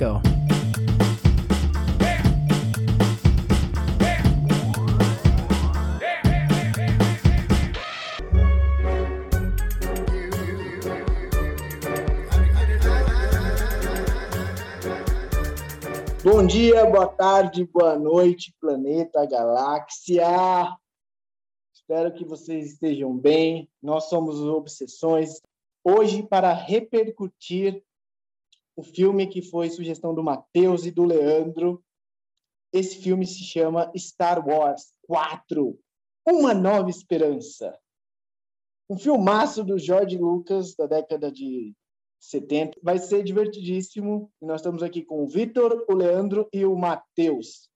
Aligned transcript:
go. 0.00 0.18
Bom 16.22 16.46
dia, 16.46 16.86
boa 16.86 17.06
tarde, 17.06 17.66
boa 17.66 17.98
noite, 17.98 18.54
planeta, 18.58 19.26
galáxia. 19.26 20.24
Espero 21.74 22.12
que 22.14 22.24
vocês 22.24 22.72
estejam 22.72 23.14
bem. 23.14 23.68
Nós 23.82 24.04
somos 24.04 24.38
os 24.38 24.48
Obsessões. 24.48 25.42
Hoje, 25.84 26.22
para 26.22 26.52
repercutir 26.54 27.82
o 28.80 28.82
filme 28.82 29.26
que 29.26 29.42
foi 29.42 29.68
sugestão 29.68 30.14
do 30.14 30.22
Matheus 30.22 30.86
e 30.86 30.90
do 30.90 31.04
Leandro. 31.04 31.84
Esse 32.72 32.96
filme 32.96 33.26
se 33.26 33.44
chama 33.44 33.92
Star 33.94 34.42
Wars 34.46 34.94
4 35.02 35.78
Uma 36.26 36.54
Nova 36.54 36.88
Esperança. 36.88 37.78
Um 38.88 38.98
filmaço 38.98 39.62
do 39.62 39.78
George 39.78 40.16
Lucas, 40.16 40.74
da 40.74 40.86
década 40.86 41.30
de 41.30 41.74
70. 42.20 42.80
Vai 42.82 42.98
ser 42.98 43.22
divertidíssimo. 43.22 44.32
E 44.40 44.46
nós 44.46 44.62
estamos 44.62 44.82
aqui 44.82 45.04
com 45.04 45.22
o 45.22 45.28
Vitor, 45.28 45.84
o 45.86 45.92
Leandro 45.92 46.48
e 46.50 46.64
o 46.64 46.74
Matheus. 46.74 47.68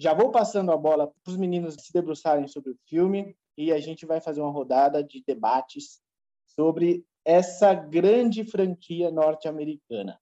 Já 0.00 0.14
vou 0.14 0.30
passando 0.30 0.70
a 0.70 0.76
bola 0.76 1.08
para 1.24 1.32
os 1.32 1.36
meninos 1.36 1.74
se 1.74 1.92
debruçarem 1.92 2.46
sobre 2.46 2.70
o 2.70 2.78
filme 2.88 3.36
e 3.58 3.72
a 3.72 3.80
gente 3.80 4.06
vai 4.06 4.20
fazer 4.20 4.40
uma 4.40 4.52
rodada 4.52 5.02
de 5.02 5.24
debates 5.26 6.00
sobre 6.46 7.04
essa 7.24 7.74
grande 7.74 8.44
franquia 8.44 9.10
norte-americana. 9.10 10.21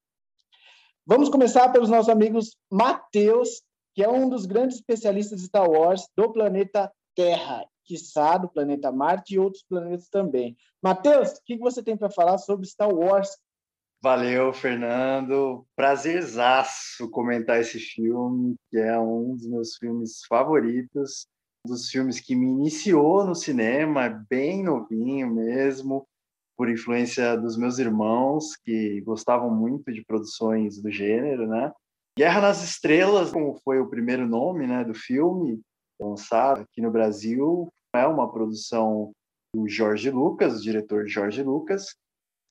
Vamos 1.11 1.29
começar 1.29 1.69
pelos 1.71 1.91
nossos 1.91 2.09
amigos 2.09 2.57
Matheus, 2.71 3.65
que 3.97 4.05
é 4.05 4.09
um 4.09 4.29
dos 4.29 4.47
grandes 4.47 4.77
especialistas 4.77 5.41
de 5.41 5.47
Star 5.49 5.69
Wars 5.69 6.07
do 6.17 6.33
planeta 6.33 6.89
Terra, 7.17 7.67
quiçá 7.85 8.39
do 8.39 8.49
planeta 8.49 8.93
Marte 8.93 9.35
e 9.35 9.39
outros 9.41 9.65
planetas 9.69 10.09
também. 10.09 10.57
Matheus, 10.81 11.31
o 11.31 11.43
que 11.45 11.59
você 11.59 11.83
tem 11.83 11.97
para 11.97 12.11
falar 12.11 12.39
sobre 12.39 12.65
Star 12.65 12.95
Wars 12.95 13.29
Valeu, 14.01 14.53
Fernando. 14.53 15.67
Prazerzaço 15.75 17.11
comentar 17.11 17.61
esse 17.61 17.81
filme, 17.81 18.55
que 18.71 18.79
é 18.79 18.97
um 18.97 19.35
dos 19.35 19.49
meus 19.49 19.75
filmes 19.79 20.21
favoritos, 20.29 21.27
um 21.67 21.73
dos 21.73 21.91
filmes 21.91 22.21
que 22.21 22.37
me 22.37 22.47
iniciou 22.47 23.27
no 23.27 23.35
cinema, 23.35 24.09
bem 24.31 24.63
novinho 24.63 25.29
mesmo, 25.29 26.07
por 26.61 26.69
influência 26.69 27.39
dos 27.39 27.57
meus 27.57 27.79
irmãos, 27.79 28.55
que 28.55 29.01
gostavam 29.01 29.51
muito 29.51 29.91
de 29.91 30.05
produções 30.05 30.79
do 30.79 30.91
gênero, 30.91 31.47
né? 31.47 31.73
Guerra 32.19 32.43
nas 32.43 32.63
Estrelas, 32.63 33.33
como 33.33 33.59
foi 33.65 33.81
o 33.81 33.89
primeiro 33.89 34.29
nome 34.29 34.67
né, 34.67 34.85
do 34.85 34.93
filme, 34.93 35.59
lançado 35.99 36.61
aqui 36.61 36.83
no 36.83 36.91
Brasil, 36.91 37.67
é 37.95 38.07
uma 38.07 38.31
produção 38.31 39.11
do 39.55 39.67
Jorge 39.67 40.11
Lucas, 40.11 40.59
o 40.59 40.63
diretor 40.63 41.09
Jorge 41.09 41.43
Lucas, 41.43 41.97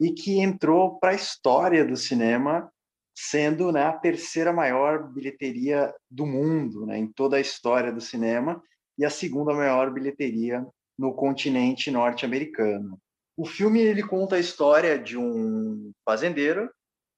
e 0.01 0.11
que 0.11 0.39
entrou 0.39 0.97
para 0.97 1.11
a 1.11 1.15
história 1.15 1.85
do 1.85 1.95
cinema, 1.95 2.67
sendo 3.15 3.71
né, 3.71 3.83
a 3.83 3.93
terceira 3.93 4.51
maior 4.51 5.07
bilheteria 5.07 5.93
do 6.09 6.25
mundo, 6.25 6.87
né, 6.87 6.97
em 6.97 7.05
toda 7.05 7.37
a 7.37 7.41
história 7.41 7.93
do 7.93 8.01
cinema, 8.01 8.59
e 8.97 9.05
a 9.05 9.09
segunda 9.11 9.53
maior 9.53 9.93
bilheteria 9.93 10.65
no 10.97 11.13
continente 11.13 11.91
norte-americano. 11.91 12.99
O 13.39 13.45
filme 13.45 13.79
ele 13.79 14.03
conta 14.03 14.35
a 14.35 14.39
história 14.39 14.99
de 14.99 15.17
um 15.17 15.93
fazendeiro 16.03 16.69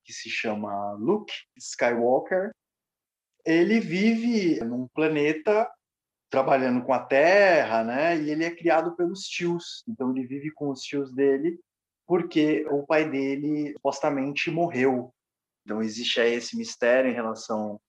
que 0.06 0.14
se 0.14 0.30
chama 0.30 0.94
Luke 0.94 1.34
Skywalker. 1.58 2.52
Ele 3.44 3.80
vive 3.80 4.64
num 4.64 4.88
planeta 4.90 5.68
trabalhando 6.30 6.86
com 6.86 6.94
a 6.94 7.04
Terra, 7.04 7.84
né? 7.84 8.22
E 8.22 8.30
ele 8.30 8.46
é 8.46 8.56
criado 8.56 8.96
pelos 8.96 9.22
tios. 9.22 9.84
Então 9.88 10.12
ele 10.12 10.28
vive 10.28 10.52
com 10.52 10.70
os 10.70 10.82
tios 10.84 11.12
dele 11.12 11.60
porque 12.06 12.68
o 12.68 12.86
pai 12.86 13.10
dele 13.10 13.74
supostamente 13.74 14.52
morreu. 14.52 15.12
Então 15.66 15.82
existe 15.82 16.22
aí 16.22 16.36
esse 16.36 16.56
mistério 16.56 17.10
em 17.10 17.16
relação 17.16 17.82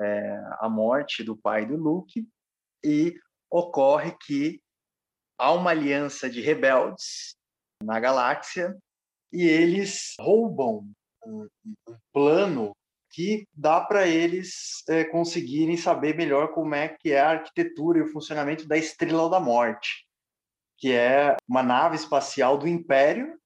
é, 0.00 0.40
à 0.60 0.68
morte 0.68 1.24
do 1.24 1.36
pai 1.36 1.66
do 1.66 1.76
Luke 1.76 2.24
e 2.84 3.12
ocorre 3.50 4.16
que 4.24 4.62
há 5.36 5.50
uma 5.50 5.70
aliança 5.70 6.30
de 6.30 6.40
rebeldes 6.40 7.41
na 7.82 7.98
galáxia 8.00 8.76
e 9.32 9.42
eles 9.42 10.14
roubam 10.18 10.88
um, 11.26 11.48
um 11.88 11.96
plano 12.12 12.72
que 13.10 13.46
dá 13.52 13.80
para 13.80 14.06
eles 14.06 14.82
é, 14.88 15.04
conseguirem 15.04 15.76
saber 15.76 16.16
melhor 16.16 16.52
como 16.52 16.74
é 16.74 16.88
que 16.88 17.12
é 17.12 17.20
a 17.20 17.30
arquitetura 17.30 17.98
e 17.98 18.02
o 18.02 18.08
funcionamento 18.08 18.66
da 18.66 18.76
Estrela 18.76 19.28
da 19.28 19.38
Morte, 19.38 20.06
que 20.78 20.92
é 20.92 21.36
uma 21.46 21.62
nave 21.62 21.96
espacial 21.96 22.56
do 22.56 22.66
Império 22.66 23.38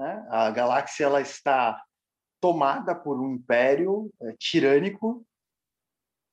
né? 0.00 0.26
A 0.30 0.50
galáxia 0.50 1.04
ela 1.04 1.20
está 1.20 1.82
tomada 2.40 2.94
por 2.94 3.20
um 3.20 3.34
império 3.34 4.10
é, 4.22 4.34
tirânico 4.38 5.22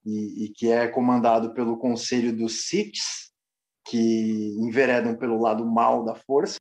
e, 0.06 0.45
e, 0.45 0.50
que 0.50 0.72
é 0.72 0.88
comandado 0.88 1.53
pelo 1.53 1.78
Conselho 1.78 2.34
dos 2.34 2.68
Siths, 2.68 3.29
que 3.85 4.56
enveredam 4.57 5.18
pelo 5.18 5.41
lado 5.41 5.66
mal 5.66 6.06
da 6.06 6.16
força. 6.16 6.56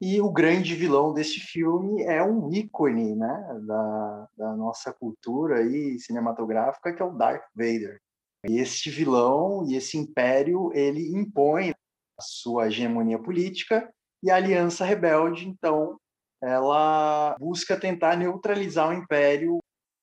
E 0.00 0.20
o 0.20 0.30
grande 0.30 0.74
vilão 0.74 1.14
deste 1.14 1.40
filme 1.40 2.02
é 2.02 2.22
um 2.22 2.52
ícone 2.52 3.14
né, 3.14 3.60
da, 3.66 4.28
da 4.36 4.56
nossa 4.56 4.92
cultura 4.92 5.60
aí, 5.60 5.98
cinematográfica, 5.98 6.92
que 6.92 7.00
é 7.00 7.04
o 7.04 7.14
Darth 7.14 7.46
Vader. 7.54 7.98
E 8.46 8.58
este 8.58 8.90
vilão 8.90 9.66
e 9.66 9.74
esse 9.74 9.96
império, 9.96 10.70
ele 10.74 11.16
impõe 11.16 11.70
a 11.70 12.22
sua 12.22 12.68
hegemonia 12.68 13.18
política 13.18 13.90
e 14.22 14.30
a 14.30 14.36
Aliança 14.36 14.84
Rebelde, 14.84 15.48
então, 15.48 15.98
ela 16.42 17.36
busca 17.38 17.78
tentar 17.78 18.16
neutralizar 18.16 18.90
o 18.90 18.92
Império, 18.92 19.58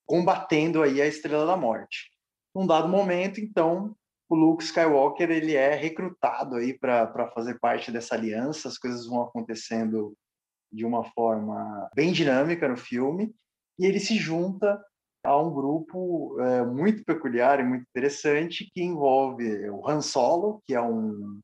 combatendo 0.05 0.81
aí 0.81 1.01
a 1.01 1.07
Estrela 1.07 1.45
da 1.45 1.55
Morte. 1.55 2.11
Num 2.53 2.67
dado 2.67 2.87
momento, 2.87 3.39
então, 3.39 3.95
o 4.33 4.35
Luke 4.35 4.63
Skywalker 4.63 5.29
ele 5.29 5.55
é 5.55 5.75
recrutado 5.75 6.55
aí 6.55 6.77
para 6.77 7.31
fazer 7.35 7.59
parte 7.59 7.91
dessa 7.91 8.15
aliança. 8.15 8.67
As 8.67 8.79
coisas 8.79 9.05
vão 9.05 9.21
acontecendo 9.21 10.15
de 10.71 10.83
uma 10.85 11.03
forma 11.11 11.87
bem 11.95 12.11
dinâmica 12.11 12.67
no 12.67 12.75
filme 12.75 13.31
e 13.77 13.85
ele 13.85 13.99
se 13.99 14.17
junta 14.17 14.83
a 15.23 15.39
um 15.39 15.53
grupo 15.53 16.35
é, 16.41 16.65
muito 16.65 17.05
peculiar 17.05 17.59
e 17.59 17.63
muito 17.63 17.83
interessante 17.83 18.69
que 18.73 18.81
envolve 18.81 19.69
o 19.69 19.87
Han 19.87 20.01
Solo, 20.01 20.61
que 20.65 20.73
é 20.73 20.81
um, 20.81 21.39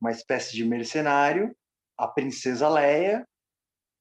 uma 0.00 0.10
espécie 0.10 0.56
de 0.56 0.64
mercenário, 0.64 1.54
a 1.98 2.08
princesa 2.08 2.68
Leia 2.68 3.26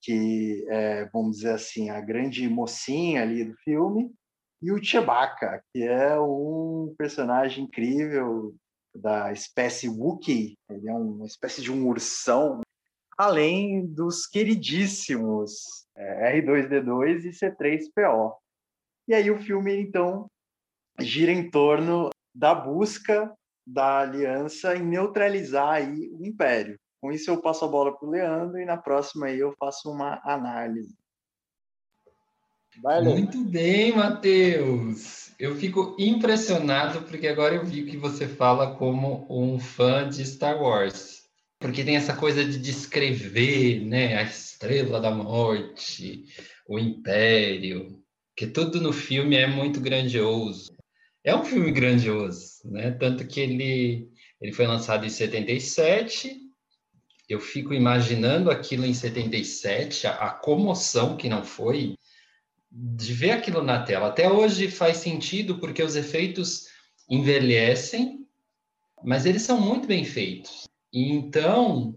que 0.01 0.65
é, 0.67 1.05
vamos 1.13 1.37
dizer 1.37 1.53
assim, 1.53 1.91
a 1.91 2.01
grande 2.01 2.49
mocinha 2.49 3.21
ali 3.21 3.45
do 3.45 3.55
filme, 3.57 4.11
e 4.61 4.71
o 4.71 4.83
Chewbacca, 4.83 5.63
que 5.73 5.83
é 5.83 6.19
um 6.19 6.93
personagem 6.97 7.63
incrível 7.63 8.55
da 8.93 9.31
espécie 9.31 9.89
Wookiee, 9.89 10.57
ele 10.69 10.87
é 10.87 10.93
uma 10.93 11.25
espécie 11.25 11.61
de 11.61 11.71
um 11.71 11.87
ursão, 11.87 12.61
além 13.17 13.85
dos 13.87 14.27
queridíssimos 14.27 15.87
é, 15.95 16.39
R2D2 16.39 17.25
e 17.25 17.29
C3PO. 17.29 18.35
E 19.07 19.13
aí 19.13 19.31
o 19.31 19.39
filme, 19.39 19.75
então, 19.81 20.27
gira 20.99 21.31
em 21.31 21.49
torno 21.49 22.09
da 22.33 22.53
busca 22.53 23.33
da 23.65 23.99
aliança 23.99 24.75
em 24.75 24.83
neutralizar 24.83 25.75
aí 25.75 26.09
o 26.11 26.25
Império. 26.25 26.77
Com 27.01 27.11
isso, 27.11 27.31
eu 27.31 27.41
passo 27.41 27.65
a 27.65 27.67
bola 27.67 27.97
para 27.97 28.07
o 28.07 28.11
Leandro 28.11 28.59
e 28.59 28.65
na 28.65 28.77
próxima 28.77 29.31
eu 29.31 29.55
faço 29.57 29.91
uma 29.91 30.21
análise. 30.23 30.95
Vai, 32.79 33.01
Muito 33.01 33.43
bem, 33.43 33.95
Matheus. 33.95 35.31
Eu 35.39 35.55
fico 35.55 35.95
impressionado 35.99 37.01
porque 37.03 37.27
agora 37.27 37.55
eu 37.55 37.65
vi 37.65 37.83
que 37.83 37.97
você 37.97 38.27
fala 38.27 38.75
como 38.75 39.25
um 39.29 39.59
fã 39.59 40.07
de 40.07 40.25
Star 40.25 40.61
Wars. 40.61 41.23
Porque 41.59 41.83
tem 41.83 41.95
essa 41.95 42.15
coisa 42.15 42.43
de 42.43 42.57
descrever 42.57 43.81
né, 43.85 44.17
a 44.17 44.23
estrela 44.23 44.99
da 44.99 45.11
morte, 45.11 46.25
o 46.67 46.79
império, 46.79 48.01
que 48.35 48.47
tudo 48.47 48.81
no 48.81 48.93
filme 48.93 49.35
é 49.35 49.45
muito 49.45 49.79
grandioso. 49.79 50.75
É 51.23 51.35
um 51.35 51.43
filme 51.43 51.71
grandioso, 51.71 52.61
né? 52.65 52.91
Tanto 52.91 53.27
que 53.27 53.39
ele, 53.39 54.09
ele 54.39 54.53
foi 54.53 54.65
lançado 54.65 55.05
em 55.05 55.09
77 55.09 56.51
eu 57.31 57.39
fico 57.39 57.73
imaginando 57.73 58.51
aquilo 58.51 58.85
em 58.85 58.93
77, 58.93 60.05
a, 60.05 60.15
a 60.15 60.29
comoção 60.31 61.15
que 61.15 61.29
não 61.29 61.45
foi, 61.45 61.95
de 62.71 63.13
ver 63.13 63.31
aquilo 63.31 63.61
na 63.61 63.83
tela. 63.83 64.07
Até 64.07 64.31
hoje 64.31 64.71
faz 64.71 64.97
sentido 64.97 65.59
porque 65.59 65.83
os 65.83 65.95
efeitos 65.95 66.67
envelhecem, 67.09 68.25
mas 69.03 69.25
eles 69.25 69.41
são 69.41 69.59
muito 69.59 69.87
bem 69.87 70.05
feitos. 70.05 70.67
então, 70.93 71.95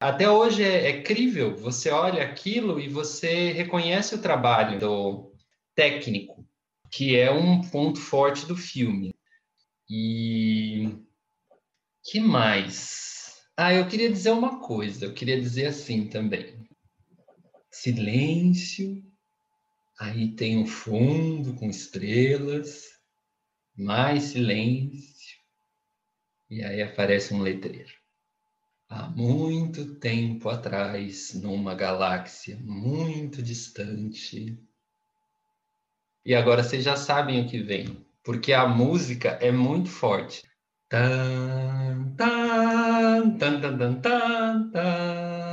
até 0.00 0.30
hoje 0.30 0.62
é, 0.62 0.88
é 0.90 1.02
crível. 1.02 1.56
Você 1.56 1.90
olha 1.90 2.22
aquilo 2.22 2.80
e 2.80 2.88
você 2.88 3.52
reconhece 3.52 4.14
o 4.14 4.22
trabalho 4.22 4.78
do 4.78 5.32
técnico. 5.74 6.44
que 6.90 7.16
é 7.16 7.30
um 7.30 7.60
ponto 7.60 8.00
forte 8.00 8.46
do 8.46 8.56
filme. 8.56 9.14
E 9.90 10.96
que 12.04 12.20
mais? 12.20 13.42
Ah, 13.56 13.74
eu 13.74 13.86
queria 13.88 14.10
dizer 14.10 14.30
uma 14.30 14.60
coisa, 14.60 15.04
eu 15.04 15.14
queria 15.14 15.40
dizer 15.40 15.66
assim 15.66 16.08
também. 16.08 16.66
Silêncio, 17.70 19.02
aí 19.98 20.32
tem 20.34 20.58
um 20.58 20.66
fundo 20.66 21.54
com 21.54 21.68
estrelas, 21.68 22.84
mais 23.76 24.24
silêncio, 24.24 25.38
e 26.50 26.62
aí 26.62 26.80
aparece 26.82 27.34
um 27.34 27.42
letreiro. 27.42 27.92
Há 28.88 29.08
muito 29.10 29.96
tempo 29.96 30.48
atrás, 30.48 31.34
numa 31.34 31.74
galáxia 31.74 32.58
muito 32.62 33.42
distante. 33.42 34.58
E 36.24 36.34
agora 36.34 36.62
vocês 36.62 36.84
já 36.84 36.96
sabem 36.96 37.44
o 37.44 37.48
que 37.48 37.62
vem, 37.62 38.06
porque 38.24 38.52
a 38.52 38.66
música 38.66 39.30
é 39.42 39.52
muito 39.52 39.90
forte. 39.90 40.42
Tan, 40.88 42.14
tan, 42.16 43.36
tan, 43.36 43.60
tan, 43.60 43.78
tan, 43.78 44.00
tan, 44.00 44.70
tan, 44.70 45.47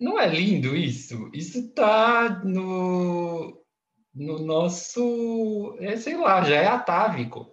Não 0.00 0.18
é 0.18 0.28
lindo 0.28 0.76
isso? 0.76 1.30
Isso 1.34 1.72
tá 1.72 2.42
no, 2.44 3.60
no 4.14 4.38
nosso, 4.38 5.76
é, 5.80 5.96
sei 5.96 6.16
lá, 6.16 6.42
já 6.42 6.56
é 6.56 6.66
atávico. 6.66 7.52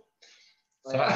Sabe? 0.86 1.13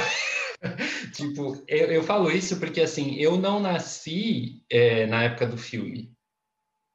tipo, 1.14 1.64
eu, 1.68 1.92
eu 1.92 2.04
falo 2.04 2.32
isso 2.32 2.60
porque 2.60 2.82
assim, 2.82 3.16
eu 3.16 3.38
não 3.38 3.60
nasci 3.60 4.64
é, 4.70 5.06
na 5.06 5.24
época 5.24 5.46
do 5.46 5.58
filme. 5.58 6.12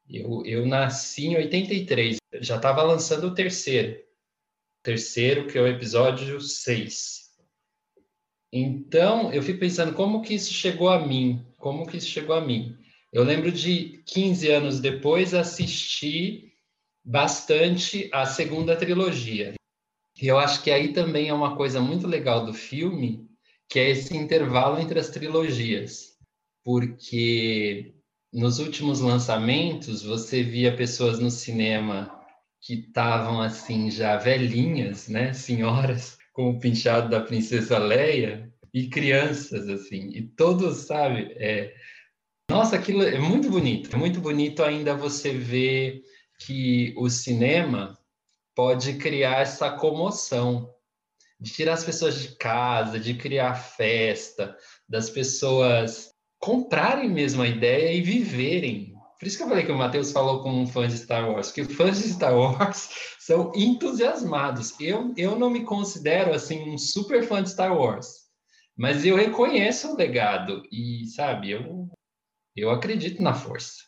Eu, 0.08 0.44
eu 0.44 0.66
nasci 0.66 1.26
em 1.26 1.36
83, 1.36 2.18
já 2.40 2.56
estava 2.56 2.82
lançando 2.82 3.28
o 3.28 3.34
terceiro. 3.34 3.98
Terceiro, 4.84 5.46
que 5.46 5.56
é 5.56 5.62
o 5.62 5.66
episódio 5.66 6.38
6. 6.38 7.22
Então, 8.52 9.32
eu 9.32 9.42
fico 9.42 9.58
pensando 9.58 9.94
como 9.94 10.20
que 10.20 10.34
isso 10.34 10.52
chegou 10.52 10.90
a 10.90 11.04
mim, 11.04 11.42
como 11.56 11.86
que 11.86 11.96
isso 11.96 12.08
chegou 12.08 12.36
a 12.36 12.40
mim. 12.42 12.76
Eu 13.10 13.24
lembro 13.24 13.50
de 13.50 14.02
15 14.04 14.50
anos 14.50 14.80
depois 14.80 15.32
assistir 15.32 16.52
bastante 17.02 18.10
a 18.12 18.26
segunda 18.26 18.76
trilogia. 18.76 19.54
E 20.20 20.26
eu 20.26 20.38
acho 20.38 20.62
que 20.62 20.70
aí 20.70 20.92
também 20.92 21.30
é 21.30 21.34
uma 21.34 21.56
coisa 21.56 21.80
muito 21.80 22.06
legal 22.06 22.44
do 22.44 22.52
filme, 22.52 23.26
que 23.70 23.78
é 23.78 23.88
esse 23.88 24.14
intervalo 24.14 24.78
entre 24.78 25.00
as 25.00 25.08
trilogias. 25.08 26.18
Porque 26.62 27.94
nos 28.30 28.58
últimos 28.58 29.00
lançamentos, 29.00 30.02
você 30.02 30.42
via 30.42 30.76
pessoas 30.76 31.18
no 31.18 31.30
cinema 31.30 32.23
que 32.64 32.74
estavam 32.74 33.42
assim 33.42 33.90
já 33.90 34.16
velhinhas, 34.16 35.06
né, 35.06 35.34
senhoras, 35.34 36.16
com 36.32 36.50
o 36.50 36.58
pinchado 36.58 37.10
da 37.10 37.20
princesa 37.20 37.76
Leia 37.78 38.50
e 38.72 38.88
crianças 38.88 39.68
assim, 39.68 40.08
e 40.14 40.22
todos, 40.22 40.78
sabe, 40.78 41.32
é... 41.36 41.74
nossa, 42.50 42.74
aquilo 42.74 43.02
é 43.02 43.18
muito 43.18 43.50
bonito. 43.50 43.94
É 43.94 43.98
muito 43.98 44.18
bonito 44.18 44.64
ainda 44.64 44.96
você 44.96 45.30
ver 45.30 46.02
que 46.38 46.94
o 46.96 47.08
cinema 47.10 47.98
pode 48.54 48.94
criar 48.94 49.42
essa 49.42 49.70
comoção 49.70 50.72
de 51.38 51.52
tirar 51.52 51.74
as 51.74 51.84
pessoas 51.84 52.18
de 52.18 52.34
casa, 52.36 52.98
de 52.98 53.14
criar 53.14 53.54
festa, 53.54 54.56
das 54.88 55.10
pessoas 55.10 56.14
comprarem 56.38 57.10
mesmo 57.10 57.42
a 57.42 57.48
ideia 57.48 57.92
e 57.92 58.00
viverem. 58.00 58.93
Por 59.18 59.26
isso 59.26 59.36
que 59.36 59.42
eu 59.42 59.48
falei 59.48 59.64
que 59.64 59.72
o 59.72 59.78
Matheus 59.78 60.12
falou 60.12 60.42
com 60.42 60.50
um 60.50 60.66
fã 60.66 60.86
de 60.86 60.98
Star 60.98 61.30
Wars, 61.30 61.50
que 61.50 61.64
fãs 61.64 62.02
de 62.02 62.08
Star 62.08 62.36
Wars 62.36 62.90
são 63.18 63.52
entusiasmados. 63.54 64.78
Eu, 64.80 65.14
eu 65.16 65.38
não 65.38 65.50
me 65.50 65.64
considero 65.64 66.34
assim 66.34 66.70
um 66.70 66.78
super 66.78 67.26
fã 67.26 67.42
de 67.42 67.50
Star 67.50 67.76
Wars, 67.76 68.24
mas 68.76 69.04
eu 69.04 69.16
reconheço 69.16 69.92
o 69.92 69.96
legado 69.96 70.62
e, 70.70 71.06
sabe, 71.06 71.52
eu, 71.52 71.88
eu 72.56 72.70
acredito 72.70 73.22
na 73.22 73.34
força. 73.34 73.82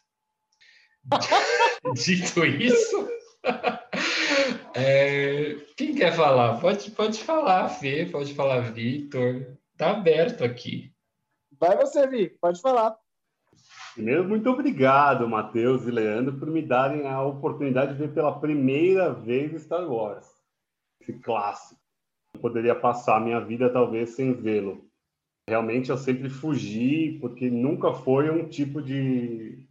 Dito 1.95 2.45
isso, 2.45 3.09
é, 4.75 5.55
quem 5.77 5.95
quer 5.95 6.13
falar? 6.13 6.61
Pode, 6.61 6.91
pode 6.91 7.23
falar, 7.23 7.69
Fê, 7.69 8.07
pode 8.07 8.35
falar, 8.35 8.73
Vitor. 8.73 9.57
Tá 9.77 9.91
aberto 9.91 10.43
aqui. 10.43 10.93
Vai 11.59 11.77
você, 11.77 12.07
Vi, 12.07 12.31
pode 12.41 12.61
falar. 12.61 12.97
Primeiro, 13.97 14.29
muito 14.29 14.51
obrigado, 14.51 15.27
Matheus 15.27 15.87
e 15.87 15.91
Leandro, 15.91 16.37
por 16.37 16.51
me 16.51 16.61
darem 16.61 17.07
a 17.07 17.23
oportunidade 17.23 17.95
de 17.95 17.99
ver 17.99 18.13
pela 18.13 18.39
primeira 18.39 19.11
vez 19.11 19.63
Star 19.63 19.91
Wars. 19.91 20.31
Esse 21.01 21.15
clássico. 21.15 21.81
Eu 22.35 22.41
poderia 22.43 22.75
passar 22.75 23.17
a 23.17 23.21
minha 23.21 23.41
vida, 23.41 23.73
talvez, 23.73 24.11
sem 24.11 24.35
vê-lo. 24.35 24.85
Realmente, 25.49 25.89
eu 25.89 25.97
sempre 25.97 26.29
fugi, 26.29 27.17
porque 27.23 27.49
nunca 27.49 27.95
foi 27.95 28.29
um 28.29 28.47
tipo 28.47 28.83
de, 28.83 29.67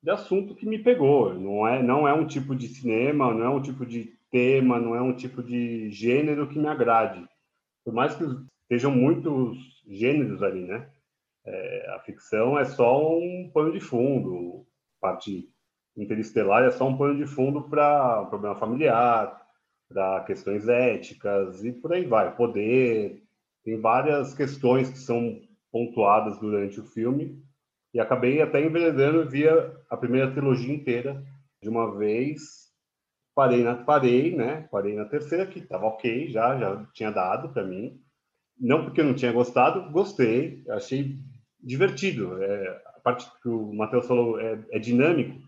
de 0.00 0.10
assunto 0.10 0.54
que 0.54 0.64
me 0.64 0.78
pegou. 0.78 1.34
Não 1.34 1.66
é, 1.66 1.82
não 1.82 2.06
é 2.06 2.14
um 2.14 2.28
tipo 2.28 2.54
de 2.54 2.68
cinema, 2.68 3.34
não 3.34 3.44
é 3.44 3.48
um 3.48 3.60
tipo 3.60 3.84
de 3.84 4.16
tema, 4.30 4.78
não 4.78 4.94
é 4.94 5.02
um 5.02 5.12
tipo 5.12 5.42
de 5.42 5.90
gênero 5.90 6.46
que 6.46 6.56
me 6.56 6.68
agrade. 6.68 7.26
Por 7.84 7.92
mais 7.92 8.14
que 8.14 8.22
estejam 8.62 8.92
muitos 8.92 9.82
gêneros 9.88 10.40
ali, 10.40 10.64
né? 10.68 10.88
É, 11.52 11.90
a 11.96 11.98
ficção 11.98 12.56
é 12.56 12.64
só 12.64 13.18
um 13.18 13.50
pano 13.52 13.72
de 13.72 13.80
fundo, 13.80 14.64
parte 15.00 15.48
interestelar 15.96 16.62
é 16.62 16.70
só 16.70 16.86
um 16.86 16.96
pano 16.96 17.16
de 17.16 17.26
fundo 17.26 17.68
para 17.68 18.24
problema 18.26 18.54
familiar, 18.54 19.40
para 19.88 20.22
questões 20.24 20.68
éticas 20.68 21.64
e 21.64 21.72
por 21.72 21.92
aí 21.92 22.04
vai. 22.04 22.34
Poder, 22.36 23.24
tem 23.64 23.80
várias 23.80 24.32
questões 24.32 24.90
que 24.90 24.98
são 24.98 25.40
pontuadas 25.72 26.38
durante 26.38 26.78
o 26.78 26.84
filme 26.84 27.42
e 27.92 27.98
acabei 27.98 28.40
até 28.40 28.64
enveredando 28.64 29.28
via 29.28 29.76
a 29.90 29.96
primeira 29.96 30.30
trilogia 30.30 30.72
inteira 30.72 31.20
de 31.60 31.68
uma 31.68 31.96
vez. 31.98 32.70
Parei 33.34 33.64
na 33.64 33.74
parei, 33.74 34.36
né? 34.36 34.68
Parei 34.70 34.94
na 34.94 35.04
terceira 35.04 35.46
que 35.46 35.58
estava 35.58 35.86
ok, 35.86 36.30
já 36.30 36.56
já 36.56 36.86
tinha 36.92 37.10
dado 37.10 37.52
para 37.52 37.64
mim. 37.64 38.00
Não 38.56 38.84
porque 38.84 39.00
eu 39.00 39.06
não 39.06 39.14
tinha 39.14 39.32
gostado, 39.32 39.90
gostei, 39.90 40.62
achei 40.68 41.18
divertido. 41.62 42.42
É, 42.42 42.82
a 42.86 43.00
parte 43.00 43.30
que 43.42 43.48
o 43.48 43.72
Matheus 43.72 44.06
falou 44.06 44.40
é, 44.40 44.58
é, 44.70 44.78
dinâmico, 44.78 45.38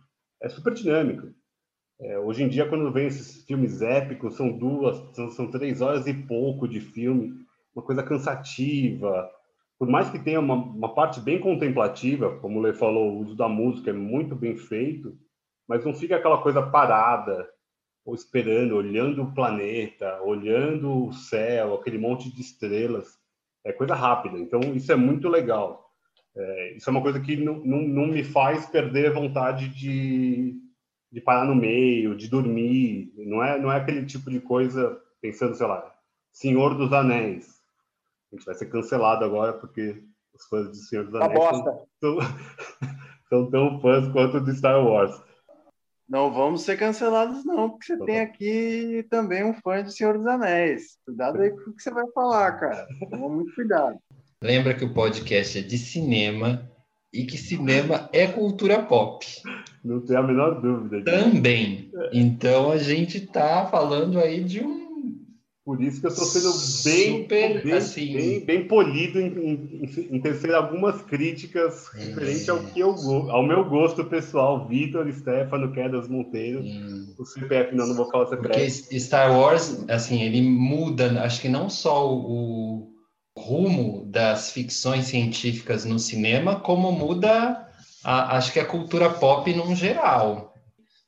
é 0.40 0.48
super 0.48 0.74
dinâmico. 0.74 1.28
É, 2.00 2.18
hoje 2.18 2.42
em 2.42 2.48
dia, 2.48 2.68
quando 2.68 2.90
vem 2.92 3.06
esses 3.06 3.44
filmes 3.44 3.80
épicos, 3.80 4.36
são 4.36 4.56
duas, 4.56 4.96
são, 5.14 5.30
são, 5.30 5.50
três 5.50 5.80
horas 5.80 6.06
e 6.06 6.14
pouco 6.14 6.66
de 6.66 6.80
filme, 6.80 7.34
uma 7.74 7.84
coisa 7.84 8.02
cansativa. 8.02 9.30
Por 9.78 9.88
mais 9.88 10.10
que 10.10 10.18
tenha 10.18 10.40
uma, 10.40 10.54
uma 10.54 10.94
parte 10.94 11.20
bem 11.20 11.38
contemplativa, 11.40 12.38
como 12.38 12.58
o 12.58 12.62
Lê 12.62 12.72
falou, 12.72 13.12
o 13.12 13.20
uso 13.20 13.36
da 13.36 13.48
música 13.48 13.90
é 13.90 13.94
muito 13.94 14.34
bem 14.34 14.56
feito, 14.56 15.16
mas 15.68 15.84
não 15.84 15.94
fica 15.94 16.16
aquela 16.16 16.42
coisa 16.42 16.62
parada, 16.62 17.48
ou 18.04 18.14
esperando, 18.14 18.76
olhando 18.76 19.22
o 19.22 19.32
planeta, 19.32 20.20
olhando 20.22 21.06
o 21.06 21.12
céu, 21.12 21.74
aquele 21.74 21.98
monte 21.98 22.32
de 22.34 22.40
estrelas. 22.40 23.16
É 23.64 23.72
coisa 23.72 23.94
rápida. 23.94 24.38
Então, 24.38 24.60
isso 24.74 24.90
é 24.90 24.96
muito 24.96 25.28
legal. 25.28 25.91
É, 26.34 26.76
isso 26.76 26.88
é 26.88 26.90
uma 26.90 27.02
coisa 27.02 27.20
que 27.20 27.36
não, 27.36 27.58
não, 27.58 27.82
não, 27.82 28.06
me 28.06 28.24
faz 28.24 28.66
perder 28.66 29.08
a 29.08 29.14
vontade 29.14 29.68
de, 29.68 30.58
de 31.10 31.20
parar 31.20 31.44
no 31.44 31.54
meio, 31.54 32.16
de 32.16 32.28
dormir. 32.28 33.12
Não 33.16 33.42
é, 33.42 33.58
não 33.58 33.70
é 33.70 33.76
aquele 33.76 34.06
tipo 34.06 34.30
de 34.30 34.40
coisa 34.40 34.98
pensando, 35.20 35.54
sei 35.54 35.66
lá, 35.66 35.94
Senhor 36.32 36.74
dos 36.74 36.92
Anéis. 36.92 37.60
A 38.32 38.36
gente 38.36 38.46
vai 38.46 38.54
ser 38.54 38.66
cancelado 38.66 39.24
agora 39.24 39.52
porque 39.52 40.02
os 40.34 40.46
fãs 40.46 40.70
de 40.70 40.78
Senhor 40.88 41.04
dos 41.04 41.14
Anéis 41.14 41.38
são, 41.38 41.86
são, 42.00 42.18
são, 43.28 43.50
tão 43.50 43.80
fãs 43.80 44.08
quanto 44.08 44.40
de 44.40 44.54
Star 44.54 44.82
Wars. 44.82 45.22
Não 46.08 46.32
vamos 46.32 46.62
ser 46.62 46.78
cancelados, 46.78 47.44
não, 47.44 47.70
porque 47.70 47.86
você 47.86 48.04
tem 48.04 48.20
aqui 48.20 49.06
também 49.08 49.44
um 49.44 49.54
fã 49.54 49.82
de 49.82 49.94
Senhor 49.94 50.16
dos 50.16 50.26
Anéis. 50.26 50.98
Cuidado 51.04 51.40
aí 51.40 51.50
com 51.50 51.70
o 51.70 51.74
que 51.74 51.82
você 51.82 51.90
vai 51.90 52.06
falar, 52.10 52.52
cara. 52.58 52.86
Toma 53.10 53.28
muito 53.28 53.54
cuidado. 53.54 53.98
Lembra 54.42 54.74
que 54.74 54.84
o 54.84 54.92
podcast 54.92 55.56
é 55.56 55.62
de 55.62 55.78
cinema 55.78 56.68
e 57.12 57.24
que 57.24 57.38
cinema 57.38 58.08
é 58.12 58.26
cultura 58.26 58.82
pop. 58.82 59.24
Não 59.84 60.00
tenho 60.00 60.18
a 60.18 60.22
menor 60.22 60.60
dúvida. 60.60 61.04
Também. 61.04 61.90
Então 62.12 62.72
a 62.72 62.76
gente 62.76 63.18
está 63.18 63.66
falando 63.66 64.18
aí 64.18 64.42
de 64.42 64.60
um. 64.60 64.82
Por 65.64 65.80
isso 65.80 66.00
que 66.00 66.06
eu 66.06 66.10
estou 66.10 66.24
sendo 66.24 66.50
bem, 66.82 67.22
Super, 67.22 67.62
bem, 67.62 67.72
assim... 67.72 68.12
bem, 68.14 68.44
bem, 68.44 68.66
polido 68.66 69.20
em, 69.20 69.28
em, 69.28 70.16
em 70.16 70.20
tecer 70.20 70.52
algumas 70.52 71.02
críticas 71.02 71.88
é. 71.94 72.06
referente 72.06 72.50
ao 72.50 72.58
que 72.58 72.80
eu 72.80 72.90
ao 73.30 73.46
meu 73.46 73.64
gosto 73.68 74.04
pessoal, 74.06 74.66
Vitor, 74.66 75.08
Stefano, 75.12 75.70
Quedas 75.70 76.08
Monteiro, 76.08 76.62
hum. 76.62 77.14
o 77.16 77.24
CPF, 77.24 77.76
não, 77.76 77.86
não 77.86 77.94
vou 77.94 78.10
falar 78.10 78.26
CPF. 78.26 78.48
Porque 78.48 78.98
Star 78.98 79.38
Wars, 79.38 79.84
assim, 79.88 80.20
ele 80.22 80.42
muda, 80.42 81.22
acho 81.22 81.40
que 81.40 81.48
não 81.48 81.70
só 81.70 82.12
o 82.12 82.91
rumo 83.36 84.04
das 84.06 84.52
ficções 84.52 85.06
científicas 85.06 85.84
no 85.84 85.98
cinema, 85.98 86.60
como 86.60 86.92
muda 86.92 87.68
a, 88.04 88.36
acho 88.36 88.52
que 88.52 88.60
a 88.60 88.66
cultura 88.66 89.10
pop 89.10 89.52
num 89.54 89.74
geral. 89.74 90.52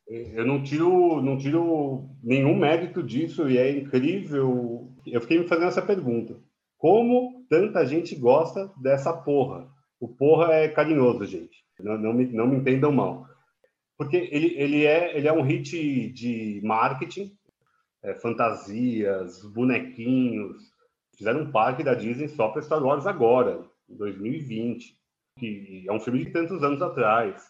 Eu 0.07 0.47
não 0.47 0.63
tiro, 0.63 1.23
não 1.23 1.39
tiro 1.39 2.11
nenhum 2.23 2.55
mérito 2.55 3.03
disso 3.03 3.49
e 3.49 3.57
é 3.57 3.71
incrível. 3.71 4.93
Eu 5.07 5.21
fiquei 5.21 5.39
me 5.39 5.49
fazendo 5.49 5.69
essa 5.69 5.83
pergunta: 5.83 6.37
como 6.77 7.47
tanta 7.49 7.87
gente 7.87 8.15
gosta 8.15 8.71
dessa 8.81 9.13
porra? 9.13 9.67
O 9.99 10.09
porra 10.09 10.53
é 10.53 10.69
carinhoso, 10.69 11.25
gente. 11.25 11.65
Não, 11.81 11.97
não, 11.97 12.13
me, 12.13 12.27
não 12.27 12.47
me 12.47 12.57
entendam 12.57 12.93
mal. 12.93 13.27
Porque 13.97 14.17
ele, 14.17 14.55
ele, 14.57 14.85
é, 14.85 15.17
ele 15.17 15.27
é 15.27 15.33
um 15.33 15.43
hit 15.43 16.11
de 16.13 16.61
marketing, 16.63 17.33
é, 18.03 18.15
fantasias, 18.15 19.41
bonequinhos. 19.55 20.74
Fizeram 21.17 21.43
um 21.43 21.51
parque 21.51 21.83
da 21.83 21.95
Disney 21.95 22.29
só 22.29 22.49
para 22.49 22.63
Star 22.63 22.83
Wars 22.83 23.07
agora, 23.07 23.65
em 23.89 23.97
2020, 23.97 24.97
que 25.39 25.85
é 25.87 25.93
um 25.93 26.01
filme 26.01 26.25
de 26.25 26.31
tantos 26.31 26.63
anos 26.63 26.83
atrás. 26.83 27.43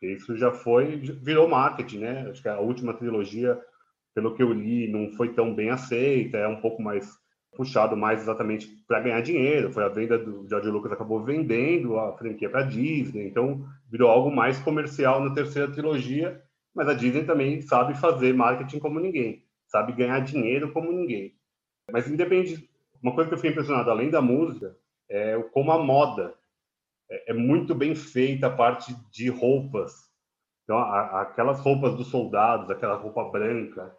Isso 0.00 0.36
já 0.36 0.50
foi, 0.50 0.96
virou 0.96 1.48
marketing, 1.48 1.98
né? 1.98 2.30
Acho 2.30 2.42
que 2.42 2.48
a 2.48 2.58
última 2.58 2.94
trilogia, 2.94 3.60
pelo 4.14 4.34
que 4.34 4.42
eu 4.42 4.52
li, 4.52 4.90
não 4.90 5.12
foi 5.12 5.32
tão 5.32 5.54
bem 5.54 5.70
aceita, 5.70 6.38
é 6.38 6.48
um 6.48 6.60
pouco 6.60 6.82
mais 6.82 7.08
puxado 7.54 7.96
mais 7.96 8.22
exatamente 8.22 8.66
para 8.86 9.00
ganhar 9.00 9.20
dinheiro. 9.20 9.72
Foi 9.72 9.84
a 9.84 9.88
venda 9.88 10.18
do 10.18 10.48
George 10.48 10.70
Lucas 10.70 10.92
acabou 10.92 11.22
vendendo 11.22 11.98
a 11.98 12.16
franquia 12.16 12.48
para 12.48 12.60
a 12.60 12.66
Disney, 12.66 13.26
então 13.26 13.64
virou 13.90 14.10
algo 14.10 14.30
mais 14.30 14.58
comercial 14.58 15.22
na 15.22 15.34
terceira 15.34 15.70
trilogia. 15.70 16.42
Mas 16.74 16.88
a 16.88 16.94
Disney 16.94 17.24
também 17.24 17.60
sabe 17.60 17.94
fazer 17.94 18.32
marketing 18.32 18.78
como 18.78 18.98
ninguém, 18.98 19.44
sabe 19.66 19.92
ganhar 19.92 20.20
dinheiro 20.20 20.72
como 20.72 20.90
ninguém. 20.90 21.34
Mas 21.92 22.08
independe, 22.08 22.68
uma 23.02 23.14
coisa 23.14 23.28
que 23.28 23.34
eu 23.34 23.38
fiquei 23.38 23.50
impressionado 23.50 23.90
além 23.90 24.10
da 24.10 24.20
música 24.22 24.76
é 25.08 25.36
como 25.52 25.72
a 25.72 25.82
moda 25.82 26.34
é, 27.10 27.32
é 27.32 27.34
muito 27.34 27.74
bem 27.74 27.94
feita 27.94 28.46
a 28.46 28.50
parte 28.50 28.94
de 29.10 29.28
roupas. 29.28 29.92
Então, 30.64 30.78
a, 30.78 31.22
aquelas 31.22 31.60
roupas 31.60 31.94
dos 31.94 32.08
soldados, 32.08 32.70
aquela 32.70 32.96
roupa 32.96 33.24
branca, 33.24 33.94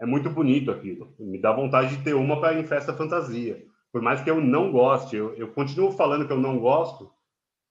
é 0.00 0.04
muito 0.04 0.28
bonito 0.30 0.70
aquilo. 0.70 1.14
Me 1.18 1.40
dá 1.40 1.52
vontade 1.52 1.96
de 1.96 2.04
ter 2.04 2.14
uma 2.14 2.40
para 2.40 2.58
em 2.58 2.66
festa 2.66 2.92
fantasia. 2.92 3.64
Por 3.92 4.02
mais 4.02 4.20
que 4.20 4.30
eu 4.30 4.40
não 4.40 4.70
goste, 4.70 5.16
eu, 5.16 5.34
eu 5.34 5.52
continuo 5.52 5.92
falando 5.92 6.26
que 6.26 6.32
eu 6.32 6.38
não 6.38 6.58
gosto 6.58 7.10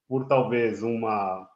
por 0.07 0.25
talvez 0.27 0.81
uma 0.81 1.47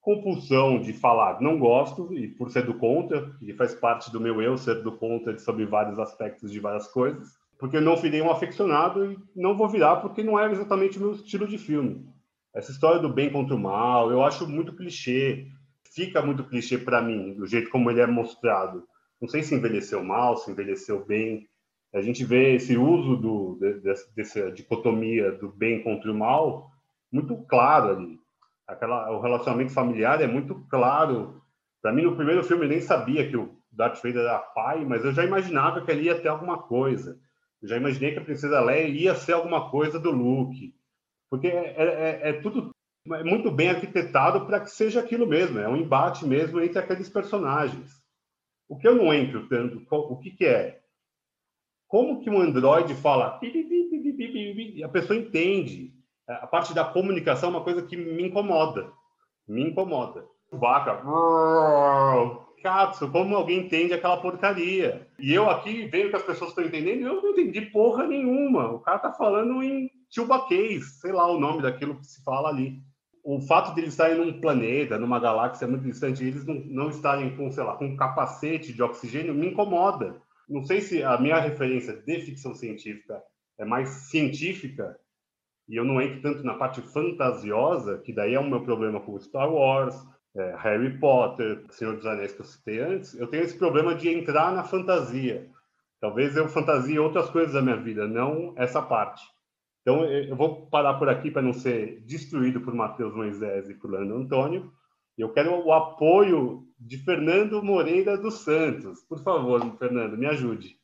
compulsão 0.00 0.80
de 0.80 0.94
falar 0.94 1.40
não 1.42 1.58
gosto 1.58 2.12
e 2.14 2.26
por 2.26 2.50
ser 2.50 2.64
do 2.64 2.74
contra, 2.74 3.30
que 3.38 3.52
faz 3.52 3.74
parte 3.74 4.10
do 4.10 4.20
meu 4.20 4.40
eu 4.40 4.56
ser 4.56 4.82
do 4.82 4.96
contra 4.96 5.38
sobre 5.38 5.66
vários 5.66 5.98
aspectos 5.98 6.50
de 6.50 6.58
várias 6.58 6.88
coisas, 6.88 7.38
porque 7.60 7.76
eu 7.76 7.82
não 7.82 7.94
virei 7.94 8.22
um 8.22 8.30
aficionado 8.30 9.12
e 9.12 9.18
não 9.36 9.54
vou 9.54 9.68
virar 9.68 9.96
porque 9.96 10.22
não 10.22 10.40
é 10.40 10.50
exatamente 10.50 10.96
o 10.96 11.02
meu 11.02 11.12
estilo 11.12 11.46
de 11.46 11.58
filme. 11.58 12.08
Essa 12.54 12.72
história 12.72 12.98
do 12.98 13.12
bem 13.12 13.30
contra 13.30 13.54
o 13.54 13.58
mal, 13.58 14.10
eu 14.10 14.24
acho 14.24 14.48
muito 14.48 14.74
clichê. 14.74 15.46
Fica 15.94 16.22
muito 16.22 16.42
clichê 16.44 16.78
para 16.78 17.02
mim, 17.02 17.34
do 17.34 17.46
jeito 17.46 17.70
como 17.70 17.90
ele 17.90 18.00
é 18.00 18.06
mostrado. 18.06 18.82
Não 19.20 19.28
sei 19.28 19.42
se 19.42 19.54
envelheceu 19.54 20.02
mal, 20.02 20.38
se 20.38 20.50
envelheceu 20.50 21.04
bem. 21.04 21.46
A 21.94 22.00
gente 22.00 22.24
vê 22.24 22.54
esse 22.54 22.78
uso 22.78 23.16
do, 23.16 23.58
dessa, 23.82 24.10
dessa 24.16 24.50
dicotomia 24.52 25.32
do 25.32 25.50
bem 25.50 25.82
contra 25.82 26.10
o 26.10 26.14
mal 26.14 26.70
muito 27.12 27.36
claro 27.44 27.90
ali. 27.90 28.18
Aquela, 28.66 29.10
o 29.10 29.20
relacionamento 29.20 29.72
familiar 29.72 30.22
é 30.22 30.26
muito 30.26 30.54
claro. 30.70 31.42
Para 31.82 31.92
mim, 31.92 32.02
no 32.02 32.16
primeiro 32.16 32.42
filme, 32.42 32.64
eu 32.64 32.68
nem 32.68 32.80
sabia 32.80 33.28
que 33.28 33.36
o 33.36 33.54
Darth 33.70 33.96
Vader 33.96 34.22
era 34.22 34.38
pai, 34.38 34.84
mas 34.84 35.04
eu 35.04 35.12
já 35.12 35.24
imaginava 35.24 35.84
que 35.84 35.90
ele 35.90 36.04
ia 36.04 36.18
ter 36.18 36.28
alguma 36.28 36.56
coisa. 36.56 37.18
Já 37.62 37.76
imaginei 37.76 38.12
que 38.12 38.18
a 38.18 38.24
Princesa 38.24 38.60
Leia 38.60 38.88
ia 38.88 39.14
ser 39.14 39.32
alguma 39.32 39.70
coisa 39.70 39.98
do 39.98 40.10
Luke 40.10 40.74
porque 41.30 41.46
é, 41.46 41.74
é, 41.76 41.84
é, 41.84 42.28
é 42.30 42.32
tudo 42.40 42.74
é 43.12 43.24
muito 43.24 43.50
bem 43.50 43.70
arquitetado 43.70 44.44
para 44.44 44.60
que 44.60 44.70
seja 44.70 45.00
aquilo 45.00 45.26
mesmo, 45.26 45.58
é 45.58 45.66
um 45.66 45.76
embate 45.76 46.26
mesmo 46.26 46.60
entre 46.60 46.78
aqueles 46.78 47.08
personagens. 47.08 48.02
O 48.68 48.76
que 48.76 48.86
eu 48.86 48.94
não 48.94 49.14
entro 49.14 49.48
tanto, 49.48 49.82
o 49.90 50.16
que, 50.18 50.30
que 50.30 50.44
é? 50.44 50.80
Como 51.88 52.20
que 52.20 52.28
um 52.28 52.40
Android 52.40 52.94
fala 52.96 53.40
e 53.42 54.84
a 54.84 54.88
pessoa 54.88 55.18
entende? 55.18 55.94
A 56.28 56.46
parte 56.46 56.74
da 56.74 56.84
comunicação 56.84 57.48
é 57.48 57.52
uma 57.52 57.64
coisa 57.64 57.82
que 57.82 57.96
me 57.96 58.22
incomoda. 58.24 58.92
Me 59.48 59.62
incomoda. 59.62 60.24
Vaca. 60.52 61.02
Katsu, 62.62 63.10
como 63.10 63.34
alguém 63.34 63.60
entende 63.60 63.94
aquela 63.94 64.20
porcaria? 64.20 65.06
E 65.18 65.32
eu 65.32 65.48
aqui 65.48 65.86
vendo 65.86 66.10
que 66.10 66.16
as 66.16 66.22
pessoas 66.22 66.50
estão 66.50 66.64
entendendo, 66.64 67.06
eu 67.06 67.22
não 67.22 67.30
entendi 67.30 67.62
porra 67.62 68.06
nenhuma. 68.06 68.70
O 68.70 68.80
cara 68.80 68.98
tá 68.98 69.12
falando 69.12 69.62
em 69.62 69.90
Chewbacase, 70.10 71.00
sei 71.00 71.12
lá 71.12 71.26
o 71.26 71.40
nome 71.40 71.62
daquilo 71.62 71.96
que 71.96 72.06
se 72.06 72.22
fala 72.22 72.48
ali. 72.48 72.82
O 73.22 73.40
fato 73.40 73.74
de 73.74 73.80
eles 73.80 73.92
estarem 73.92 74.18
num 74.18 74.40
planeta, 74.40 74.98
numa 74.98 75.20
galáxia 75.20 75.66
muito 75.66 75.84
distante, 75.84 76.24
eles 76.24 76.44
não, 76.46 76.54
não 76.54 76.88
estarem 76.90 77.36
com, 77.36 77.50
sei 77.50 77.62
lá, 77.64 77.76
com 77.76 77.86
um 77.86 77.96
capacete 77.96 78.72
de 78.72 78.82
oxigênio, 78.82 79.34
me 79.34 79.48
incomoda. 79.48 80.20
Não 80.48 80.64
sei 80.64 80.80
se 80.80 81.02
a 81.02 81.16
minha 81.18 81.38
referência 81.38 81.94
de 81.94 82.20
ficção 82.20 82.54
científica 82.54 83.22
é 83.58 83.64
mais 83.64 83.88
científica, 84.10 84.98
e 85.68 85.76
eu 85.76 85.84
não 85.84 86.00
entro 86.00 86.22
tanto 86.22 86.42
na 86.42 86.54
parte 86.54 86.80
fantasiosa, 86.80 87.98
que 87.98 88.12
daí 88.12 88.34
é 88.34 88.40
o 88.40 88.48
meu 88.48 88.62
problema 88.62 88.98
com 89.00 89.20
Star 89.20 89.52
Wars, 89.52 89.94
é, 90.36 90.56
Harry 90.58 90.98
Potter, 90.98 91.64
Senhor 91.70 91.96
dos 91.96 92.06
Anéis 92.06 92.32
que 92.32 92.40
eu 92.40 92.44
citei 92.44 92.80
antes, 92.80 93.14
eu 93.18 93.26
tenho 93.26 93.42
esse 93.42 93.56
problema 93.56 93.94
de 93.94 94.08
entrar 94.08 94.52
na 94.52 94.62
fantasia. 94.62 95.48
Talvez 96.00 96.36
eu 96.36 96.48
fantasie 96.48 96.98
outras 96.98 97.28
coisas 97.30 97.52
da 97.52 97.62
minha 97.62 97.76
vida, 97.76 98.06
não 98.06 98.54
essa 98.56 98.80
parte. 98.80 99.22
Então, 99.82 100.04
eu 100.04 100.36
vou 100.36 100.66
parar 100.66 100.94
por 100.94 101.08
aqui 101.08 101.30
para 101.30 101.42
não 101.42 101.52
ser 101.52 102.00
destruído 102.02 102.60
por 102.60 102.74
Matheus 102.74 103.14
Moisés 103.14 103.68
e 103.68 103.74
por 103.74 103.90
Leandro 103.90 104.16
Antônio. 104.16 104.72
Eu 105.16 105.32
quero 105.32 105.66
o 105.66 105.72
apoio 105.72 106.66
de 106.78 106.98
Fernando 106.98 107.62
Moreira 107.62 108.16
dos 108.16 108.40
Santos. 108.40 109.02
Por 109.04 109.22
favor, 109.22 109.60
Fernando, 109.78 110.16
me 110.16 110.26
ajude. 110.26 110.78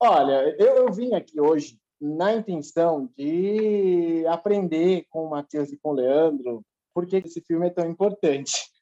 Olha, 0.00 0.54
eu, 0.58 0.76
eu 0.76 0.92
vim 0.92 1.14
aqui 1.14 1.40
hoje 1.40 1.78
na 2.00 2.34
intenção 2.34 3.10
de 3.16 4.24
aprender 4.28 5.06
com 5.10 5.24
o 5.24 5.30
Matheus 5.30 5.72
e 5.72 5.76
com 5.76 5.90
o 5.90 5.94
Leandro 5.94 6.64
por 6.98 7.06
que 7.06 7.18
esse 7.18 7.40
filme 7.42 7.68
é 7.68 7.70
tão 7.70 7.88
importante. 7.88 8.52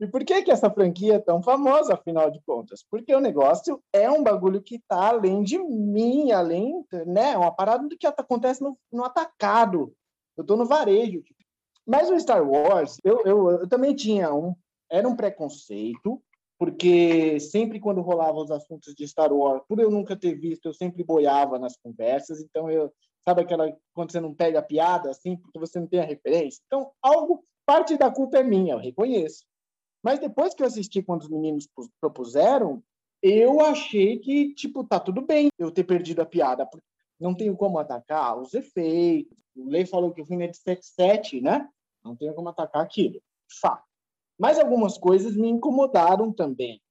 E 0.00 0.08
por 0.08 0.24
que, 0.24 0.42
que 0.42 0.50
essa 0.50 0.68
franquia 0.68 1.14
é 1.14 1.18
tão 1.20 1.40
famosa, 1.40 1.94
afinal 1.94 2.28
de 2.28 2.42
contas? 2.44 2.84
Porque 2.90 3.14
o 3.14 3.20
negócio 3.20 3.80
é 3.92 4.10
um 4.10 4.24
bagulho 4.24 4.60
que 4.60 4.74
está 4.74 5.10
além 5.10 5.44
de 5.44 5.56
mim, 5.56 6.32
além, 6.32 6.84
né? 7.06 7.30
É 7.30 7.38
uma 7.38 7.54
parada 7.54 7.86
do 7.86 7.96
que 7.96 8.04
acontece 8.04 8.60
no, 8.60 8.76
no 8.92 9.04
atacado. 9.04 9.94
Eu 10.36 10.42
estou 10.42 10.56
no 10.56 10.66
varejo. 10.66 11.22
Mas 11.86 12.10
o 12.10 12.18
Star 12.18 12.42
Wars, 12.42 12.98
eu, 13.04 13.22
eu, 13.24 13.50
eu 13.52 13.68
também 13.68 13.94
tinha 13.94 14.34
um. 14.34 14.56
Era 14.90 15.08
um 15.08 15.14
preconceito, 15.14 16.20
porque 16.58 17.38
sempre 17.38 17.78
quando 17.78 18.02
rolava 18.02 18.38
os 18.38 18.50
assuntos 18.50 18.94
de 18.96 19.06
Star 19.06 19.32
Wars, 19.32 19.62
por 19.68 19.78
eu 19.78 19.92
nunca 19.92 20.16
ter 20.16 20.34
visto, 20.34 20.66
eu 20.66 20.74
sempre 20.74 21.04
boiava 21.04 21.56
nas 21.56 21.76
conversas, 21.76 22.40
então 22.40 22.68
eu 22.68 22.92
sabe 23.26 23.42
aquela 23.42 23.74
quando 23.94 24.12
você 24.12 24.20
não 24.20 24.34
pega 24.34 24.58
a 24.58 24.62
piada 24.62 25.10
assim, 25.10 25.36
porque 25.36 25.58
você 25.58 25.80
não 25.80 25.86
tem 25.86 26.00
a 26.00 26.04
referência. 26.04 26.60
Então, 26.66 26.90
algo 27.02 27.42
parte 27.66 27.96
da 27.96 28.10
culpa 28.10 28.38
é 28.38 28.42
minha, 28.42 28.74
eu 28.74 28.78
reconheço. 28.78 29.44
Mas 30.02 30.18
depois 30.18 30.54
que 30.54 30.62
eu 30.62 30.66
assisti 30.66 31.02
quando 31.02 31.22
os 31.22 31.30
meninos 31.30 31.68
propuseram, 32.00 32.82
eu 33.22 33.60
achei 33.60 34.18
que, 34.18 34.52
tipo, 34.54 34.84
tá 34.84 35.00
tudo 35.00 35.22
bem 35.22 35.48
eu 35.58 35.70
ter 35.70 35.84
perdido 35.84 36.20
a 36.20 36.26
piada. 36.26 36.68
Não 37.18 37.34
tenho 37.34 37.56
como 37.56 37.78
atacar 37.78 38.38
os 38.38 38.52
efeitos. 38.52 39.34
O 39.56 39.68
Lei 39.68 39.86
falou 39.86 40.12
que 40.12 40.20
o 40.20 40.26
filme 40.26 40.44
é 40.44 40.48
de 40.48 40.58
7, 40.58 41.40
né? 41.40 41.66
Não 42.04 42.14
tenho 42.14 42.34
como 42.34 42.50
atacar 42.50 42.82
aquilo. 42.82 43.22
Fato. 43.60 43.84
Mas 44.38 44.58
algumas 44.58 44.98
coisas 44.98 45.34
me 45.36 45.48
incomodaram 45.48 46.32
também. 46.32 46.82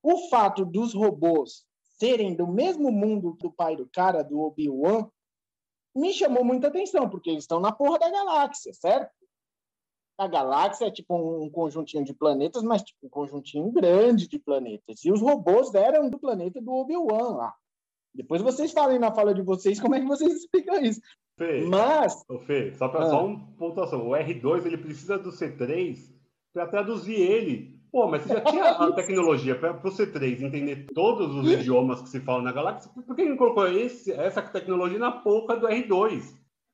O 0.00 0.28
fato 0.28 0.64
dos 0.64 0.94
robôs 0.94 1.64
serem 1.98 2.36
do 2.36 2.46
mesmo 2.46 2.92
mundo 2.92 3.36
do 3.40 3.50
pai 3.50 3.74
do 3.74 3.88
cara, 3.88 4.22
do 4.22 4.38
Obi-Wan, 4.40 5.08
me 5.96 6.12
chamou 6.12 6.44
muita 6.44 6.68
atenção, 6.68 7.08
porque 7.08 7.30
eles 7.30 7.44
estão 7.44 7.58
na 7.58 7.72
porra 7.72 7.98
da 7.98 8.10
galáxia, 8.10 8.72
certo? 8.74 9.10
A 10.16 10.28
galáxia 10.28 10.86
é 10.86 10.90
tipo 10.90 11.14
um 11.16 11.50
conjuntinho 11.50 12.04
de 12.04 12.14
planetas, 12.14 12.62
mas 12.62 12.82
tipo 12.82 13.06
um 13.06 13.08
conjuntinho 13.08 13.70
grande 13.72 14.28
de 14.28 14.38
planetas. 14.38 15.04
E 15.04 15.10
os 15.10 15.20
robôs 15.20 15.74
eram 15.74 16.08
do 16.08 16.18
planeta 16.18 16.60
do 16.60 16.72
Obi-Wan 16.72 17.36
lá. 17.36 17.54
Depois 18.14 18.40
vocês 18.40 18.70
falem 18.70 18.98
na 18.98 19.12
fala 19.12 19.34
de 19.34 19.42
vocês 19.42 19.80
como 19.80 19.96
é 19.96 20.00
que 20.00 20.06
vocês 20.06 20.32
explicam 20.38 20.80
isso. 20.80 21.00
Fê, 21.36 21.62
mas. 21.62 22.24
Ô 22.28 22.38
Fê, 22.38 22.72
só 22.74 22.88
para 22.88 23.04
ah. 23.04 23.10
só 23.10 23.26
uma 23.26 23.44
pontuação. 23.56 24.08
O 24.08 24.12
R2 24.12 24.66
ele 24.66 24.78
precisa 24.78 25.18
do 25.18 25.30
C3 25.30 25.98
para 26.52 26.68
traduzir 26.68 27.16
ele. 27.16 27.74
Pô, 27.90 28.08
mas 28.08 28.22
você 28.22 28.34
já 28.34 28.40
tinha 28.40 28.70
a 28.70 28.90
tecnologia 28.94 29.58
para 29.58 29.72
o 29.72 29.90
C3 29.90 30.42
entender 30.42 30.86
todos 30.94 31.34
os 31.34 31.50
idiomas 31.50 32.02
que 32.02 32.08
se 32.08 32.20
falam 32.20 32.42
na 32.42 32.52
galáxia. 32.52 32.90
Por 32.92 33.16
que 33.16 33.24
não 33.24 33.36
colocou 33.36 33.66
esse, 33.66 34.12
essa 34.12 34.42
tecnologia 34.42 34.98
na 34.98 35.10
porra 35.10 35.56
do 35.56 35.66
R2? 35.66 36.22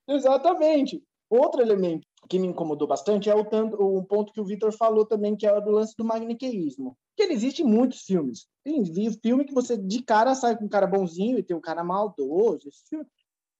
Exatamente. 0.09 1.02
Outro 1.30 1.62
elemento 1.62 2.06
que 2.28 2.38
me 2.38 2.46
incomodou 2.46 2.86
bastante 2.86 3.28
é 3.28 3.34
o 3.34 3.44
tanto, 3.44 3.76
um 3.82 4.04
ponto 4.04 4.32
que 4.32 4.40
o 4.40 4.44
Vitor 4.44 4.72
falou 4.72 5.04
também, 5.04 5.36
que 5.36 5.46
é 5.46 5.60
do 5.60 5.70
lance 5.70 5.94
do 5.96 6.04
maniqueísmo. 6.04 6.96
Que 7.16 7.24
ele 7.24 7.32
existe 7.32 7.62
em 7.62 7.66
muitos 7.66 8.02
filmes. 8.02 8.46
Tem 8.62 8.84
filme 9.20 9.44
que 9.44 9.54
você 9.54 9.76
de 9.76 10.02
cara 10.02 10.34
sai 10.34 10.56
com 10.56 10.64
um 10.64 10.68
cara 10.68 10.86
bonzinho 10.86 11.38
e 11.38 11.42
tem 11.42 11.56
um 11.56 11.60
cara 11.60 11.82
maldoso. 11.82 12.70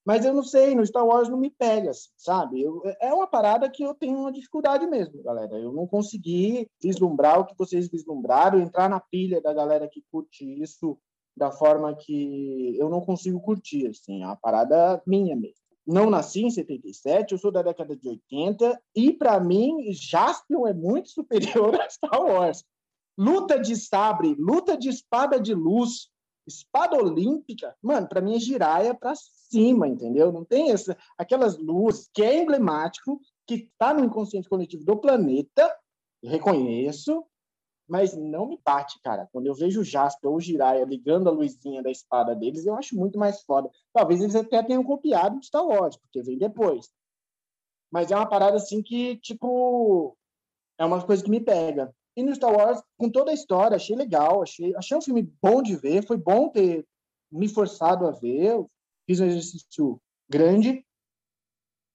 Mas 0.05 0.25
eu 0.25 0.33
não 0.33 0.43
sei, 0.43 0.73
no 0.73 0.85
Star 0.85 1.05
Wars 1.05 1.29
não 1.29 1.37
me 1.37 1.49
pega, 1.51 1.91
assim, 1.91 2.09
sabe? 2.17 2.61
Eu, 2.61 2.81
é 2.99 3.13
uma 3.13 3.27
parada 3.27 3.69
que 3.69 3.83
eu 3.83 3.93
tenho 3.93 4.17
uma 4.17 4.31
dificuldade 4.31 4.87
mesmo, 4.87 5.21
galera. 5.21 5.59
Eu 5.59 5.71
não 5.71 5.85
consegui 5.85 6.67
vislumbrar 6.81 7.39
o 7.39 7.45
que 7.45 7.55
vocês 7.57 7.87
vislumbraram, 7.87 8.59
entrar 8.59 8.89
na 8.89 8.99
pilha 8.99 9.39
da 9.41 9.53
galera 9.53 9.87
que 9.87 10.03
curte 10.11 10.43
isso 10.61 10.97
da 11.37 11.51
forma 11.51 11.95
que 11.95 12.75
eu 12.77 12.89
não 12.89 13.01
consigo 13.01 13.39
curtir, 13.39 13.87
assim, 13.87 14.23
é 14.23 14.25
uma 14.25 14.35
parada 14.35 15.01
minha 15.05 15.35
mesmo. 15.35 15.60
Não 15.85 16.09
nasci 16.09 16.43
em 16.43 16.49
77, 16.49 17.31
eu 17.31 17.37
sou 17.37 17.51
da 17.51 17.61
década 17.61 17.95
de 17.95 18.07
80, 18.07 18.81
e 18.95 19.11
para 19.11 19.39
mim, 19.39 19.91
Jaspion 19.91 20.67
é 20.67 20.73
muito 20.73 21.09
superior 21.11 21.79
a 21.79 21.89
Star 21.89 22.21
Wars. 22.21 22.63
Luta 23.17 23.59
de 23.59 23.75
sabre, 23.75 24.35
luta 24.37 24.77
de 24.77 24.89
espada 24.89 25.39
de 25.39 25.53
luz, 25.53 26.09
espada 26.47 26.97
olímpica, 26.97 27.75
mano, 27.81 28.07
para 28.07 28.21
mim 28.21 28.35
é 28.35 28.39
giraia 28.39 28.93
para 28.93 29.13
cima, 29.15 29.87
entendeu? 29.87 30.31
Não 30.31 30.45
tem 30.45 30.71
essa, 30.71 30.97
aquelas 31.17 31.57
luzes 31.57 32.09
que 32.13 32.23
é 32.23 32.41
emblemático, 32.41 33.19
que 33.45 33.55
está 33.55 33.93
no 33.93 34.03
inconsciente 34.03 34.49
coletivo 34.49 34.83
do 34.83 34.97
planeta, 34.97 35.75
reconheço, 36.23 37.25
mas 37.91 38.15
não 38.15 38.47
me 38.47 38.57
bate, 38.63 39.01
cara. 39.01 39.27
Quando 39.33 39.47
eu 39.47 39.53
vejo 39.53 39.81
o 39.81 39.83
Jasper 39.83 40.31
ou 40.31 40.37
o 40.37 40.39
Jiraiya 40.39 40.85
ligando 40.85 41.27
a 41.27 41.31
luzinha 41.31 41.83
da 41.83 41.91
espada 41.91 42.33
deles, 42.33 42.65
eu 42.65 42.73
acho 42.73 42.95
muito 42.95 43.19
mais 43.19 43.41
foda. 43.41 43.69
Talvez 43.91 44.21
eles 44.21 44.33
até 44.33 44.63
tenham 44.63 44.81
copiado 44.81 45.37
do 45.37 45.45
Star 45.45 45.65
Wars, 45.65 45.97
porque 45.97 46.23
vem 46.23 46.37
depois. 46.37 46.89
Mas 47.91 48.09
é 48.09 48.15
uma 48.15 48.29
parada 48.29 48.55
assim 48.55 48.81
que, 48.81 49.17
tipo, 49.17 50.17
é 50.77 50.85
uma 50.85 51.05
coisa 51.05 51.21
que 51.21 51.29
me 51.29 51.41
pega. 51.41 51.93
E 52.15 52.23
no 52.23 52.33
Star 52.33 52.55
Wars, 52.55 52.81
com 52.97 53.09
toda 53.09 53.29
a 53.29 53.33
história, 53.33 53.75
achei 53.75 53.93
legal, 53.93 54.41
achei, 54.41 54.73
achei 54.77 54.95
um 54.95 55.01
filme 55.01 55.23
bom 55.43 55.61
de 55.61 55.75
ver, 55.75 56.07
foi 56.07 56.15
bom 56.15 56.47
ter 56.47 56.87
me 57.29 57.49
forçado 57.49 58.07
a 58.07 58.11
ver, 58.11 58.65
fiz 59.05 59.19
um 59.19 59.25
exercício 59.25 60.01
grande, 60.29 60.85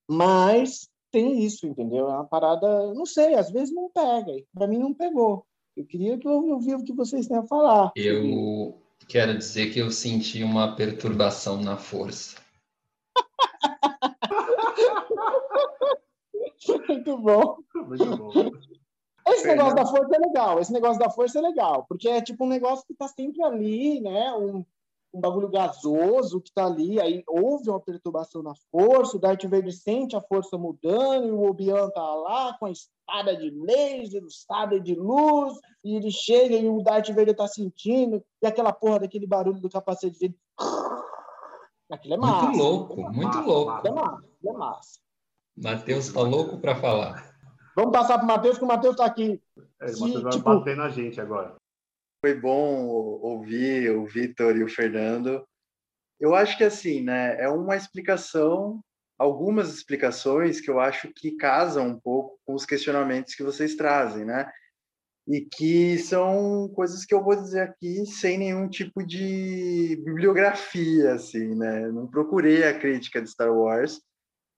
mas 0.07 0.91
tem 1.11 1.43
isso, 1.43 1.67
entendeu? 1.67 2.11
É 2.11 2.17
uma 2.17 2.27
parada, 2.27 2.93
não 2.93 3.07
sei, 3.07 3.35
às 3.35 3.51
vezes 3.51 3.75
não 3.75 3.91
pega, 3.91 4.33
para 4.53 4.67
mim 4.67 4.77
não 4.77 4.93
pegou. 4.93 5.47
Eu 5.77 5.85
queria 5.85 6.19
que 6.19 6.27
eu 6.27 6.33
ouvisse 6.33 6.75
o 6.75 6.85
que 6.85 6.95
vocês 6.95 7.27
têm 7.27 7.37
a 7.37 7.43
falar. 7.43 7.93
Eu 7.95 8.81
quero 9.07 9.37
dizer 9.37 9.71
que 9.73 9.79
eu 9.79 9.91
senti 9.91 10.43
uma 10.43 10.75
perturbação 10.75 11.61
na 11.61 11.77
força. 11.77 12.41
Muito 16.89 17.19
bom. 17.19 17.59
Muito 17.75 18.17
bom. 18.17 18.33
Esse 19.29 19.49
negócio 19.49 19.75
da 19.75 19.85
força 19.85 20.15
é 20.15 20.19
legal, 20.19 20.61
esse 20.61 20.73
negócio 20.73 20.99
da 20.99 21.11
força 21.11 21.39
é 21.39 21.43
legal, 21.43 21.85
porque 21.89 22.09
é 22.09 22.23
tipo 22.23 22.45
um 22.45 22.49
negócio 22.49 22.87
que 22.87 22.93
está 22.93 23.09
sempre 23.09 23.43
ali, 23.43 24.01
né? 24.01 24.33
Um, 24.35 24.65
um 25.17 25.21
bagulho 25.21 25.49
gasoso 25.49 26.41
que 26.41 26.51
está 26.51 26.67
ali, 26.67 27.01
aí 27.01 27.25
houve 27.27 27.71
uma 27.71 27.81
perturbação 27.81 28.43
na 28.43 28.53
força, 28.71 29.17
o 29.17 29.21
Darth 29.21 29.43
Vader 29.45 29.73
sente 29.73 30.15
a 30.15 30.21
força 30.21 30.59
mudando, 30.59 31.27
e 31.27 31.31
o 31.31 31.43
Obi-Wan 31.49 31.89
tá 31.91 32.15
lá 32.15 32.57
com 32.59 32.67
a 32.67 32.71
espada 32.71 33.35
de 33.35 33.51
laser, 33.51 34.23
o 34.23 34.31
sabre 34.31 34.79
de 34.81 34.95
luz, 34.95 35.59
e 35.83 35.97
ele 35.97 36.11
chega 36.11 36.55
e 36.55 36.69
o 36.69 36.83
Darth 36.83 37.09
Vader 37.09 37.35
tá 37.35 37.49
sentindo, 37.49 38.23
e 38.43 38.47
aquela 38.47 38.73
porra 38.73 39.01
daquele 39.01 39.27
barulho 39.27 39.61
do 39.61 39.71
capacete 39.71 40.19
dele. 40.19 40.39
Aquilo 41.91 42.15
é 42.15 42.17
massa. 42.19 42.47
Muito 42.47 42.59
louco, 42.59 43.13
muito 43.13 43.41
louco. 43.41 43.71
Aquilo 43.71 43.99
é 43.99 44.03
massa, 44.03 44.27
é 44.45 44.53
massa. 44.53 45.01
Matheus 45.57 46.13
tá 46.13 46.21
louco 46.21 46.59
para 46.59 46.77
falar. 46.77 47.35
Vamos 47.75 47.93
passar 47.93 48.19
para 48.19 48.25
o 48.25 48.27
Matheus, 48.29 48.59
que 48.59 48.65
o 48.65 48.69
Matheus 48.69 48.95
está 48.95 49.07
aqui. 49.07 49.41
É, 49.81 49.87
o 49.87 50.01
Matheus 50.01 50.23
vai 50.23 50.33
tipo... 50.33 50.45
bater 50.45 50.77
na 50.77 50.89
gente 50.91 51.21
agora. 51.21 51.57
Foi 52.27 52.35
bom 52.35 52.89
ouvir 53.23 53.89
o 53.93 54.05
Vitor 54.05 54.57
e 54.57 54.65
o 54.65 54.69
Fernando. 54.69 55.47
Eu 56.19 56.35
acho 56.35 56.59
que 56.59 56.65
assim, 56.65 57.01
né, 57.01 57.41
é 57.41 57.49
uma 57.49 57.77
explicação, 57.77 58.81
algumas 59.17 59.73
explicações 59.73 60.61
que 60.61 60.69
eu 60.69 60.81
acho 60.81 61.09
que 61.15 61.37
casam 61.37 61.87
um 61.87 62.01
pouco 62.01 62.37
com 62.45 62.55
os 62.55 62.67
questionamentos 62.67 63.37
que 63.37 63.45
vocês 63.45 63.77
trazem, 63.77 64.25
né? 64.25 64.51
E 65.29 65.43
que 65.43 65.99
são 65.99 66.69
coisas 66.75 67.05
que 67.05 67.15
eu 67.15 67.23
vou 67.23 67.37
dizer 67.37 67.61
aqui 67.61 68.05
sem 68.07 68.39
nenhum 68.39 68.69
tipo 68.69 69.07
de 69.07 70.03
bibliografia, 70.05 71.13
assim, 71.13 71.55
né? 71.55 71.87
Não 71.93 72.09
procurei 72.09 72.65
a 72.65 72.77
crítica 72.77 73.23
de 73.23 73.31
Star 73.31 73.57
Wars, 73.57 74.01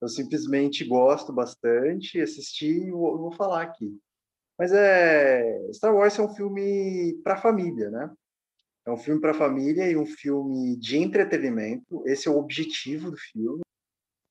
eu 0.01 0.09
simplesmente 0.09 0.87
gosto 0.87 1.35
bastante, 1.35 2.19
assisti 2.19 2.87
e 2.87 2.91
vou, 2.91 3.31
falar 3.33 3.61
aqui. 3.61 3.95
Mas 4.59 4.73
é 4.73 5.71
Star 5.73 5.95
Wars 5.95 6.19
é 6.19 6.23
um 6.23 6.35
filme 6.35 7.21
para 7.23 7.37
família, 7.37 7.91
né? 7.91 8.11
É 8.85 8.91
um 8.91 8.97
filme 8.97 9.21
para 9.21 9.35
família 9.35 9.91
e 9.91 9.97
um 9.97 10.07
filme 10.07 10.77
de 10.77 10.99
entretenimento. 10.99 12.03
Esse 12.07 12.29
é 12.29 12.31
o 12.31 12.39
objetivo 12.39 13.11
do 13.11 13.17
filme. 13.17 13.63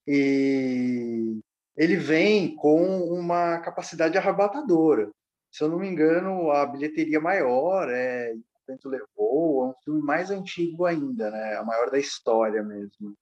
E 0.08 1.40
ele 1.78 1.96
vem 1.96 2.56
com 2.56 3.04
uma 3.04 3.60
capacidade 3.60 4.18
arrebatadora. 4.18 5.12
Se 5.52 5.63
eu 5.63 5.70
não 5.70 5.80
me 5.80 5.88
engano, 5.88 6.52
a 6.52 6.66
bilheteria 6.66 7.20
maior 7.20 7.90
é 7.90 8.34
O 8.34 8.42
Vento 8.68 8.90
Levou, 8.90 9.66
é 9.66 9.70
um 9.70 9.74
filme 9.84 10.02
mais 10.02 10.32
antigo 10.32 10.86
ainda, 10.86 11.32
né? 11.32 11.56
A 11.56 11.63
maior 11.63 11.90
da 11.92 12.00
história 12.00 12.63
mesmo 12.63 13.16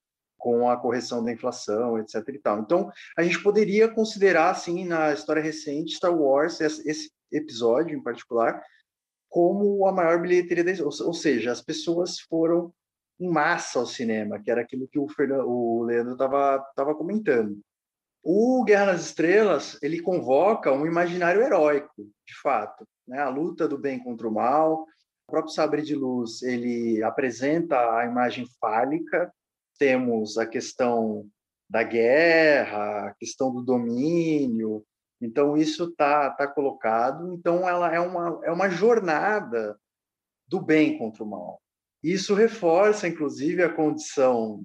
com 0.45 0.69
a 0.69 0.77
correção 0.77 1.23
da 1.23 1.31
inflação, 1.31 1.97
etc. 1.97 2.21
E 2.27 2.37
tal. 2.37 2.59
Então, 2.59 2.91
a 3.17 3.23
gente 3.23 3.41
poderia 3.41 3.87
considerar, 3.87 4.51
assim, 4.51 4.85
na 4.85 5.11
história 5.11 5.41
recente, 5.41 5.95
Star 5.95 6.15
Wars, 6.15 6.61
esse 6.61 7.11
episódio 7.31 7.97
em 7.97 8.03
particular, 8.03 8.61
como 9.27 9.87
a 9.87 9.91
maior 9.91 10.21
bilheteria, 10.21 10.63
da... 10.63 10.83
ou 10.83 11.13
seja, 11.15 11.51
as 11.51 11.63
pessoas 11.63 12.19
foram 12.19 12.71
em 13.19 13.27
massa 13.27 13.79
ao 13.79 13.87
cinema, 13.87 14.39
que 14.39 14.51
era 14.51 14.61
aquilo 14.61 14.87
que 14.87 14.99
o, 14.99 15.07
Fernando, 15.07 15.49
o 15.49 15.81
Leandro 15.81 16.13
estava 16.13 16.63
tava 16.75 16.93
comentando. 16.93 17.59
O 18.21 18.63
Guerra 18.63 18.85
nas 18.85 19.01
Estrelas, 19.07 19.79
ele 19.81 19.99
convoca 19.99 20.71
um 20.71 20.85
imaginário 20.85 21.41
heróico, 21.41 21.91
de 21.97 22.39
fato, 22.39 22.85
né? 23.07 23.17
A 23.17 23.29
luta 23.29 23.67
do 23.67 23.79
bem 23.79 23.97
contra 23.97 24.27
o 24.27 24.31
mal. 24.31 24.83
O 25.27 25.31
próprio 25.31 25.55
Sabre 25.55 25.81
de 25.81 25.95
Luz, 25.95 26.43
ele 26.43 27.01
apresenta 27.01 27.97
a 27.97 28.05
imagem 28.05 28.45
fálica 28.61 29.33
temos 29.77 30.37
a 30.37 30.45
questão 30.45 31.27
da 31.69 31.83
guerra, 31.83 33.07
a 33.07 33.13
questão 33.15 33.53
do 33.53 33.61
domínio. 33.61 34.85
Então, 35.21 35.57
isso 35.57 35.85
está 35.85 36.29
tá 36.31 36.47
colocado. 36.47 37.33
Então, 37.33 37.67
ela 37.67 37.93
é 37.93 37.99
uma, 37.99 38.39
é 38.43 38.51
uma 38.51 38.69
jornada 38.69 39.77
do 40.47 40.61
bem 40.61 40.97
contra 40.97 41.23
o 41.23 41.27
mal. 41.27 41.61
Isso 42.03 42.35
reforça, 42.35 43.07
inclusive, 43.07 43.63
a 43.63 43.73
condição 43.73 44.63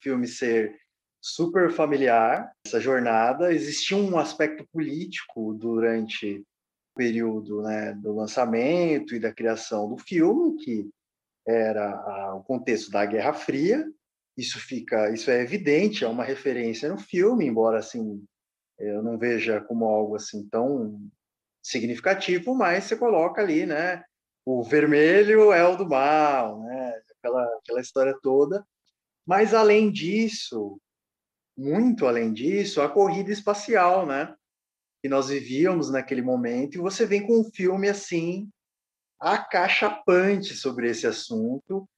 filme 0.00 0.28
ser 0.28 0.78
super 1.20 1.72
familiar, 1.72 2.52
essa 2.64 2.78
jornada. 2.78 3.52
Existia 3.52 3.96
um 3.96 4.16
aspecto 4.18 4.64
político 4.72 5.52
durante 5.54 6.38
o 6.38 6.44
período 6.94 7.62
né, 7.62 7.92
do 7.94 8.14
lançamento 8.14 9.14
e 9.14 9.18
da 9.18 9.32
criação 9.32 9.88
do 9.88 9.98
filme, 9.98 10.56
que 10.62 10.88
era 11.46 12.34
o 12.34 12.42
contexto 12.44 12.90
da 12.90 13.04
Guerra 13.04 13.32
Fria, 13.32 13.84
isso 14.36 14.60
fica, 14.60 15.10
isso 15.10 15.30
é 15.30 15.40
evidente, 15.40 16.04
é 16.04 16.08
uma 16.08 16.24
referência 16.24 16.88
no 16.88 16.98
filme, 16.98 17.46
embora 17.46 17.78
assim 17.78 18.24
eu 18.78 19.02
não 19.02 19.16
veja 19.16 19.60
como 19.60 19.86
algo 19.86 20.16
assim 20.16 20.46
tão 20.48 21.00
significativo, 21.62 22.54
mas 22.54 22.84
você 22.84 22.96
coloca 22.96 23.40
ali, 23.40 23.66
né? 23.66 24.04
O 24.44 24.62
vermelho 24.62 25.52
é 25.52 25.66
o 25.66 25.76
do 25.76 25.88
mal, 25.88 26.62
né? 26.62 27.02
Aquela, 27.18 27.44
aquela 27.58 27.80
história 27.80 28.16
toda. 28.22 28.64
Mas 29.26 29.54
além 29.54 29.90
disso, 29.90 30.80
muito 31.56 32.06
além 32.06 32.32
disso, 32.32 32.80
a 32.82 32.88
corrida 32.88 33.32
espacial, 33.32 34.06
né? 34.06 34.36
Que 35.02 35.08
nós 35.08 35.28
vivíamos 35.28 35.90
naquele 35.90 36.22
momento, 36.22 36.76
e 36.76 36.80
você 36.80 37.06
vem 37.06 37.26
com 37.26 37.40
um 37.40 37.50
filme 37.50 37.88
assim 37.88 38.48
acachapante 39.18 40.54
sobre 40.54 40.90
esse 40.90 41.06
assunto, 41.06 41.88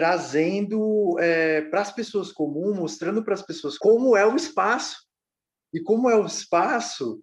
trazendo 0.00 1.18
é, 1.18 1.60
para 1.60 1.82
as 1.82 1.92
pessoas 1.92 2.32
comuns, 2.32 2.74
mostrando 2.74 3.22
para 3.22 3.34
as 3.34 3.42
pessoas 3.42 3.76
como 3.76 4.16
é 4.16 4.26
o 4.26 4.34
espaço 4.34 4.96
e 5.74 5.78
como 5.78 6.08
é 6.08 6.16
o 6.16 6.24
espaço, 6.24 7.22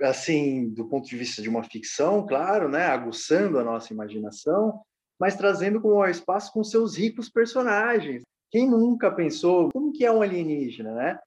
assim, 0.00 0.68
do 0.68 0.88
ponto 0.88 1.08
de 1.08 1.16
vista 1.16 1.42
de 1.42 1.48
uma 1.48 1.64
ficção, 1.64 2.24
claro, 2.24 2.68
né, 2.68 2.86
aguçando 2.86 3.58
a 3.58 3.64
nossa 3.64 3.92
imaginação, 3.92 4.80
mas 5.18 5.34
trazendo 5.34 5.80
como 5.80 6.04
é 6.04 6.06
o 6.06 6.10
espaço 6.12 6.52
com 6.52 6.62
seus 6.62 6.96
ricos 6.96 7.28
personagens. 7.28 8.22
Quem 8.52 8.70
nunca 8.70 9.10
pensou 9.10 9.70
como 9.72 9.92
que 9.92 10.04
é 10.04 10.12
um 10.12 10.22
alienígena, 10.22 10.94
né? 10.94 11.18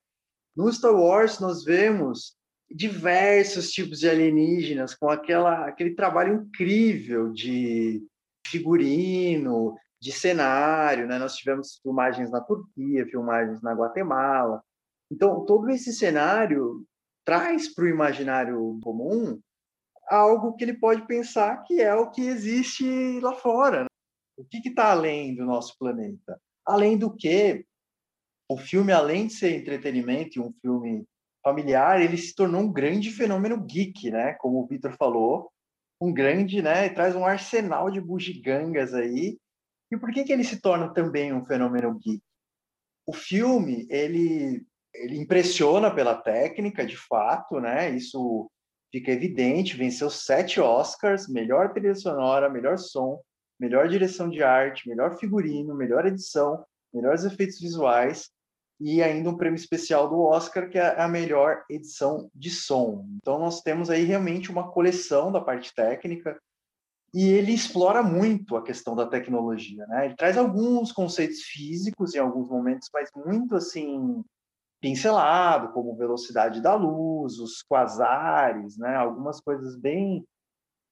No 0.55 0.71
Star 0.71 0.95
Wars 0.95 1.41
nós 1.41 1.65
vemos 1.65 2.37
diversos 2.71 3.69
tipos 3.69 3.99
de 3.99 4.09
alienígenas 4.09 4.95
com 4.95 5.09
aquela 5.09 5.67
aquele 5.67 5.93
trabalho 5.93 6.35
incrível 6.35 7.33
de 7.33 8.01
figurino, 8.47 9.75
de 10.05 10.11
cenário, 10.11 11.07
né? 11.07 11.17
Nós 11.17 11.35
tivemos 11.35 11.79
filmagens 11.81 12.29
na 12.29 12.39
Turquia, 12.39 13.07
filmagens 13.07 13.59
na 13.63 13.73
Guatemala. 13.73 14.63
Então, 15.11 15.43
todo 15.45 15.67
esse 15.71 15.91
cenário 15.91 16.85
traz 17.25 17.73
para 17.73 17.85
o 17.85 17.89
imaginário 17.89 18.79
comum 18.83 19.41
algo 20.07 20.55
que 20.55 20.63
ele 20.63 20.75
pode 20.75 21.07
pensar 21.07 21.63
que 21.63 21.81
é 21.81 21.95
o 21.95 22.11
que 22.11 22.21
existe 22.21 23.19
lá 23.19 23.33
fora. 23.33 23.81
Né? 23.81 23.87
O 24.37 24.45
que 24.45 24.59
está 24.69 24.91
além 24.91 25.33
do 25.33 25.43
nosso 25.43 25.75
planeta? 25.79 26.39
Além 26.63 26.99
do 26.99 27.11
que, 27.11 27.65
o 28.47 28.57
filme, 28.57 28.91
além 28.91 29.25
de 29.25 29.33
ser 29.33 29.55
entretenimento 29.55 30.37
e 30.37 30.39
um 30.39 30.53
filme 30.61 31.03
familiar, 31.43 31.99
ele 31.99 32.17
se 32.17 32.35
tornou 32.35 32.61
um 32.61 32.71
grande 32.71 33.09
fenômeno 33.09 33.59
geek, 33.59 34.11
né? 34.11 34.33
Como 34.33 34.59
o 34.59 34.67
Vitor 34.67 34.95
falou, 34.95 35.51
um 35.99 36.13
grande, 36.13 36.61
né? 36.61 36.89
Traz 36.89 37.15
um 37.15 37.25
arsenal 37.25 37.89
de 37.89 37.99
bugigangas 37.99 38.93
aí. 38.93 39.39
E 39.95 39.99
por 39.99 40.11
que 40.11 40.23
que 40.23 40.33
ele 40.33 40.43
se 40.43 40.61
torna 40.61 40.93
também 40.93 41.33
um 41.33 41.45
fenômeno 41.45 41.97
geek? 41.97 42.21
O 43.07 43.13
filme, 43.13 43.87
ele, 43.89 44.65
ele 44.93 45.17
impressiona 45.17 45.93
pela 45.93 46.15
técnica, 46.15 46.85
de 46.85 46.97
fato, 46.97 47.59
né? 47.59 47.89
Isso 47.91 48.49
fica 48.91 49.11
evidente. 49.11 49.77
Venceu 49.77 50.09
sete 50.09 50.59
Oscars, 50.59 51.27
melhor 51.27 51.71
trilha 51.71 51.95
sonora, 51.95 52.49
melhor 52.49 52.77
som, 52.77 53.21
melhor 53.59 53.87
direção 53.87 54.29
de 54.29 54.43
arte, 54.43 54.89
melhor 54.89 55.17
figurino, 55.17 55.75
melhor 55.75 56.05
edição, 56.05 56.65
melhores 56.93 57.23
efeitos 57.23 57.59
visuais 57.59 58.29
e 58.79 59.01
ainda 59.01 59.29
um 59.29 59.37
prêmio 59.37 59.55
especial 59.55 60.09
do 60.09 60.19
Oscar, 60.19 60.69
que 60.69 60.77
é 60.77 60.99
a 60.99 61.07
melhor 61.07 61.63
edição 61.69 62.29
de 62.35 62.49
som. 62.49 63.07
Então, 63.15 63.39
nós 63.39 63.61
temos 63.61 63.89
aí 63.89 64.03
realmente 64.03 64.51
uma 64.51 64.69
coleção 64.71 65.31
da 65.31 65.39
parte 65.39 65.73
técnica 65.73 66.37
e 67.15 67.29
ele 67.29 67.53
explora 67.53 68.03
muito 68.03 68.57
a 68.57 68.61
questão 68.61 68.93
da 68.93 69.07
tecnologia, 69.07 69.87
né? 69.87 70.07
Ele 70.07 70.17
traz 70.17 70.37
alguns 70.37 70.91
conceitos 70.91 71.43
físicos 71.43 72.13
em 72.13 72.19
alguns 72.19 72.49
momentos, 72.49 72.89
mas 72.93 73.09
muito 73.15 73.55
assim 73.55 74.21
pincelado, 74.81 75.71
como 75.71 75.95
velocidade 75.95 76.61
da 76.61 76.75
luz, 76.75 77.39
os 77.39 77.63
quasares, 77.63 78.77
né? 78.77 78.97
Algumas 78.97 79.39
coisas 79.39 79.77
bem 79.77 80.25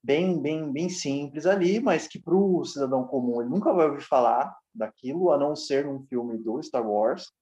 bem 0.02 0.42
bem 0.42 0.72
bem 0.72 0.88
simples 0.88 1.46
ali, 1.46 1.82
mas 1.82 2.08
que 2.08 2.22
para 2.22 2.36
o 2.36 2.64
cidadão 2.64 3.06
comum 3.06 3.42
ele 3.42 3.50
nunca 3.50 3.74
vai 3.74 3.88
ouvir 3.88 4.02
falar 4.02 4.58
daquilo, 4.74 5.30
a 5.30 5.38
não 5.38 5.58
ser 5.58 5.84
num 5.84 6.06
filme 6.06 6.38
do 6.38 6.64
Star 6.64 6.90
Wars. 6.90 7.34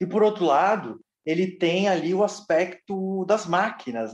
E 0.00 0.06
por 0.06 0.22
outro 0.22 0.44
lado, 0.44 1.00
ele 1.26 1.58
tem 1.58 1.88
ali 1.88 2.14
o 2.14 2.22
aspecto 2.22 3.24
das 3.24 3.46
máquinas. 3.46 4.12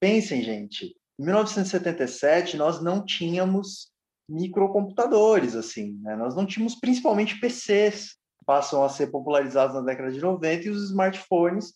Pensem, 0.00 0.42
gente, 0.42 0.96
em 1.18 1.24
1977 1.24 2.56
nós 2.56 2.82
não 2.82 3.04
tínhamos 3.04 3.92
microcomputadores 4.28 5.54
assim, 5.54 5.98
né? 6.00 6.16
Nós 6.16 6.34
não 6.34 6.46
tínhamos 6.46 6.74
principalmente 6.74 7.38
PCs, 7.38 8.16
passam 8.46 8.82
a 8.84 8.88
ser 8.88 9.08
popularizados 9.08 9.74
na 9.74 9.82
década 9.82 10.10
de 10.10 10.20
90 10.20 10.66
e 10.66 10.70
os 10.70 10.84
smartphones, 10.84 11.74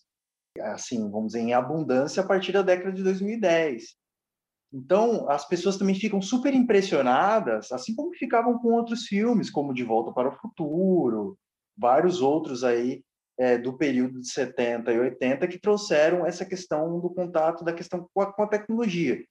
assim, 0.61 1.11
vamos 1.11 1.29
dizer, 1.29 1.40
em 1.40 1.55
abundância 1.55 2.22
a 2.22 2.27
partir 2.27 2.53
da 2.53 2.62
década 2.62 2.92
de 2.92 3.03
2010. 3.03 3.96
Então, 4.72 5.29
as 5.31 5.48
pessoas 5.48 5.79
também 5.79 5.94
ficam 5.94 6.20
super 6.20 6.55
impressionadas, 6.55 7.72
assim 7.72 7.94
como 7.94 8.14
ficavam 8.14 8.59
com 8.59 8.72
outros 8.72 9.05
filmes, 9.05 9.51
como 9.51 9.72
De 9.72 9.83
Volta 9.83 10.12
para 10.12 10.29
o 10.29 10.37
Futuro, 10.38 11.38
vários 11.77 12.20
outros 12.20 12.64
aí 12.64 13.03
é, 13.38 13.57
do 13.57 13.72
período 13.72 14.20
de 14.20 14.29
70 14.29 14.92
e 14.92 14.98
80 14.98 15.46
que 15.46 15.61
trouxeram 15.61 16.27
essa 16.27 16.44
questão 16.44 16.98
do 16.98 17.09
contato 17.09 17.64
da 17.64 17.72
questão 17.72 18.09
com 18.12 18.20
a, 18.20 18.33
com 18.33 18.42
a 18.42 18.48
tecnologia. 18.48 19.24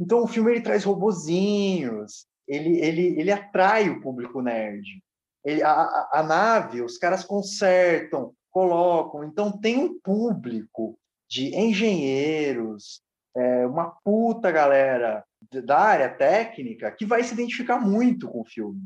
Então 0.00 0.22
o 0.22 0.26
filme 0.26 0.50
ele 0.50 0.62
traz 0.62 0.84
robozinhos, 0.84 2.26
ele, 2.48 2.80
ele, 2.80 3.20
ele 3.20 3.30
atrai 3.30 3.90
o 3.90 4.00
público 4.00 4.40
nerd. 4.40 5.02
Ele, 5.44 5.62
a, 5.62 6.08
a 6.12 6.22
nave, 6.22 6.80
os 6.80 6.98
caras 6.98 7.24
consertam, 7.24 8.34
colocam, 8.50 9.22
então 9.22 9.56
tem 9.56 9.76
um 9.76 10.00
público 10.00 10.98
de 11.28 11.54
engenheiros, 11.54 13.02
é, 13.36 13.66
uma 13.66 13.90
puta 14.02 14.50
galera 14.50 15.24
da 15.64 15.78
área 15.78 16.08
técnica 16.08 16.90
que 16.90 17.04
vai 17.04 17.22
se 17.22 17.34
identificar 17.34 17.78
muito 17.78 18.28
com 18.28 18.40
o 18.40 18.44
filme 18.44 18.82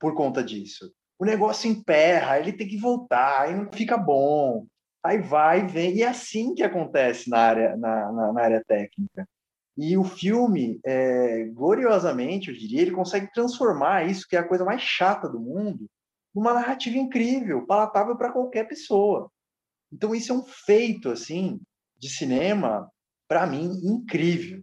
por 0.00 0.14
conta 0.14 0.42
disso 0.42 0.92
o 1.18 1.24
negócio 1.24 1.70
emperra, 1.70 2.38
ele 2.38 2.52
tem 2.52 2.66
que 2.66 2.78
voltar, 2.78 3.42
aí 3.42 3.54
não 3.54 3.70
fica 3.72 3.96
bom, 3.96 4.66
aí 5.02 5.18
vai, 5.18 5.66
vem, 5.66 5.96
e 5.96 6.02
é 6.02 6.08
assim 6.08 6.54
que 6.54 6.62
acontece 6.62 7.28
na 7.30 7.38
área, 7.38 7.76
na, 7.76 8.12
na, 8.12 8.32
na 8.32 8.42
área 8.42 8.64
técnica. 8.66 9.26
E 9.76 9.96
o 9.96 10.04
filme, 10.04 10.78
é, 10.84 11.44
gloriosamente, 11.52 12.48
eu 12.48 12.56
diria, 12.56 12.82
ele 12.82 12.92
consegue 12.92 13.32
transformar 13.32 14.08
isso, 14.08 14.26
que 14.28 14.36
é 14.36 14.38
a 14.38 14.46
coisa 14.46 14.64
mais 14.64 14.80
chata 14.80 15.28
do 15.28 15.40
mundo, 15.40 15.86
numa 16.34 16.54
narrativa 16.54 16.96
incrível, 16.96 17.66
palatável 17.66 18.16
para 18.16 18.32
qualquer 18.32 18.68
pessoa. 18.68 19.30
Então, 19.92 20.14
isso 20.14 20.32
é 20.32 20.34
um 20.34 20.44
feito, 20.44 21.10
assim, 21.10 21.60
de 21.98 22.08
cinema, 22.08 22.88
para 23.28 23.46
mim, 23.46 23.70
incrível. 23.84 24.62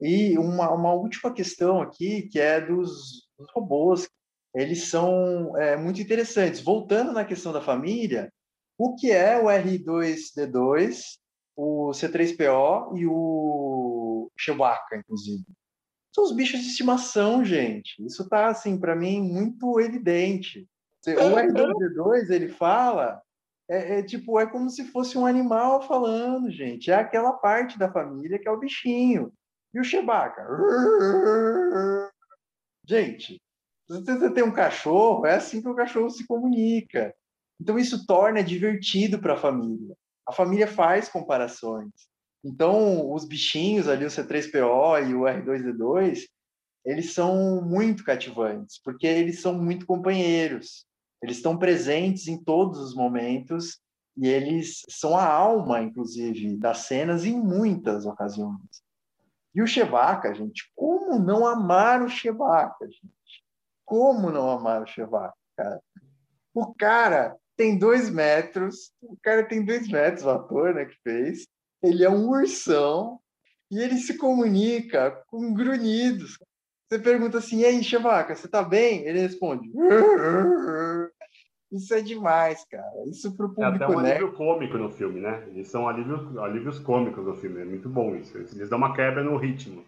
E 0.00 0.36
uma, 0.38 0.70
uma 0.70 0.92
última 0.92 1.32
questão 1.32 1.80
aqui, 1.80 2.22
que 2.22 2.38
é 2.40 2.60
dos, 2.60 3.28
dos 3.38 3.50
robôs, 3.54 4.08
eles 4.54 4.88
são 4.88 5.56
é, 5.58 5.76
muito 5.76 6.00
interessantes. 6.00 6.60
Voltando 6.60 7.12
na 7.12 7.24
questão 7.24 7.52
da 7.52 7.60
família, 7.60 8.32
o 8.78 8.94
que 8.94 9.10
é 9.10 9.38
o 9.38 9.46
R2D2, 9.46 11.18
o 11.56 11.90
C3PO 11.90 12.96
e 12.96 13.06
o 13.06 14.30
Chewbacca, 14.36 14.96
inclusive? 14.96 15.44
São 16.14 16.24
os 16.24 16.32
bichos 16.32 16.60
de 16.60 16.68
estimação, 16.68 17.44
gente. 17.44 18.04
Isso 18.04 18.22
está, 18.22 18.48
assim, 18.48 18.78
para 18.78 18.94
mim, 18.94 19.22
muito 19.22 19.80
evidente. 19.80 20.68
O 21.06 21.10
R2D2, 21.10 22.30
ele 22.30 22.48
fala, 22.48 23.22
é, 23.68 23.98
é, 23.98 24.02
tipo, 24.02 24.38
é 24.38 24.46
como 24.46 24.68
se 24.68 24.84
fosse 24.84 25.16
um 25.16 25.24
animal 25.24 25.82
falando, 25.82 26.50
gente. 26.50 26.90
É 26.90 26.94
aquela 26.94 27.32
parte 27.32 27.78
da 27.78 27.90
família 27.90 28.38
que 28.38 28.46
é 28.46 28.50
o 28.50 28.58
bichinho. 28.58 29.32
E 29.72 29.80
o 29.80 29.84
Chewbacca? 29.84 30.46
Gente, 32.86 33.40
você 33.88 34.30
tem 34.30 34.44
um 34.44 34.52
cachorro, 34.52 35.26
é 35.26 35.34
assim 35.34 35.60
que 35.60 35.68
o 35.68 35.74
cachorro 35.74 36.10
se 36.10 36.26
comunica. 36.26 37.14
Então, 37.60 37.78
isso 37.78 38.06
torna 38.06 38.42
divertido 38.42 39.18
para 39.18 39.34
a 39.34 39.38
família. 39.38 39.96
A 40.26 40.32
família 40.32 40.66
faz 40.66 41.08
comparações. 41.08 41.90
Então, 42.44 43.12
os 43.12 43.24
bichinhos 43.24 43.88
ali, 43.88 44.04
o 44.04 44.08
C3PO 44.08 45.08
e 45.08 45.14
o 45.14 45.20
R2D2, 45.20 46.26
eles 46.84 47.12
são 47.12 47.62
muito 47.62 48.04
cativantes, 48.04 48.80
porque 48.82 49.06
eles 49.06 49.40
são 49.40 49.54
muito 49.54 49.86
companheiros. 49.86 50.86
Eles 51.22 51.36
estão 51.36 51.56
presentes 51.56 52.26
em 52.26 52.42
todos 52.42 52.80
os 52.80 52.94
momentos 52.94 53.80
e 54.16 54.26
eles 54.28 54.82
são 54.88 55.16
a 55.16 55.24
alma, 55.24 55.80
inclusive, 55.80 56.56
das 56.56 56.78
cenas 56.78 57.24
em 57.24 57.38
muitas 57.38 58.04
ocasiões. 58.04 58.82
E 59.54 59.62
o 59.62 59.66
Chewbacca, 59.66 60.34
gente, 60.34 60.70
como 60.74 61.18
não 61.18 61.46
amar 61.46 62.02
o 62.02 62.08
Chewbacca, 62.08 62.86
gente? 62.86 63.21
Como 63.92 64.30
não 64.30 64.50
amar 64.50 64.82
o 64.82 64.86
Chewbacca, 64.86 65.34
cara? 65.54 65.78
O 66.54 66.74
cara 66.74 67.36
tem 67.54 67.78
dois 67.78 68.08
metros, 68.08 68.90
o 69.02 69.18
cara 69.22 69.44
tem 69.44 69.62
dois 69.62 69.86
metros, 69.86 70.24
o 70.24 70.30
ator 70.30 70.74
né, 70.74 70.86
que 70.86 70.96
fez. 71.04 71.46
Ele 71.82 72.02
é 72.02 72.08
um 72.08 72.30
ursão 72.30 73.20
e 73.70 73.78
ele 73.78 73.98
se 73.98 74.16
comunica 74.16 75.22
com 75.26 75.52
grunhidos. 75.52 76.38
Você 76.88 76.98
pergunta 77.00 77.36
assim, 77.36 77.58
e 77.58 77.66
aí, 77.66 77.84
Chewbacca, 77.84 78.34
você 78.34 78.48
tá 78.48 78.62
bem? 78.62 79.06
Ele 79.06 79.20
responde... 79.20 79.70
Isso 81.70 81.92
é 81.92 82.00
demais, 82.00 82.64
cara. 82.70 82.92
Isso 83.06 83.36
pro 83.36 83.48
público, 83.48 83.82
É 83.82 83.84
até 83.84 83.88
um 83.88 83.98
alívio 83.98 84.32
cômico 84.32 84.78
no 84.78 84.90
filme, 84.90 85.20
né? 85.20 85.46
Eles 85.48 85.68
são 85.68 85.86
alívios, 85.86 86.34
alívios 86.38 86.78
cômicos 86.78 87.26
no 87.26 87.34
filme. 87.34 87.60
É 87.60 87.64
muito 87.64 87.90
bom 87.90 88.16
isso. 88.16 88.38
Eles 88.38 88.70
dão 88.70 88.78
uma 88.78 88.94
quebra 88.94 89.22
no 89.22 89.36
ritmo, 89.36 89.84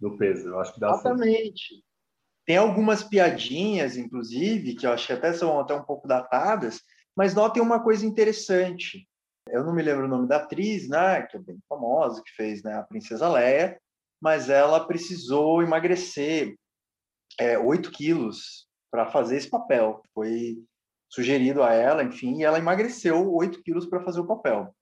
no 0.00 0.16
peso. 0.16 0.48
Eu 0.48 0.60
acho 0.60 0.72
que 0.72 0.80
dá 0.80 0.90
Exatamente. 0.90 1.82
Tem 2.46 2.56
algumas 2.56 3.02
piadinhas, 3.02 3.96
inclusive, 3.96 4.74
que 4.74 4.86
eu 4.86 4.92
acho 4.92 5.06
que 5.06 5.12
até 5.12 5.32
são 5.32 5.58
até 5.58 5.74
um 5.74 5.82
pouco 5.82 6.06
datadas, 6.06 6.80
mas 7.16 7.34
notem 7.34 7.62
uma 7.62 7.82
coisa 7.82 8.04
interessante. 8.04 9.08
Eu 9.48 9.64
não 9.64 9.74
me 9.74 9.82
lembro 9.82 10.04
o 10.04 10.08
nome 10.08 10.28
da 10.28 10.36
atriz, 10.36 10.88
né, 10.88 11.22
que 11.22 11.36
é 11.36 11.40
bem 11.40 11.58
famosa, 11.68 12.22
que 12.22 12.30
fez 12.32 12.62
né, 12.62 12.74
a 12.74 12.82
Princesa 12.82 13.28
Leia, 13.28 13.80
mas 14.20 14.48
ela 14.48 14.86
precisou 14.86 15.62
emagrecer 15.62 16.54
é, 17.38 17.58
8 17.58 17.90
quilos 17.90 18.66
para 18.90 19.10
fazer 19.10 19.36
esse 19.36 19.48
papel. 19.48 20.02
Foi 20.14 20.56
sugerido 21.08 21.62
a 21.62 21.72
ela, 21.72 22.02
enfim, 22.02 22.40
e 22.40 22.44
ela 22.44 22.58
emagreceu 22.58 23.32
8 23.32 23.62
quilos 23.62 23.86
para 23.86 24.02
fazer 24.02 24.20
o 24.20 24.26
papel. 24.26 24.74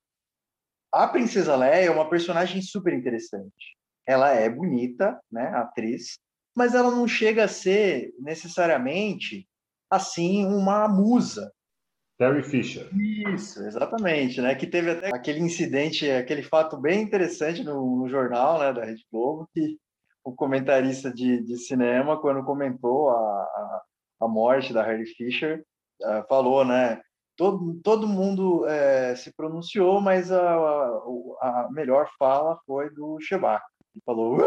A 0.92 1.06
Princesa 1.06 1.56
Leia 1.56 1.86
é 1.86 1.90
uma 1.90 2.08
personagem 2.08 2.60
super 2.60 2.92
interessante. 2.92 3.76
Ela 4.06 4.30
é 4.30 4.48
bonita, 4.48 5.20
né, 5.30 5.48
atriz, 5.54 6.18
mas 6.54 6.74
ela 6.74 6.90
não 6.90 7.06
chega 7.08 7.44
a 7.44 7.48
ser 7.48 8.12
necessariamente 8.18 9.48
assim 9.90 10.46
uma 10.46 10.88
musa. 10.88 11.52
Terry 12.18 12.42
Fisher. 12.42 12.88
Isso, 13.34 13.62
exatamente, 13.64 14.40
né? 14.40 14.54
Que 14.54 14.66
teve 14.66 14.90
até 14.90 15.08
aquele 15.08 15.40
incidente, 15.40 16.08
aquele 16.10 16.42
fato 16.42 16.76
bem 16.76 17.02
interessante 17.02 17.64
no, 17.64 17.96
no 17.96 18.08
jornal, 18.08 18.60
né, 18.60 18.72
da 18.72 18.84
Rede 18.84 19.04
Globo, 19.10 19.48
que 19.52 19.76
o 20.24 20.32
comentarista 20.32 21.12
de, 21.12 21.42
de 21.42 21.56
cinema, 21.58 22.20
quando 22.20 22.44
comentou 22.44 23.10
a, 23.10 23.14
a, 23.14 23.82
a 24.22 24.28
morte 24.28 24.72
da 24.72 24.84
Harry 24.84 25.06
Fisher, 25.06 25.64
uh, 26.02 26.26
falou, 26.28 26.64
né? 26.64 27.00
Todo, 27.36 27.80
todo 27.82 28.06
mundo 28.06 28.66
é, 28.68 29.16
se 29.16 29.34
pronunciou, 29.34 30.00
mas 30.00 30.30
a, 30.30 30.38
a, 30.38 31.64
a 31.64 31.68
melhor 31.72 32.08
fala 32.18 32.58
foi 32.66 32.90
do 32.90 33.18
Chewbacca. 33.20 33.64
Ele 33.94 34.02
falou 34.04 34.38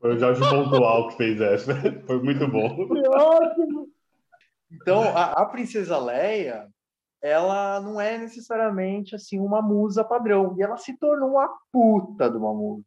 foi 0.00 0.14
o 0.14 0.18
Jorge 0.18 0.40
Pontual 0.40 1.08
que 1.08 1.16
fez 1.16 1.40
essa. 1.40 1.74
Foi 2.06 2.22
muito 2.22 2.46
bom. 2.48 2.86
Que 2.88 3.08
ótimo! 3.08 3.88
Então, 4.70 5.02
a, 5.02 5.32
a 5.32 5.46
princesa 5.46 5.98
Leia, 5.98 6.68
ela 7.22 7.80
não 7.80 8.00
é 8.00 8.18
necessariamente 8.18 9.14
assim 9.14 9.38
uma 9.38 9.62
musa 9.62 10.04
padrão. 10.04 10.54
E 10.58 10.62
ela 10.62 10.76
se 10.76 10.96
tornou 10.98 11.30
uma 11.30 11.48
puta 11.72 12.28
de 12.28 12.36
uma 12.36 12.52
musa. 12.52 12.84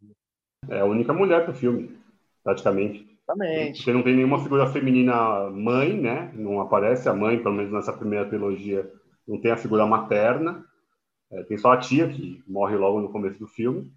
É 0.69 0.81
a 0.81 0.85
única 0.85 1.13
mulher 1.13 1.45
do 1.45 1.53
filme, 1.53 1.97
praticamente. 2.43 3.09
Exatamente. 3.23 3.77
Porque 3.77 3.93
não 3.93 4.03
tem 4.03 4.15
nenhuma 4.15 4.41
figura 4.41 4.67
feminina 4.67 5.49
mãe, 5.49 5.99
né? 5.99 6.31
Não 6.33 6.59
aparece 6.59 7.07
a 7.07 7.13
mãe, 7.13 7.41
pelo 7.41 7.55
menos 7.55 7.71
nessa 7.71 7.93
primeira 7.93 8.27
trilogia, 8.27 8.91
não 9.27 9.39
tem 9.39 9.51
a 9.51 9.57
figura 9.57 9.85
materna. 9.85 10.65
É, 11.31 11.43
tem 11.43 11.57
só 11.57 11.71
a 11.71 11.77
tia, 11.77 12.09
que 12.09 12.43
morre 12.47 12.75
logo 12.75 12.99
no 12.99 13.11
começo 13.11 13.37
do 13.37 13.47
filme, 13.47 13.91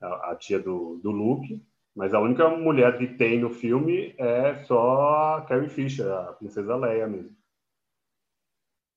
a, 0.00 0.30
a 0.32 0.36
tia 0.36 0.58
do, 0.58 0.98
do 1.02 1.10
Luke. 1.10 1.62
Mas 2.00 2.14
a 2.14 2.18
única 2.18 2.48
mulher 2.48 2.96
que 2.96 3.06
tem 3.06 3.38
no 3.38 3.50
filme 3.50 4.14
é 4.16 4.64
só 4.64 5.34
a 5.36 5.44
Carrie 5.44 5.68
Fisher, 5.68 6.10
a 6.10 6.32
princesa 6.32 6.74
Leia 6.74 7.06
mesmo. 7.06 7.36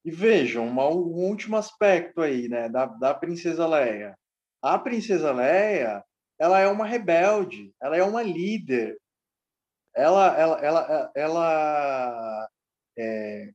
E 0.05 0.09
vejam, 0.09 0.65
uma, 0.65 0.87
um 0.87 1.11
último 1.11 1.57
aspecto 1.57 2.21
aí, 2.21 2.47
né, 2.47 2.69
da, 2.69 2.85
da 2.85 3.13
princesa 3.13 3.67
Leia. 3.67 4.17
A 4.61 4.79
princesa 4.79 5.33
Leia, 5.33 6.01
ela 6.39 6.61
é 6.61 6.67
uma 6.69 6.85
rebelde, 6.85 7.73
ela 7.81 7.97
é 7.97 8.03
uma 8.05 8.23
líder. 8.23 8.97
Ela, 9.93 10.39
ela, 10.39 10.59
ela, 10.61 11.11
ela 11.13 12.49
é, 12.97 13.51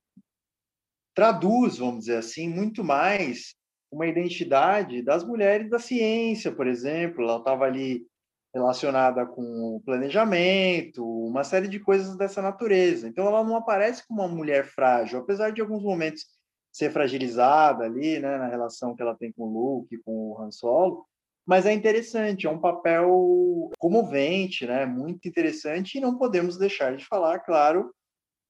traduz, 1.15 1.79
vamos 1.79 2.01
dizer 2.01 2.19
assim, 2.19 2.51
muito 2.51 2.85
mais 2.85 3.55
uma 3.91 4.07
identidade 4.07 5.01
das 5.01 5.25
mulheres 5.25 5.71
da 5.71 5.79
ciência, 5.79 6.55
por 6.55 6.67
exemplo. 6.67 7.25
Ela 7.25 7.39
estava 7.39 7.65
ali 7.65 8.07
relacionada 8.55 9.27
com 9.27 9.81
planejamento, 9.85 11.05
uma 11.05 11.45
série 11.45 11.69
de 11.69 11.79
coisas 11.79 12.17
dessa 12.17 12.41
natureza. 12.41 13.07
Então, 13.09 13.27
ela 13.27 13.45
não 13.45 13.57
aparece 13.57 14.07
como 14.07 14.23
uma 14.23 14.29
mulher 14.29 14.65
frágil, 14.67 15.21
apesar 15.21 15.51
de 15.51 15.61
alguns 15.61 15.83
momentos 15.83 16.25
ser 16.73 16.91
fragilizada 16.91 17.85
ali, 17.85 18.19
né, 18.19 18.39
na 18.39 18.49
relação 18.49 18.95
que 18.95 19.03
ela 19.03 19.15
tem 19.15 19.33
com 19.33 19.45
o 19.45 19.53
Luke, 19.53 19.99
com 19.99 20.31
o 20.31 20.41
Han 20.41 20.51
Solo, 20.51 21.05
mas 21.47 21.65
é 21.65 21.73
interessante, 21.73 22.47
é 22.47 22.51
um 22.51 22.61
papel 22.61 23.71
comovente, 23.79 24.67
né, 24.67 24.85
muito 24.85 25.27
interessante, 25.27 25.97
e 25.97 26.01
não 26.01 26.19
podemos 26.19 26.59
deixar 26.59 26.95
de 26.97 27.05
falar, 27.07 27.41
claro, 27.41 27.91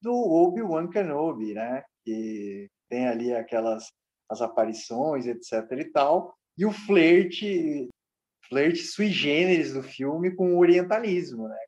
do 0.02 0.12
Obi-Wan 0.12 0.88
Kenobi, 0.88 1.54
né, 1.54 1.82
que 2.04 2.68
tem 2.88 3.06
ali 3.06 3.32
aquelas 3.32 3.86
as 4.30 4.42
aparições, 4.42 5.26
etc 5.26 5.64
e 5.78 5.84
tal, 5.86 6.34
e 6.56 6.66
o 6.66 6.70
flerte, 6.70 7.88
flerte 8.48 8.82
sui 8.82 9.08
generis 9.08 9.72
do 9.72 9.82
filme 9.82 10.34
com 10.34 10.54
o 10.54 10.58
orientalismo, 10.58 11.48
né, 11.48 11.58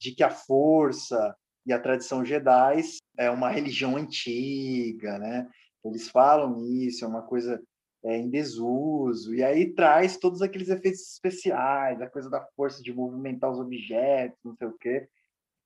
de 0.00 0.14
que 0.14 0.22
a 0.22 0.30
força 0.30 1.36
e 1.66 1.72
a 1.72 1.78
tradição 1.78 2.24
Jedi 2.24 2.82
é 3.16 3.30
uma 3.30 3.50
religião 3.50 3.96
antiga, 3.96 5.18
né, 5.18 5.48
eles 5.84 6.08
falam 6.08 6.64
isso, 6.64 7.04
é 7.04 7.08
uma 7.08 7.22
coisa 7.22 7.60
é, 8.04 8.16
em 8.16 8.30
desuso, 8.30 9.34
e 9.34 9.42
aí 9.42 9.72
traz 9.72 10.16
todos 10.16 10.42
aqueles 10.42 10.68
efeitos 10.68 11.00
especiais, 11.00 12.00
a 12.00 12.08
coisa 12.08 12.30
da 12.30 12.44
força 12.56 12.82
de 12.82 12.92
movimentar 12.92 13.50
os 13.50 13.58
objetos, 13.58 14.38
não 14.44 14.54
sei 14.54 14.68
o 14.68 14.78
quê. 14.78 15.08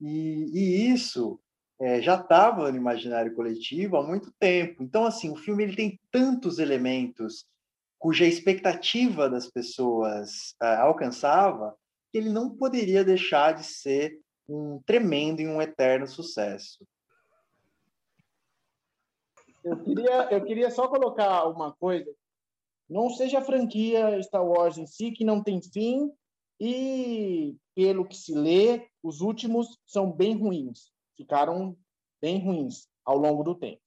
E, 0.00 0.50
e 0.52 0.90
isso 0.92 1.38
é, 1.80 2.00
já 2.00 2.16
estava 2.16 2.70
no 2.70 2.76
imaginário 2.76 3.34
coletivo 3.34 3.96
há 3.96 4.06
muito 4.06 4.32
tempo. 4.38 4.82
Então, 4.82 5.04
assim, 5.04 5.30
o 5.30 5.36
filme 5.36 5.64
ele 5.64 5.76
tem 5.76 6.00
tantos 6.10 6.58
elementos 6.58 7.44
cuja 8.02 8.26
expectativa 8.26 9.30
das 9.30 9.48
pessoas 9.48 10.56
é, 10.60 10.74
alcançava 10.74 11.72
ele 12.12 12.28
não 12.28 12.50
poderia 12.50 13.04
deixar 13.04 13.54
de 13.54 13.64
ser 13.64 14.20
um 14.48 14.82
tremendo 14.84 15.40
e 15.40 15.46
um 15.46 15.62
eterno 15.62 16.06
sucesso. 16.08 16.84
Eu 19.64 19.78
queria, 19.84 20.32
eu 20.32 20.44
queria 20.44 20.70
só 20.70 20.88
colocar 20.88 21.46
uma 21.46 21.72
coisa. 21.76 22.12
Não 22.90 23.08
seja 23.08 23.38
a 23.38 23.44
franquia 23.44 24.20
Star 24.20 24.44
Wars 24.44 24.76
em 24.76 24.86
si, 24.86 25.12
que 25.12 25.24
não 25.24 25.40
tem 25.40 25.62
fim, 25.62 26.10
e, 26.60 27.56
pelo 27.72 28.04
que 28.04 28.16
se 28.16 28.34
lê, 28.34 28.88
os 29.00 29.20
últimos 29.20 29.78
são 29.86 30.10
bem 30.10 30.36
ruins. 30.36 30.90
Ficaram 31.16 31.78
bem 32.20 32.44
ruins 32.44 32.88
ao 33.04 33.16
longo 33.16 33.44
do 33.44 33.54
tempo. 33.54 33.80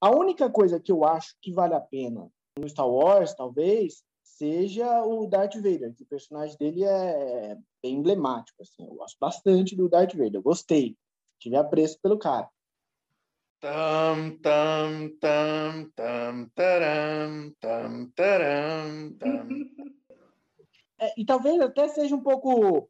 A 0.00 0.10
única 0.10 0.50
coisa 0.50 0.80
que 0.80 0.90
eu 0.90 1.04
acho 1.04 1.36
que 1.40 1.52
vale 1.52 1.74
a 1.74 1.80
pena 1.80 2.28
no 2.58 2.68
Star 2.68 2.88
Wars, 2.88 3.34
talvez, 3.34 4.04
seja 4.22 5.02
o 5.04 5.26
Darth 5.26 5.56
Vader, 5.56 5.94
que 5.94 6.02
o 6.02 6.06
personagem 6.06 6.56
dele 6.56 6.84
é 6.84 7.56
bem 7.82 7.96
emblemático. 7.96 8.62
Assim. 8.62 8.86
Eu 8.86 8.94
gosto 8.94 9.16
bastante 9.18 9.76
do 9.76 9.88
Darth 9.88 10.14
Vader, 10.14 10.36
eu 10.36 10.42
gostei, 10.42 10.96
tive 11.38 11.56
apreço 11.56 12.00
pelo 12.00 12.18
cara. 12.18 12.48
Tam, 13.60 14.36
tam, 14.38 15.08
tam, 15.18 15.90
tam, 15.96 16.48
taram, 16.54 17.54
tam, 17.60 18.10
taram, 18.14 19.16
tam. 19.18 19.48
É, 20.96 21.12
e 21.20 21.26
talvez 21.26 21.60
até 21.60 21.88
seja 21.88 22.14
um 22.14 22.22
pouco 22.22 22.88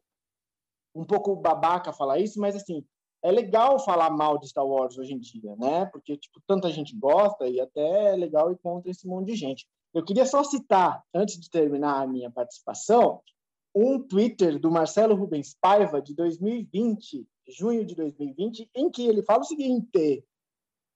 um 0.93 1.03
pouco 1.03 1.35
babaca 1.35 1.91
falar 1.91 2.19
isso, 2.19 2.39
mas 2.39 2.55
assim, 2.55 2.85
é 3.25 3.31
legal 3.31 3.83
falar 3.83 4.11
mal 4.11 4.37
de 4.37 4.47
Star 4.47 4.65
Wars 4.65 4.99
hoje 4.99 5.15
em 5.15 5.19
dia, 5.19 5.55
né? 5.55 5.87
Porque 5.87 6.15
tipo, 6.15 6.39
tanta 6.45 6.71
gente 6.71 6.95
gosta 6.95 7.47
e 7.47 7.59
até 7.59 8.13
é 8.13 8.15
legal 8.15 8.51
ir 8.51 8.57
contra 8.59 8.91
esse 8.91 9.07
monte 9.07 9.31
de 9.31 9.35
gente. 9.35 9.67
Eu 9.91 10.05
queria 10.05 10.27
só 10.27 10.43
citar, 10.43 11.03
antes 11.11 11.39
de 11.39 11.49
terminar 11.49 12.03
a 12.03 12.07
minha 12.07 12.29
participação, 12.29 13.21
um 13.73 13.99
Twitter 13.99 14.59
do 14.59 14.69
Marcelo 14.69 15.15
Rubens 15.15 15.57
Paiva 15.59 15.99
de 15.99 16.13
2020, 16.13 17.27
junho 17.47 17.83
de 17.83 17.95
2020, 17.95 18.69
em 18.75 18.91
que 18.91 19.07
ele 19.07 19.23
fala 19.23 19.41
o 19.41 19.45
seguinte: 19.45 20.23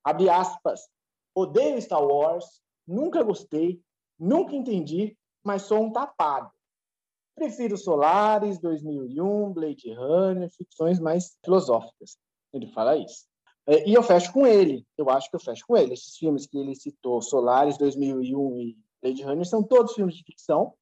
abre 0.03 0.29
aspas, 0.29 0.81
odeio 1.33 1.81
Star 1.81 2.05
Wars, 2.05 2.61
nunca 2.87 3.23
gostei, 3.23 3.81
nunca 4.19 4.55
entendi, 4.55 5.17
mas 5.43 5.63
sou 5.63 5.81
um 5.81 5.91
tapado. 5.91 6.51
Prefiro 7.39 7.77
Solares, 7.77 8.59
2001, 8.59 9.53
Blade 9.53 9.93
Runner, 9.93 10.49
ficções 10.51 10.99
mais 10.99 11.37
filosóficas. 11.43 12.17
Ele 12.53 12.67
fala 12.67 12.97
isso. 12.97 13.29
É, 13.65 13.87
e 13.87 13.93
eu 13.93 14.03
fecho 14.03 14.33
com 14.33 14.45
ele. 14.45 14.85
Eu 14.97 15.09
acho 15.09 15.29
que 15.29 15.37
eu 15.37 15.39
fecho 15.39 15.65
com 15.65 15.77
ele. 15.77 15.93
Esses 15.93 16.17
filmes 16.17 16.45
que 16.45 16.57
ele 16.57 16.75
citou, 16.75 17.21
Solares, 17.21 17.77
2001 17.77 18.57
e 18.57 18.77
Blade 19.01 19.23
Runner, 19.23 19.45
são 19.45 19.63
todos 19.63 19.93
filmes 19.93 20.15
de 20.15 20.23
ficção. 20.25 20.73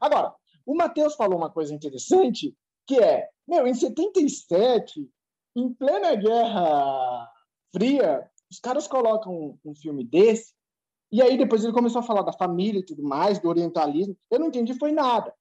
Agora, 0.00 0.34
o 0.64 0.74
Matheus 0.74 1.14
falou 1.14 1.36
uma 1.36 1.50
coisa 1.50 1.74
interessante, 1.74 2.56
que 2.86 2.98
é, 2.98 3.28
meu, 3.46 3.66
em 3.66 3.74
77, 3.74 5.06
em 5.54 5.74
plena 5.74 6.14
Guerra 6.14 7.30
Fria, 7.70 8.30
os 8.50 8.58
caras 8.58 8.88
colocam 8.88 9.30
um, 9.30 9.58
um 9.62 9.74
filme 9.74 10.04
desse, 10.04 10.54
e 11.10 11.20
aí 11.20 11.36
depois 11.36 11.62
ele 11.62 11.74
começou 11.74 11.98
a 11.98 12.04
falar 12.04 12.22
da 12.22 12.32
família 12.32 12.80
e 12.80 12.84
tudo 12.84 13.02
mais, 13.02 13.38
do 13.38 13.50
orientalismo. 13.50 14.16
Eu 14.30 14.40
não 14.40 14.46
entendi 14.46 14.72
foi 14.72 14.90
nada. 14.90 15.34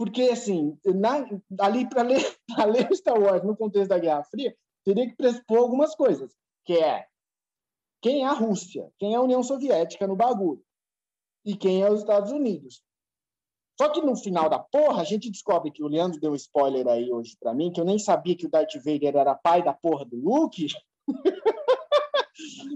Porque, 0.00 0.22
assim, 0.30 0.78
na, 0.82 1.26
ali 1.58 1.86
para 1.86 2.00
ler, 2.00 2.24
ler 2.72 2.88
Star 2.96 3.20
Wars 3.20 3.44
no 3.44 3.54
contexto 3.54 3.90
da 3.90 3.98
Guerra 3.98 4.24
Fria, 4.24 4.56
teria 4.82 5.06
que 5.06 5.14
pressupor 5.14 5.58
algumas 5.58 5.94
coisas, 5.94 6.34
que 6.64 6.72
é 6.72 7.06
quem 8.00 8.22
é 8.22 8.26
a 8.26 8.32
Rússia, 8.32 8.90
quem 8.98 9.12
é 9.12 9.16
a 9.18 9.20
União 9.20 9.42
Soviética 9.42 10.06
no 10.06 10.16
bagulho 10.16 10.64
e 11.44 11.54
quem 11.54 11.82
é 11.82 11.90
os 11.90 12.00
Estados 12.00 12.32
Unidos. 12.32 12.82
Só 13.78 13.90
que 13.90 14.00
no 14.00 14.16
final 14.16 14.48
da 14.48 14.58
porra, 14.58 15.02
a 15.02 15.04
gente 15.04 15.30
descobre 15.30 15.70
que 15.70 15.82
o 15.82 15.88
Leandro 15.88 16.18
deu 16.18 16.32
um 16.32 16.34
spoiler 16.34 16.88
aí 16.88 17.12
hoje 17.12 17.36
para 17.38 17.52
mim, 17.52 17.70
que 17.70 17.78
eu 17.78 17.84
nem 17.84 17.98
sabia 17.98 18.34
que 18.34 18.46
o 18.46 18.50
Darth 18.50 18.76
Vader 18.76 19.16
era 19.16 19.34
pai 19.34 19.62
da 19.62 19.74
porra 19.74 20.06
do 20.06 20.16
Luke. 20.16 20.66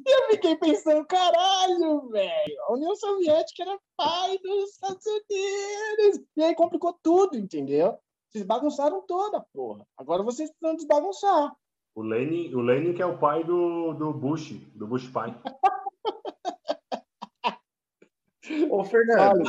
E 0.06 0.10
eu 0.10 0.28
fiquei 0.30 0.54
pensando, 0.56 1.06
caralho, 1.06 2.08
velho, 2.10 2.62
a 2.68 2.74
União 2.74 2.94
Soviética 2.94 3.62
era 3.62 3.78
pai 3.96 4.38
dos 4.38 4.70
Estados 4.70 5.06
Unidos. 5.06 6.26
E 6.36 6.42
aí 6.42 6.54
complicou 6.54 6.92
tudo, 7.02 7.38
entendeu? 7.38 7.98
Vocês 8.30 8.44
bagunçaram 8.44 9.00
toda, 9.06 9.40
porra. 9.52 9.86
Agora 9.96 10.22
vocês 10.22 10.50
precisam 10.50 10.76
desbagunçar. 10.76 11.56
O 11.94 12.02
Lenin, 12.02 12.54
o 12.54 12.60
Lenin 12.60 12.92
que 12.92 13.00
é 13.00 13.06
o 13.06 13.18
pai 13.18 13.44
do, 13.44 13.94
do 13.94 14.12
Bush, 14.12 14.52
do 14.74 14.86
Bush 14.86 15.08
pai. 15.08 15.34
Ô, 18.70 18.84
Fernando, 18.84 19.44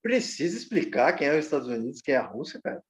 precisa 0.00 0.56
explicar 0.56 1.12
quem 1.14 1.28
é 1.28 1.38
os 1.38 1.44
Estados 1.44 1.68
Unidos, 1.68 2.00
quem 2.00 2.14
é 2.14 2.18
a 2.18 2.26
Rússia, 2.26 2.58
cara? 2.62 2.82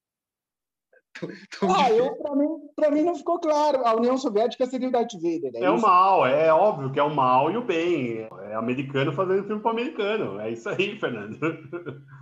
Ah, 1.76 1.90
eu, 1.90 2.14
pra, 2.16 2.34
mim, 2.34 2.48
pra 2.74 2.90
mim 2.90 3.02
não 3.02 3.14
ficou 3.14 3.38
claro. 3.38 3.86
A 3.86 3.94
União 3.94 4.16
Soviética 4.16 4.66
seria 4.66 4.88
o 4.88 4.92
Darth 4.92 5.12
Vader. 5.14 5.52
É, 5.54 5.64
é 5.64 5.70
o 5.70 5.80
mal, 5.80 6.26
é 6.26 6.52
óbvio 6.52 6.90
que 6.90 6.98
é 6.98 7.02
o 7.02 7.14
mal 7.14 7.50
e 7.50 7.56
o 7.56 7.64
bem. 7.64 8.28
É 8.42 8.54
americano 8.54 9.12
fazendo 9.12 9.44
filme 9.44 9.62
para 9.62 9.70
americano. 9.70 10.40
É 10.40 10.50
isso 10.50 10.68
aí, 10.68 10.98
Fernando. 11.00 11.38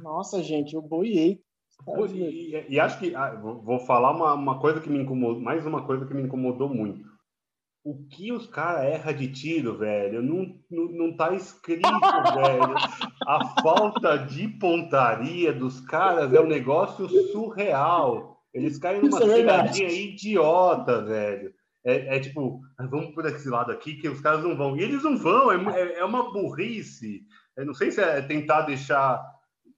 Nossa, 0.03 0.43
gente, 0.43 0.75
eu 0.75 0.83
boiei. 0.83 1.41
E, 2.13 2.19
e, 2.19 2.67
e, 2.75 2.81
acho 2.81 2.99
que 2.99 3.15
ah, 3.15 3.35
vou 3.41 3.79
falar 3.81 4.11
uma, 4.11 4.35
uma 4.35 4.61
coisa 4.61 4.81
que 4.81 4.91
me 4.91 4.99
incomodou, 4.99 5.41
mais 5.41 5.65
uma 5.65 5.87
coisa 5.87 6.05
que 6.05 6.13
me 6.13 6.23
incomodou 6.23 6.69
muito. 6.69 7.09
O 7.83 8.07
que 8.09 8.31
os 8.31 8.47
caras 8.47 8.85
erram 8.85 9.15
de 9.15 9.33
tiro, 9.33 9.79
velho, 9.79 10.21
não, 10.21 10.55
não, 10.71 10.85
não 10.93 11.17
tá 11.17 11.33
escrito, 11.33 11.89
velho. 12.35 12.75
A 13.27 13.63
falta 13.63 14.19
de 14.19 14.47
pontaria 14.47 15.51
dos 15.51 15.81
caras 15.81 16.31
é 16.35 16.41
um 16.41 16.47
negócio 16.47 17.09
surreal. 17.33 18.40
Eles 18.53 18.79
caem 18.79 19.01
numa 19.01 19.23
é 19.23 19.27
pegadinha 19.27 19.89
idiota, 19.89 21.03
velho. 21.03 21.55
é, 21.85 22.17
é, 22.17 22.21
tipo, 22.21 22.61
ah, 22.79 22.87
vamos 22.87 23.15
por 23.15 23.25
esse 23.27 23.49
lado 23.49 23.71
aqui 23.71 23.95
que 23.95 24.09
os 24.09 24.21
caras 24.21 24.43
não 24.43 24.57
vão. 24.57 24.77
E 24.77 24.83
eles 24.83 25.03
não 25.03 25.17
vão, 25.17 25.53
é, 25.53 25.81
é, 25.81 25.99
é 26.01 26.05
uma 26.05 26.33
burrice. 26.33 27.23
Eu 27.57 27.67
não 27.67 27.75
sei 27.75 27.91
se 27.91 28.01
é 28.01 28.21
tentar 28.23 28.63
deixar 28.63 29.25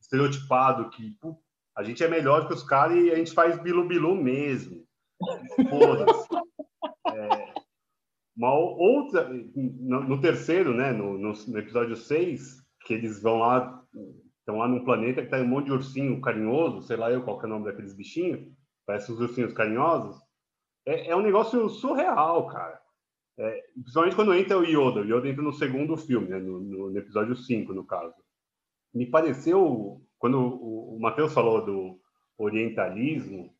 estereotipado 0.00 0.90
que 0.90 1.16
pô, 1.20 1.38
a 1.76 1.82
gente 1.82 2.02
é 2.02 2.08
melhor 2.08 2.46
que 2.46 2.54
os 2.54 2.62
caras 2.62 2.96
e 2.96 3.10
a 3.10 3.16
gente 3.16 3.32
faz 3.32 3.58
bilu-bilu 3.60 4.14
mesmo. 4.14 4.84
Foda-se. 5.68 6.28
É, 7.04 7.52
uma 8.36 8.54
outra, 8.54 9.28
no, 9.54 10.00
no 10.00 10.20
terceiro, 10.20 10.74
né, 10.74 10.92
no, 10.92 11.18
no, 11.18 11.32
no 11.32 11.58
episódio 11.58 11.94
6, 11.94 12.62
que 12.86 12.94
eles 12.94 13.20
vão 13.20 13.38
lá, 13.38 13.84
estão 14.38 14.58
lá 14.58 14.66
num 14.66 14.84
planeta 14.84 15.22
que 15.22 15.28
tá 15.28 15.36
um 15.38 15.46
monte 15.46 15.66
de 15.66 15.72
ursinho 15.72 16.20
carinhoso, 16.20 16.82
sei 16.82 16.96
lá 16.96 17.10
eu 17.10 17.22
qual 17.22 17.40
é 17.40 17.44
o 17.44 17.48
nome 17.48 17.66
daqueles 17.66 17.94
bichinhos, 17.94 18.48
parece 18.86 19.12
os 19.12 19.20
ursinhos 19.20 19.52
carinhosos 19.52 20.20
é, 20.86 21.08
é 21.10 21.16
um 21.16 21.22
negócio 21.22 21.68
surreal, 21.68 22.46
cara. 22.48 22.80
É, 23.38 23.62
principalmente 23.74 24.16
quando 24.16 24.34
entra 24.34 24.58
o 24.58 24.64
Yoda. 24.64 25.00
O 25.00 25.04
Yoda 25.04 25.28
entra 25.28 25.42
no 25.42 25.52
segundo 25.52 25.96
filme, 25.96 26.28
né? 26.28 26.38
no, 26.38 26.60
no, 26.60 26.90
no 26.90 26.98
episódio 26.98 27.34
5, 27.34 27.72
no 27.72 27.84
caso. 27.84 28.14
Me 28.92 29.06
pareceu, 29.06 30.02
quando 30.18 30.38
o, 30.38 30.96
o 30.96 31.00
Matheus 31.00 31.32
falou 31.32 31.64
do 31.64 31.98
orientalismo, 32.36 33.54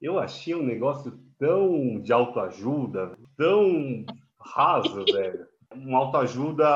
eu 0.00 0.18
achei 0.18 0.54
um 0.54 0.62
negócio 0.62 1.18
tão 1.38 2.00
de 2.00 2.12
autoajuda, 2.12 3.16
tão 3.36 4.04
raso, 4.38 5.04
velho. 5.12 5.46
Uma 5.74 5.98
autoajuda 5.98 6.66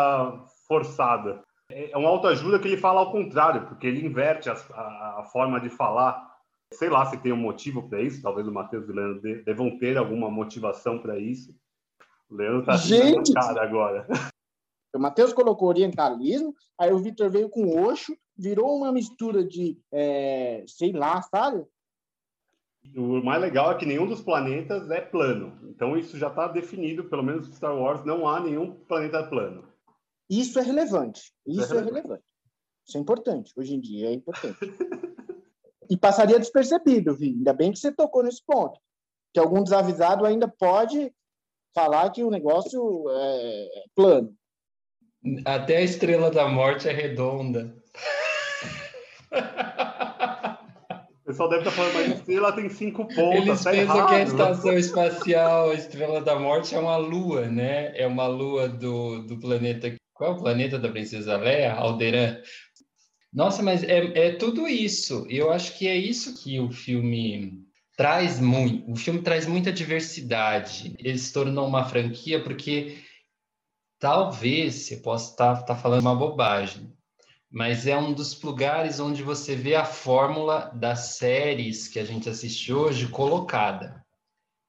forçada. 0.67 1.45
É, 1.71 1.91
é 1.91 1.97
uma 1.97 2.09
autoajuda 2.09 2.59
que 2.59 2.67
ele 2.67 2.77
fala 2.77 3.01
ao 3.01 3.13
contrário, 3.13 3.67
porque 3.69 3.87
ele 3.87 4.05
inverte 4.05 4.49
a, 4.49 4.55
a, 4.55 5.21
a 5.21 5.25
forma 5.25 5.61
de 5.61 5.69
falar 5.69 6.36
Sei 6.73 6.89
lá 6.89 7.07
se 7.07 7.17
tem 7.19 7.33
um 7.33 7.37
motivo 7.37 7.89
para 7.89 8.03
isso, 8.03 8.23
talvez 8.23 8.47
o 8.47 8.53
Matheus 8.53 8.89
e 8.89 8.91
o 8.91 8.95
Leandro 8.95 9.45
devam 9.45 9.79
ter 9.79 9.97
alguma 9.97 10.31
motivação 10.31 10.99
para 10.99 11.19
isso. 11.19 11.55
O 12.29 12.35
Leandro 12.35 12.61
está 12.61 12.77
Gente, 12.77 13.33
cara 13.33 13.63
agora. 13.63 14.07
O 14.95 14.99
Matheus 14.99 15.33
colocou 15.33 15.69
orientalismo, 15.69 16.55
aí 16.79 16.93
o 16.93 16.99
Vitor 16.99 17.31
veio 17.31 17.49
com 17.49 17.85
Oxo, 17.85 18.17
virou 18.37 18.77
uma 18.77 18.91
mistura 18.91 19.45
de, 19.45 19.79
é, 19.93 20.65
sei 20.67 20.93
lá, 20.93 21.23
sabe? 21.23 21.65
O 22.95 23.23
mais 23.23 23.41
legal 23.41 23.73
é 23.73 23.75
que 23.75 23.87
nenhum 23.87 24.07
dos 24.07 24.23
planetas 24.23 24.91
é 24.91 25.01
plano. 25.01 25.59
Então 25.69 25.97
isso 25.97 26.17
já 26.17 26.29
está 26.29 26.49
definido, 26.49 27.05
pelo 27.05 27.23
menos 27.23 27.49
no 27.49 27.55
Star 27.55 27.77
Wars, 27.77 28.05
não 28.05 28.29
há 28.29 28.41
nenhum 28.41 28.73
planeta 28.73 29.23
plano. 29.25 29.65
Isso 30.31 30.59
é 30.59 30.63
relevante. 30.63 31.33
Isso, 31.47 31.61
isso 31.61 31.75
é, 31.75 31.79
relevante. 31.79 31.91
é 31.91 32.03
relevante. 32.03 32.25
Isso 32.87 32.97
é 32.97 33.01
importante. 33.01 33.53
Hoje 33.57 33.75
em 33.75 33.81
dia 33.81 34.09
é 34.09 34.13
importante. 34.15 34.59
e 35.91 35.97
passaria 35.97 36.39
despercebido, 36.39 37.15
Vi. 37.15 37.29
Ainda 37.29 37.53
bem 37.53 37.73
que 37.73 37.79
você 37.79 37.93
tocou 37.93 38.23
nesse 38.23 38.43
ponto. 38.45 38.81
Que 39.33 39.41
algum 39.41 39.63
desavisado 39.63 40.25
ainda 40.25 40.49
pode 40.49 41.13
falar 41.75 42.11
que 42.11 42.25
o 42.25 42.31
negócio 42.31 43.05
é 43.11 43.69
plano. 43.95 44.35
Até 45.45 45.79
a 45.79 45.83
estrela 45.83 46.31
da 46.31 46.49
morte 46.49 46.89
é 46.89 46.93
redonda. 46.93 47.75
O 51.11 51.27
pessoal 51.27 51.49
deve 51.49 51.63
estar 51.63 51.73
falando, 51.73 51.95
mas 51.95 52.13
a 52.13 52.15
estrela 52.15 52.53
tem 52.53 52.69
cinco 52.69 53.05
pontas. 53.05 53.43
Eles 53.43 53.65
tá 53.65 53.71
pensam 53.73 53.97
errado. 53.97 54.09
que 54.09 54.15
a 54.15 54.23
estação 54.23 54.73
espacial, 54.79 55.71
a 55.71 55.75
estrela 55.75 56.21
da 56.21 56.39
morte, 56.39 56.75
é 56.75 56.79
uma 56.79 56.97
lua, 56.97 57.49
né? 57.49 57.93
É 57.99 58.07
uma 58.07 58.29
lua 58.29 58.69
do, 58.69 59.25
do 59.25 59.37
planeta. 59.37 59.93
Qual 60.15 60.31
é 60.31 60.35
o 60.35 60.39
planeta 60.39 60.79
da 60.79 60.89
Princesa 60.89 61.37
Leia? 61.37 61.75
Alderan. 61.75 62.41
Nossa, 63.37 63.63
mas 63.63 63.83
é, 63.83 64.29
é 64.29 64.33
tudo 64.35 64.67
isso. 64.67 65.27
Eu 65.29 65.53
acho 65.53 65.77
que 65.77 65.87
é 65.87 65.95
isso 65.95 66.43
que 66.43 66.59
o 66.59 66.71
filme 66.71 67.63
traz 67.95 68.41
muito. 68.41 68.91
O 68.91 68.97
filme 68.97 69.21
traz 69.21 69.47
muita 69.47 69.71
diversidade. 69.71 70.97
Ele 70.99 71.19
se 71.19 71.35
tornou 71.35 71.69
uma 71.69 71.85
franquia 71.85 72.43
porque 72.43 72.97
talvez 73.99 74.77
você 74.77 74.97
possa 74.97 75.33
estar 75.33 75.57
tá, 75.57 75.63
tá 75.65 75.77
falando 75.77 76.01
uma 76.01 76.17
bobagem, 76.17 76.91
mas 77.51 77.87
é 77.87 77.95
um 77.95 78.15
dos 78.15 78.41
lugares 78.41 79.01
onde 79.01 79.23
você 79.23 79.55
vê 79.55 79.75
a 79.75 79.85
fórmula 79.85 80.71
das 80.75 81.17
séries 81.19 81.89
que 81.89 81.99
a 81.99 82.05
gente 82.07 82.31
assiste 82.31 82.73
hoje 82.73 83.07
colocada, 83.09 84.03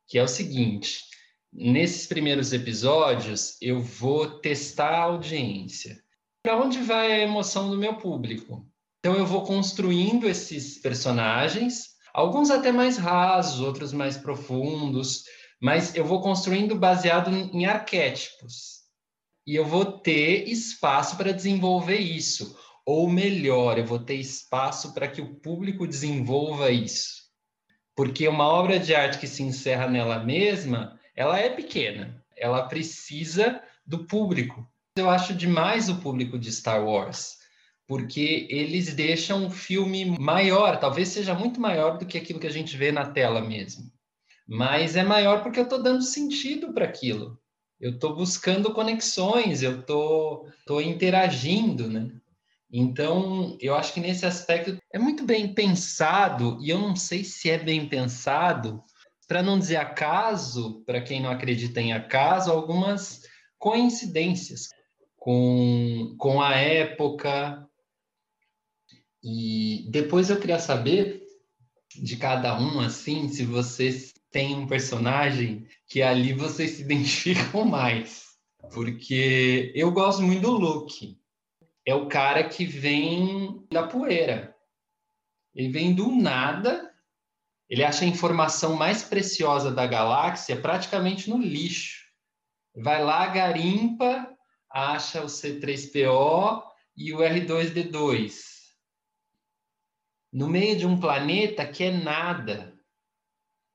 que 0.10 0.17
é 0.17 0.23
o 0.23 0.27
seguinte: 0.27 1.06
nesses 1.53 2.06
primeiros 2.06 2.51
episódios 2.51 3.58
eu 3.62 3.82
vou 3.82 4.41
testar 4.41 4.89
a 4.89 5.03
audiência 5.03 6.06
para 6.43 6.58
onde 6.58 6.80
vai 6.80 7.12
a 7.12 7.19
emoção 7.19 7.69
do 7.69 7.78
meu 7.78 7.95
público. 7.97 8.67
Então 9.00 9.15
eu 9.15 9.26
vou 9.26 9.43
construindo 9.43 10.28
esses 10.28 10.80
personagens, 10.80 11.95
alguns 12.13 12.50
até 12.50 12.71
mais 12.71 12.97
rasos, 12.97 13.60
outros 13.60 13.93
mais 13.93 14.17
profundos, 14.17 15.23
mas 15.62 15.95
eu 15.95 16.06
vou 16.06 16.21
construindo 16.21 16.76
baseado 16.76 17.30
em 17.30 17.65
arquétipos. 17.65 18.78
E 19.45 19.56
eu 19.56 19.65
vou 19.65 19.86
ter 19.86 20.47
espaço 20.50 21.15
para 21.15 21.32
desenvolver 21.32 22.00
isso. 22.00 22.58
Ou 22.86 23.10
melhor, 23.10 23.78
eu 23.78 23.86
vou 23.86 24.00
ter 24.00 24.15
espaço 24.15 24.93
para 24.93 25.08
que 25.08 25.21
o 25.21 25.36
público 25.36 25.88
desenvolva 25.88 26.69
isso. 26.71 27.28
Porque 27.95 28.28
uma 28.28 28.45
obra 28.45 28.80
de 28.80 28.93
arte 28.93 29.19
que 29.19 29.28
se 29.28 29.43
encerra 29.43 29.88
nela 29.88 30.23
mesma, 30.23 31.00
ela 31.15 31.39
é 31.39 31.50
pequena. 31.50 32.23
Ela 32.36 32.67
precisa 32.67 33.62
do 33.86 34.06
público 34.06 34.67
eu 34.97 35.10
acho 35.10 35.33
demais 35.33 35.89
o 35.89 35.97
público 35.97 36.38
de 36.38 36.51
Star 36.51 36.86
Wars, 36.86 37.38
porque 37.88 38.47
eles 38.49 38.93
deixam 38.93 39.47
o 39.47 39.51
filme 39.51 40.05
maior, 40.19 40.79
talvez 40.79 41.10
seja 41.10 41.33
muito 41.33 41.60
maior 41.60 41.97
do 41.97 42.05
que 42.05 42.17
aquilo 42.17 42.39
que 42.39 42.47
a 42.47 42.51
gente 42.51 42.75
vê 42.75 42.91
na 42.91 43.05
tela 43.05 43.41
mesmo. 43.41 43.91
Mas 44.47 44.95
é 44.95 45.03
maior 45.03 45.43
porque 45.43 45.60
eu 45.60 45.63
estou 45.63 45.81
dando 45.81 46.01
sentido 46.01 46.73
para 46.73 46.86
aquilo. 46.86 47.39
Eu 47.79 47.91
estou 47.91 48.15
buscando 48.15 48.73
conexões, 48.73 49.62
eu 49.62 49.79
estou 49.79 50.45
tô, 50.65 50.75
tô 50.75 50.81
interagindo, 50.81 51.88
né? 51.88 52.12
Então, 52.71 53.57
eu 53.62 53.75
acho 53.75 53.93
que 53.93 53.99
nesse 53.99 54.25
aspecto 54.25 54.77
é 54.91 54.99
muito 54.99 55.23
bem 55.23 55.53
pensado, 55.53 56.57
e 56.62 56.69
eu 56.69 56.79
não 56.79 56.95
sei 56.95 57.23
se 57.23 57.49
é 57.49 57.57
bem 57.57 57.88
pensado, 57.88 58.83
para 59.27 59.43
não 59.43 59.60
dizer 59.60 59.77
acaso, 59.77 60.83
para 60.86 61.01
quem 61.01 61.21
não 61.21 61.29
acredita 61.29 61.79
em 61.79 61.93
acaso, 61.93 62.51
algumas 62.51 63.21
coincidências 63.57 64.69
com, 65.27 66.15
com 66.17 66.41
a 66.41 66.55
época. 66.55 67.69
E 69.21 69.85
depois 69.91 70.29
eu 70.29 70.39
queria 70.39 70.57
saber 70.57 71.21
de 71.93 72.15
cada 72.15 72.57
um, 72.57 72.79
assim, 72.79 73.27
se 73.27 73.43
vocês 73.43 74.13
têm 74.31 74.55
um 74.55 74.65
personagem 74.65 75.67
que 75.85 76.01
ali 76.01 76.31
vocês 76.31 76.71
se 76.71 76.83
identificam 76.83 77.65
mais. 77.65 78.37
Porque 78.73 79.73
eu 79.75 79.91
gosto 79.91 80.21
muito 80.21 80.43
do 80.43 80.51
Luke. 80.51 81.19
É 81.85 81.93
o 81.93 82.07
cara 82.07 82.47
que 82.47 82.65
vem 82.65 83.67
da 83.69 83.85
poeira. 83.85 84.55
Ele 85.53 85.67
vem 85.73 85.93
do 85.93 86.09
nada, 86.09 86.89
ele 87.69 87.83
acha 87.83 88.05
a 88.05 88.07
informação 88.07 88.77
mais 88.77 89.03
preciosa 89.03 89.73
da 89.73 89.85
galáxia 89.85 90.55
praticamente 90.55 91.29
no 91.29 91.37
lixo. 91.37 92.05
Vai 92.73 93.03
lá, 93.03 93.27
garimpa 93.27 94.37
acha 94.77 95.21
o 95.21 95.25
C3PO 95.25 96.63
e 96.95 97.13
o 97.13 97.17
R2D2 97.17 98.57
no 100.31 100.47
meio 100.47 100.77
de 100.77 100.85
um 100.85 100.99
planeta 100.99 101.65
que 101.65 101.83
é 101.83 101.91
nada 101.91 102.77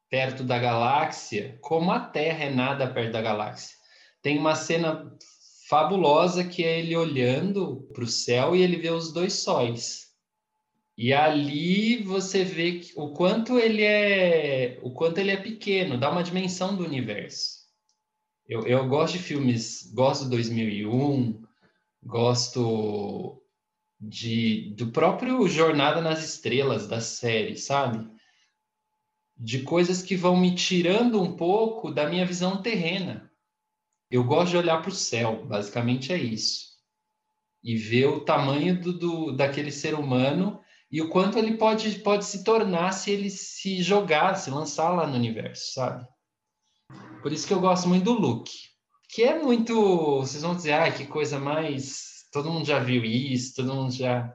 perto 0.08 0.44
da 0.44 0.58
galáxia, 0.58 1.58
como 1.60 1.90
a 1.90 1.98
Terra 1.98 2.44
é 2.44 2.50
nada 2.50 2.86
perto 2.86 3.12
da 3.12 3.22
galáxia. 3.22 3.76
Tem 4.20 4.38
uma 4.38 4.54
cena 4.54 5.10
fabulosa 5.68 6.44
que 6.44 6.62
é 6.62 6.78
ele 6.78 6.94
olhando 6.94 7.88
para 7.92 8.04
o 8.04 8.06
céu 8.06 8.54
e 8.54 8.62
ele 8.62 8.76
vê 8.76 8.90
os 8.90 9.12
dois 9.12 9.32
sóis. 9.32 10.12
E 10.96 11.12
ali 11.12 12.02
você 12.02 12.44
vê 12.44 12.82
o 12.94 13.14
quanto 13.14 13.58
ele 13.58 13.82
é, 13.82 14.78
o 14.82 14.92
quanto 14.92 15.18
ele 15.18 15.30
é 15.30 15.36
pequeno, 15.36 15.98
dá 15.98 16.10
uma 16.10 16.22
dimensão 16.22 16.76
do 16.76 16.84
universo. 16.84 17.61
Eu, 18.52 18.66
eu 18.66 18.86
gosto 18.86 19.14
de 19.14 19.22
filmes, 19.22 19.90
gosto 19.94 20.24
de 20.24 20.30
2001, 20.30 21.42
gosto 22.04 23.42
de, 23.98 24.74
do 24.76 24.92
próprio 24.92 25.48
Jornada 25.48 26.02
nas 26.02 26.22
Estrelas 26.22 26.86
da 26.86 27.00
série, 27.00 27.56
sabe? 27.56 28.06
De 29.34 29.62
coisas 29.62 30.02
que 30.02 30.14
vão 30.14 30.36
me 30.36 30.54
tirando 30.54 31.22
um 31.22 31.34
pouco 31.34 31.90
da 31.90 32.06
minha 32.06 32.26
visão 32.26 32.60
terrena. 32.60 33.32
Eu 34.10 34.22
gosto 34.22 34.50
de 34.50 34.58
olhar 34.58 34.82
para 34.82 34.90
o 34.90 34.94
céu, 34.94 35.46
basicamente 35.46 36.12
é 36.12 36.18
isso. 36.18 36.72
E 37.64 37.74
ver 37.74 38.08
o 38.08 38.20
tamanho 38.20 38.78
do, 38.78 38.92
do, 38.92 39.32
daquele 39.32 39.70
ser 39.70 39.94
humano 39.94 40.60
e 40.90 41.00
o 41.00 41.08
quanto 41.08 41.38
ele 41.38 41.56
pode, 41.56 42.00
pode 42.00 42.26
se 42.26 42.44
tornar 42.44 42.92
se 42.92 43.10
ele 43.10 43.30
se 43.30 43.82
jogar, 43.82 44.34
se 44.34 44.50
lançar 44.50 44.90
lá 44.90 45.06
no 45.06 45.16
universo, 45.16 45.72
sabe? 45.72 46.06
Por 47.22 47.32
isso 47.32 47.46
que 47.46 47.54
eu 47.54 47.60
gosto 47.60 47.88
muito 47.88 48.04
do 48.04 48.12
look. 48.12 48.50
Que 49.08 49.22
é 49.22 49.40
muito. 49.40 50.20
Vocês 50.20 50.42
vão 50.42 50.56
dizer, 50.56 50.72
ah, 50.72 50.90
que 50.90 51.06
coisa 51.06 51.38
mais. 51.38 52.26
Todo 52.32 52.50
mundo 52.50 52.66
já 52.66 52.78
viu 52.78 53.04
isso, 53.04 53.54
todo 53.54 53.74
mundo 53.74 53.92
já. 53.92 54.34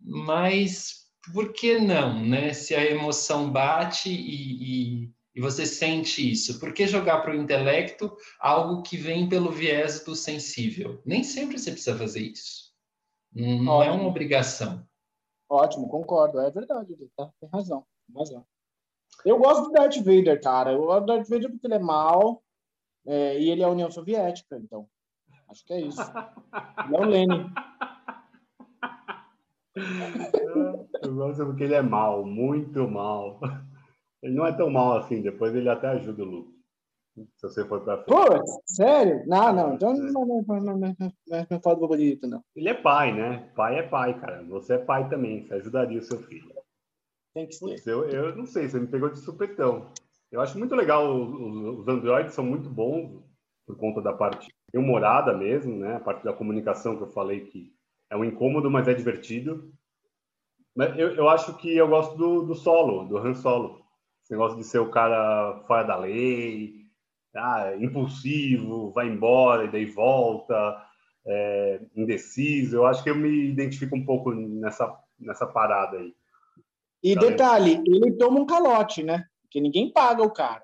Mas 0.00 1.02
por 1.32 1.52
que 1.52 1.78
não, 1.78 2.24
né? 2.24 2.52
Se 2.52 2.74
a 2.74 2.84
emoção 2.84 3.50
bate 3.50 4.10
e, 4.10 5.04
e, 5.04 5.12
e 5.34 5.40
você 5.40 5.66
sente 5.66 6.30
isso. 6.30 6.60
Por 6.60 6.72
que 6.72 6.86
jogar 6.86 7.22
para 7.22 7.32
o 7.32 7.40
intelecto 7.40 8.14
algo 8.38 8.82
que 8.82 8.96
vem 8.96 9.28
pelo 9.28 9.50
viés 9.50 10.04
do 10.04 10.14
sensível? 10.14 11.00
Nem 11.04 11.24
sempre 11.24 11.58
você 11.58 11.72
precisa 11.72 11.96
fazer 11.96 12.20
isso. 12.20 12.72
Não 13.34 13.82
é 13.82 13.90
uma 13.90 14.06
obrigação. 14.06 14.86
Ótimo, 15.48 15.88
concordo. 15.88 16.38
É 16.40 16.50
verdade, 16.50 16.94
tá? 17.16 17.30
tem 17.40 17.48
razão. 17.50 17.86
Tem 18.06 18.16
razão. 18.18 18.46
Eu 19.24 19.38
gosto 19.38 19.64
do 19.64 19.72
Darth 19.72 19.96
Vader, 19.96 20.40
cara. 20.40 20.72
Eu 20.72 20.84
gosto 20.84 21.00
do 21.00 21.06
Darth 21.06 21.28
Vader 21.28 21.50
porque 21.50 21.66
ele 21.66 21.74
é 21.74 21.78
mal 21.78 22.42
é, 23.06 23.38
e 23.38 23.50
ele 23.50 23.62
é 23.62 23.64
a 23.64 23.70
União 23.70 23.90
Soviética, 23.90 24.56
então. 24.56 24.86
Acho 25.48 25.64
que 25.64 25.72
é 25.74 25.80
isso. 25.80 26.00
Ele 26.86 26.96
é 26.96 27.00
o 27.00 27.04
Lenin. 27.04 27.50
Eu 31.02 31.14
gosto 31.14 31.46
porque 31.46 31.64
ele 31.64 31.74
é 31.74 31.82
mal, 31.82 32.24
muito 32.24 32.88
mal. 32.88 33.40
Ele 34.22 34.34
não 34.34 34.46
é 34.46 34.52
tão 34.52 34.70
mal 34.70 34.98
assim, 34.98 35.20
depois 35.20 35.54
ele 35.54 35.68
até 35.68 35.88
ajuda 35.88 36.22
o 36.22 36.26
Luke. 36.26 36.52
Se 37.36 37.42
você 37.42 37.64
for 37.66 37.80
pra 37.82 38.02
frente. 38.02 38.06
Pô, 38.06 38.62
sério? 38.64 39.22
Não, 39.26 39.52
não, 39.52 39.74
então 39.74 39.92
não, 39.94 40.24
não, 40.24 40.26
não, 40.26 40.60
não, 40.60 40.78
não, 40.78 40.96
não, 40.98 41.46
não 41.50 41.60
fala 41.60 41.76
do 41.76 42.28
não. 42.28 42.42
Ele 42.54 42.68
é 42.68 42.74
pai, 42.74 43.12
né? 43.12 43.50
Pai 43.54 43.78
é 43.78 43.82
pai, 43.82 44.18
cara. 44.18 44.42
Você 44.44 44.74
é 44.74 44.78
pai 44.78 45.08
também, 45.10 45.44
você 45.44 45.54
ajudaria 45.54 45.98
o 45.98 46.02
seu 46.02 46.18
filho. 46.22 46.54
Tem 47.34 47.46
que 47.46 47.54
ser. 47.54 47.80
Eu, 47.86 48.08
eu 48.08 48.36
não 48.36 48.46
sei, 48.46 48.68
você 48.68 48.78
me 48.78 48.86
pegou 48.86 49.08
de 49.08 49.18
supetão. 49.18 49.92
Eu 50.30 50.40
acho 50.40 50.58
muito 50.58 50.74
legal, 50.74 51.14
os, 51.14 51.80
os 51.80 51.88
androides 51.88 52.34
são 52.34 52.44
muito 52.44 52.68
bons 52.68 53.22
por 53.66 53.76
conta 53.76 54.00
da 54.00 54.12
parte 54.12 54.52
humorada 54.74 55.36
mesmo, 55.36 55.76
né? 55.76 55.96
A 55.96 56.00
parte 56.00 56.24
da 56.24 56.32
comunicação 56.32 56.96
que 56.96 57.02
eu 57.02 57.08
falei 57.08 57.46
que 57.46 57.72
é 58.10 58.16
um 58.16 58.24
incômodo, 58.24 58.70
mas 58.70 58.88
é 58.88 58.94
divertido. 58.94 59.72
Mas 60.74 60.98
eu, 60.98 61.14
eu 61.14 61.28
acho 61.28 61.56
que 61.58 61.76
eu 61.76 61.88
gosto 61.88 62.16
do, 62.16 62.42
do 62.46 62.54
solo, 62.54 63.04
do 63.04 63.18
Han 63.18 63.34
Solo. 63.34 63.82
Esse 64.22 64.32
negócio 64.32 64.56
de 64.56 64.64
ser 64.64 64.78
o 64.78 64.90
cara 64.90 65.62
fora 65.66 65.82
da 65.82 65.96
lei, 65.96 66.82
ah, 67.34 67.74
impulsivo, 67.78 68.92
vai 68.92 69.08
embora 69.08 69.64
e 69.64 69.70
daí 69.70 69.84
volta, 69.84 70.54
é, 71.26 71.80
indeciso. 71.96 72.76
Eu 72.76 72.86
acho 72.86 73.02
que 73.02 73.10
eu 73.10 73.14
me 73.14 73.48
identifico 73.50 73.96
um 73.96 74.04
pouco 74.04 74.32
nessa, 74.32 74.94
nessa 75.18 75.46
parada 75.46 75.98
aí. 75.98 76.14
E 77.02 77.16
detalhe, 77.16 77.82
ele 77.86 78.12
toma 78.12 78.40
um 78.40 78.46
calote, 78.46 79.02
né? 79.02 79.24
Porque 79.42 79.60
ninguém 79.60 79.92
paga 79.92 80.22
o 80.22 80.30
cara. 80.30 80.62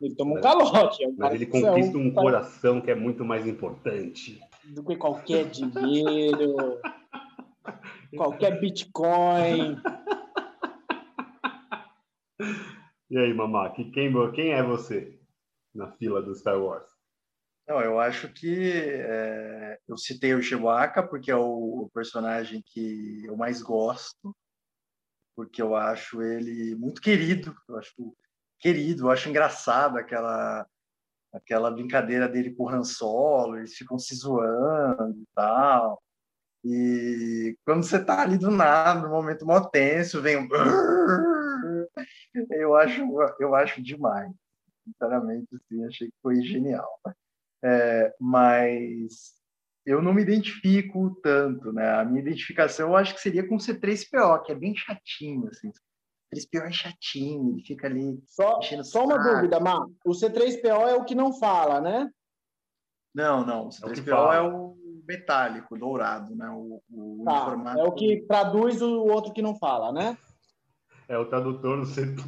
Ele 0.00 0.14
toma 0.14 0.38
um 0.38 0.40
calote. 0.40 1.04
É 1.04 1.08
um 1.08 1.14
Mas 1.16 1.34
ele 1.34 1.46
conquista 1.46 1.98
um 1.98 2.10
coração 2.12 2.80
que 2.80 2.90
é 2.90 2.94
muito 2.94 3.24
mais 3.24 3.46
importante. 3.46 4.40
Do 4.64 4.82
que 4.84 4.96
qualquer 4.96 5.46
dinheiro, 5.50 6.56
qualquer 8.16 8.60
Bitcoin. 8.60 9.80
E 13.10 13.18
aí, 13.18 13.34
mamá, 13.34 13.70
quem, 13.70 13.90
quem 13.90 14.52
é 14.52 14.62
você 14.62 15.18
na 15.74 15.90
fila 15.92 16.22
do 16.22 16.34
Star 16.34 16.60
Wars? 16.60 16.88
Não, 17.66 17.80
eu 17.80 18.00
acho 18.00 18.32
que 18.32 18.72
é, 18.72 19.78
eu 19.86 19.96
citei 19.98 20.32
o 20.34 20.42
Chewbacca 20.42 21.02
porque 21.02 21.30
é 21.30 21.36
o 21.36 21.90
personagem 21.92 22.62
que 22.64 23.26
eu 23.26 23.36
mais 23.36 23.60
gosto, 23.60 24.34
porque 25.38 25.62
eu 25.62 25.76
acho 25.76 26.20
ele 26.20 26.74
muito 26.74 27.00
querido, 27.00 27.54
eu 27.68 27.78
acho 27.78 28.16
querido, 28.58 29.04
eu 29.04 29.10
acho 29.12 29.28
engraçado 29.28 29.96
aquela 29.96 30.66
aquela 31.32 31.70
brincadeira 31.70 32.28
dele 32.28 32.52
com 32.56 32.64
o 32.64 32.68
Han 32.68 32.82
Solo, 32.82 33.56
eles 33.56 33.76
ficam 33.76 33.96
se 34.00 34.16
zoando 34.16 35.16
e 35.16 35.26
tal. 35.36 36.02
E 36.64 37.56
quando 37.64 37.84
você 37.84 38.04
tá 38.04 38.22
ali 38.22 38.36
do 38.36 38.50
nada, 38.50 39.00
no 39.00 39.10
momento 39.10 39.46
mó 39.46 39.60
tenso, 39.60 40.20
vem 40.20 40.38
um 40.38 40.48
eu 42.50 42.74
acho, 42.74 43.00
eu 43.38 43.54
acho 43.54 43.80
demais. 43.80 44.32
Sinceramente, 44.82 45.54
assim, 45.54 45.84
achei 45.84 46.08
que 46.08 46.16
foi 46.20 46.42
genial. 46.42 47.00
É, 47.62 48.12
mas 48.18 49.37
eu 49.88 50.02
não 50.02 50.12
me 50.12 50.20
identifico 50.20 51.18
tanto, 51.22 51.72
né? 51.72 51.98
A 51.98 52.04
minha 52.04 52.20
identificação 52.20 52.90
eu 52.90 52.96
acho 52.96 53.14
que 53.14 53.22
seria 53.22 53.48
com 53.48 53.56
o 53.56 53.58
C3PO, 53.58 54.42
que 54.42 54.52
é 54.52 54.54
bem 54.54 54.76
chatinho, 54.76 55.48
assim. 55.48 55.68
O 55.68 56.36
C3PO 56.36 56.66
é 56.66 56.72
chatinho, 56.72 57.52
ele 57.54 57.62
fica 57.62 57.86
ali. 57.86 58.22
Só, 58.26 58.60
só 58.82 59.06
uma 59.06 59.16
dúvida, 59.16 59.58
Mar. 59.58 59.86
O 60.04 60.10
C3PO 60.10 60.88
é 60.88 60.94
o 60.94 61.06
que 61.06 61.14
não 61.14 61.32
fala, 61.32 61.80
né? 61.80 62.10
Não, 63.14 63.46
não. 63.46 63.68
O 63.68 63.70
C3PO 63.70 64.32
é, 64.34 64.36
é 64.36 64.40
o 64.42 64.76
metálico, 65.06 65.78
dourado, 65.78 66.36
né? 66.36 66.50
O, 66.50 66.82
o 66.92 67.24
tá, 67.24 67.74
É 67.78 67.82
o 67.82 67.92
que 67.92 68.26
traduz 68.28 68.82
o 68.82 69.06
outro 69.06 69.32
que 69.32 69.40
não 69.40 69.56
fala, 69.56 69.90
né? 69.90 70.18
É 71.08 71.16
o 71.16 71.24
tradutor 71.24 71.80
do, 71.80 71.86
C... 71.86 72.04
do 72.04 72.22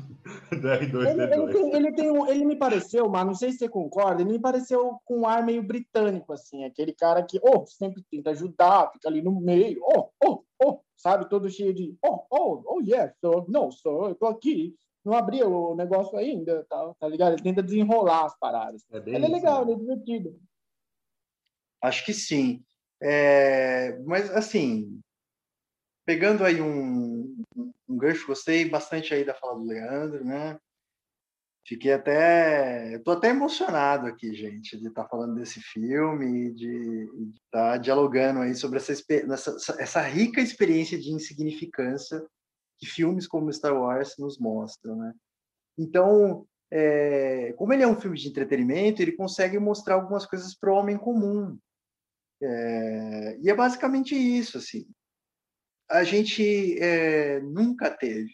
R2D2. 0.50 1.10
Ele, 1.10 1.22
ele, 1.22 1.52
tem, 1.52 1.74
ele, 1.74 1.92
tem 1.92 2.10
um, 2.10 2.26
ele 2.26 2.44
me 2.46 2.56
pareceu, 2.56 3.08
mas 3.10 3.26
não 3.26 3.34
sei 3.34 3.52
se 3.52 3.58
você 3.58 3.68
concorda, 3.68 4.22
ele 4.22 4.32
me 4.32 4.38
pareceu 4.40 4.98
com 5.04 5.20
um 5.20 5.26
ar 5.26 5.44
meio 5.44 5.62
britânico, 5.62 6.32
assim, 6.32 6.64
aquele 6.64 6.94
cara 6.94 7.22
que 7.22 7.38
oh, 7.42 7.66
sempre 7.66 8.02
tenta 8.10 8.30
ajudar, 8.30 8.90
fica 8.92 9.08
ali 9.08 9.20
no 9.20 9.38
meio, 9.38 9.80
oh, 9.82 10.08
oh, 10.24 10.42
oh, 10.64 10.80
sabe, 10.96 11.28
todo 11.28 11.50
cheio 11.50 11.74
de 11.74 11.94
oh, 12.02 12.24
oh, 12.30 12.62
oh, 12.64 12.80
yes, 12.80 13.12
sir, 13.20 13.44
não, 13.48 13.70
sir, 13.70 13.88
eu 13.88 14.14
tô 14.14 14.26
aqui, 14.26 14.74
não 15.04 15.14
abri 15.14 15.42
o 15.42 15.74
negócio 15.74 16.16
ainda, 16.16 16.64
tá, 16.68 16.94
tá 16.98 17.08
ligado? 17.08 17.34
Ele 17.34 17.42
tenta 17.42 17.62
desenrolar 17.62 18.26
as 18.26 18.38
paradas. 18.38 18.82
É 18.90 18.96
ele 18.96 19.26
é 19.26 19.28
legal, 19.28 19.64
né? 19.64 19.72
ele 19.72 19.80
é 19.80 19.84
divertido. 19.84 20.40
Acho 21.82 22.04
que 22.04 22.12
sim. 22.12 22.62
É, 23.02 23.98
mas, 24.00 24.30
assim, 24.30 25.00
pegando 26.04 26.44
aí 26.44 26.60
um, 26.60 27.09
um 27.90 27.96
gancho, 27.96 28.26
gostei 28.26 28.68
bastante 28.68 29.12
aí 29.12 29.24
da 29.24 29.34
fala 29.34 29.58
do 29.58 29.64
Leandro, 29.64 30.24
né? 30.24 30.58
Fiquei 31.66 31.92
até. 31.92 32.94
Estou 32.94 33.14
até 33.14 33.28
emocionado 33.28 34.06
aqui, 34.06 34.32
gente, 34.34 34.78
de 34.78 34.88
estar 34.88 35.02
tá 35.02 35.08
falando 35.08 35.34
desse 35.34 35.60
filme, 35.60 36.52
de 36.52 37.08
estar 37.44 37.72
tá 37.72 37.76
dialogando 37.76 38.40
aí 38.40 38.54
sobre 38.54 38.78
essa, 38.78 38.92
essa, 38.92 39.76
essa 39.78 40.00
rica 40.00 40.40
experiência 40.40 40.98
de 40.98 41.10
insignificância 41.10 42.24
que 42.78 42.86
filmes 42.86 43.26
como 43.26 43.52
Star 43.52 43.74
Wars 43.74 44.14
nos 44.18 44.38
mostram, 44.38 44.96
né? 44.96 45.12
Então, 45.76 46.46
é, 46.70 47.52
como 47.58 47.72
ele 47.72 47.82
é 47.82 47.88
um 47.88 48.00
filme 48.00 48.16
de 48.16 48.28
entretenimento, 48.28 49.02
ele 49.02 49.12
consegue 49.12 49.58
mostrar 49.58 49.96
algumas 49.96 50.24
coisas 50.24 50.54
para 50.54 50.72
o 50.72 50.76
homem 50.76 50.96
comum. 50.96 51.58
É, 52.42 53.38
e 53.42 53.50
é 53.50 53.54
basicamente 53.54 54.14
isso, 54.14 54.56
assim 54.56 54.86
a 55.90 56.04
gente 56.04 56.78
é, 56.78 57.40
nunca 57.40 57.90
teve 57.90 58.32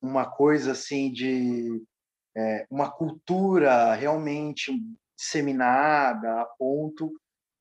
uma 0.00 0.30
coisa 0.30 0.72
assim 0.72 1.10
de 1.10 1.82
é, 2.36 2.66
uma 2.70 2.90
cultura 2.90 3.94
realmente 3.94 4.72
disseminada 5.16 6.42
a 6.42 6.44
ponto 6.44 7.12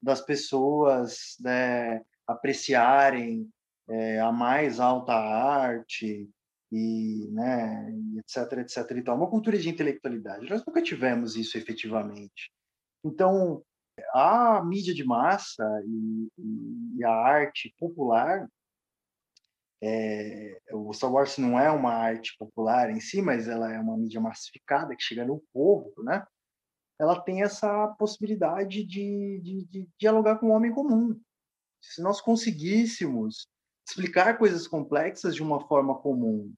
das 0.01 0.21
pessoas 0.21 1.35
né, 1.39 2.01
apreciarem 2.27 3.49
é, 3.89 4.19
a 4.19 4.31
mais 4.31 4.79
alta 4.79 5.13
arte 5.13 6.29
e 6.71 7.29
né, 7.31 7.91
etc 8.17 8.59
etc 8.59 8.91
e 8.97 9.01
tal. 9.01 9.15
Uma 9.15 9.29
cultura 9.29 9.57
de 9.57 9.69
intelectualidade. 9.69 10.49
Nós 10.49 10.63
nunca 10.65 10.83
tivemos 10.83 11.35
isso 11.35 11.57
efetivamente. 11.57 12.51
Então 13.03 13.63
a 14.13 14.63
mídia 14.63 14.93
de 14.93 15.03
massa 15.03 15.63
e, 15.85 16.29
e 16.97 17.03
a 17.03 17.11
arte 17.11 17.73
popular, 17.79 18.47
é, 19.81 20.59
o 20.73 20.91
Star 20.93 21.11
Wars 21.11 21.37
não 21.37 21.59
é 21.59 21.69
uma 21.69 21.93
arte 21.93 22.35
popular 22.37 22.89
em 22.89 22.99
si, 22.99 23.21
mas 23.21 23.47
ela 23.47 23.71
é 23.71 23.79
uma 23.79 23.97
mídia 23.97 24.19
massificada 24.19 24.95
que 24.95 25.03
chega 25.03 25.25
no 25.25 25.43
povo, 25.53 25.93
né? 26.03 26.25
Ela 26.99 27.19
tem 27.21 27.43
essa 27.43 27.87
possibilidade 27.99 28.83
de, 28.83 29.39
de, 29.43 29.65
de 29.65 29.89
dialogar 29.99 30.39
com 30.39 30.47
o 30.47 30.51
homem 30.51 30.71
comum. 30.71 31.19
Se 31.79 32.01
nós 32.01 32.19
conseguíssemos 32.19 33.47
explicar 33.87 34.37
coisas 34.37 34.67
complexas 34.67 35.35
de 35.35 35.43
uma 35.43 35.65
forma 35.67 35.95
comum, 35.99 36.51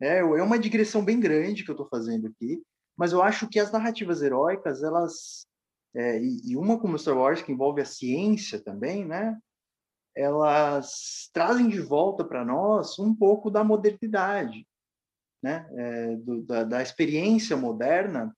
é, 0.00 0.18
é 0.18 0.42
uma 0.42 0.58
digressão 0.58 1.04
bem 1.04 1.20
grande 1.20 1.64
que 1.64 1.70
eu 1.70 1.74
estou 1.74 1.88
fazendo 1.88 2.28
aqui, 2.28 2.62
mas 2.96 3.12
eu 3.12 3.22
acho 3.22 3.48
que 3.48 3.60
as 3.60 3.70
narrativas 3.70 4.22
heróicas 4.22 4.82
elas 4.82 5.46
é, 5.94 6.18
e, 6.20 6.52
e, 6.52 6.56
uma 6.56 6.78
como 6.78 6.98
Star 6.98 7.16
Wars, 7.16 7.42
que 7.42 7.52
envolve 7.52 7.80
a 7.80 7.86
ciência 7.86 8.60
também, 8.60 9.04
né? 9.04 9.38
Elas 10.14 11.30
trazem 11.32 11.68
de 11.68 11.80
volta 11.80 12.24
para 12.24 12.44
nós 12.44 12.98
um 12.98 13.14
pouco 13.14 13.50
da 13.50 13.64
modernidade, 13.64 14.66
né? 15.42 15.68
É, 15.72 16.16
do, 16.16 16.42
da, 16.42 16.64
da 16.64 16.82
experiência 16.82 17.56
moderna, 17.56 18.34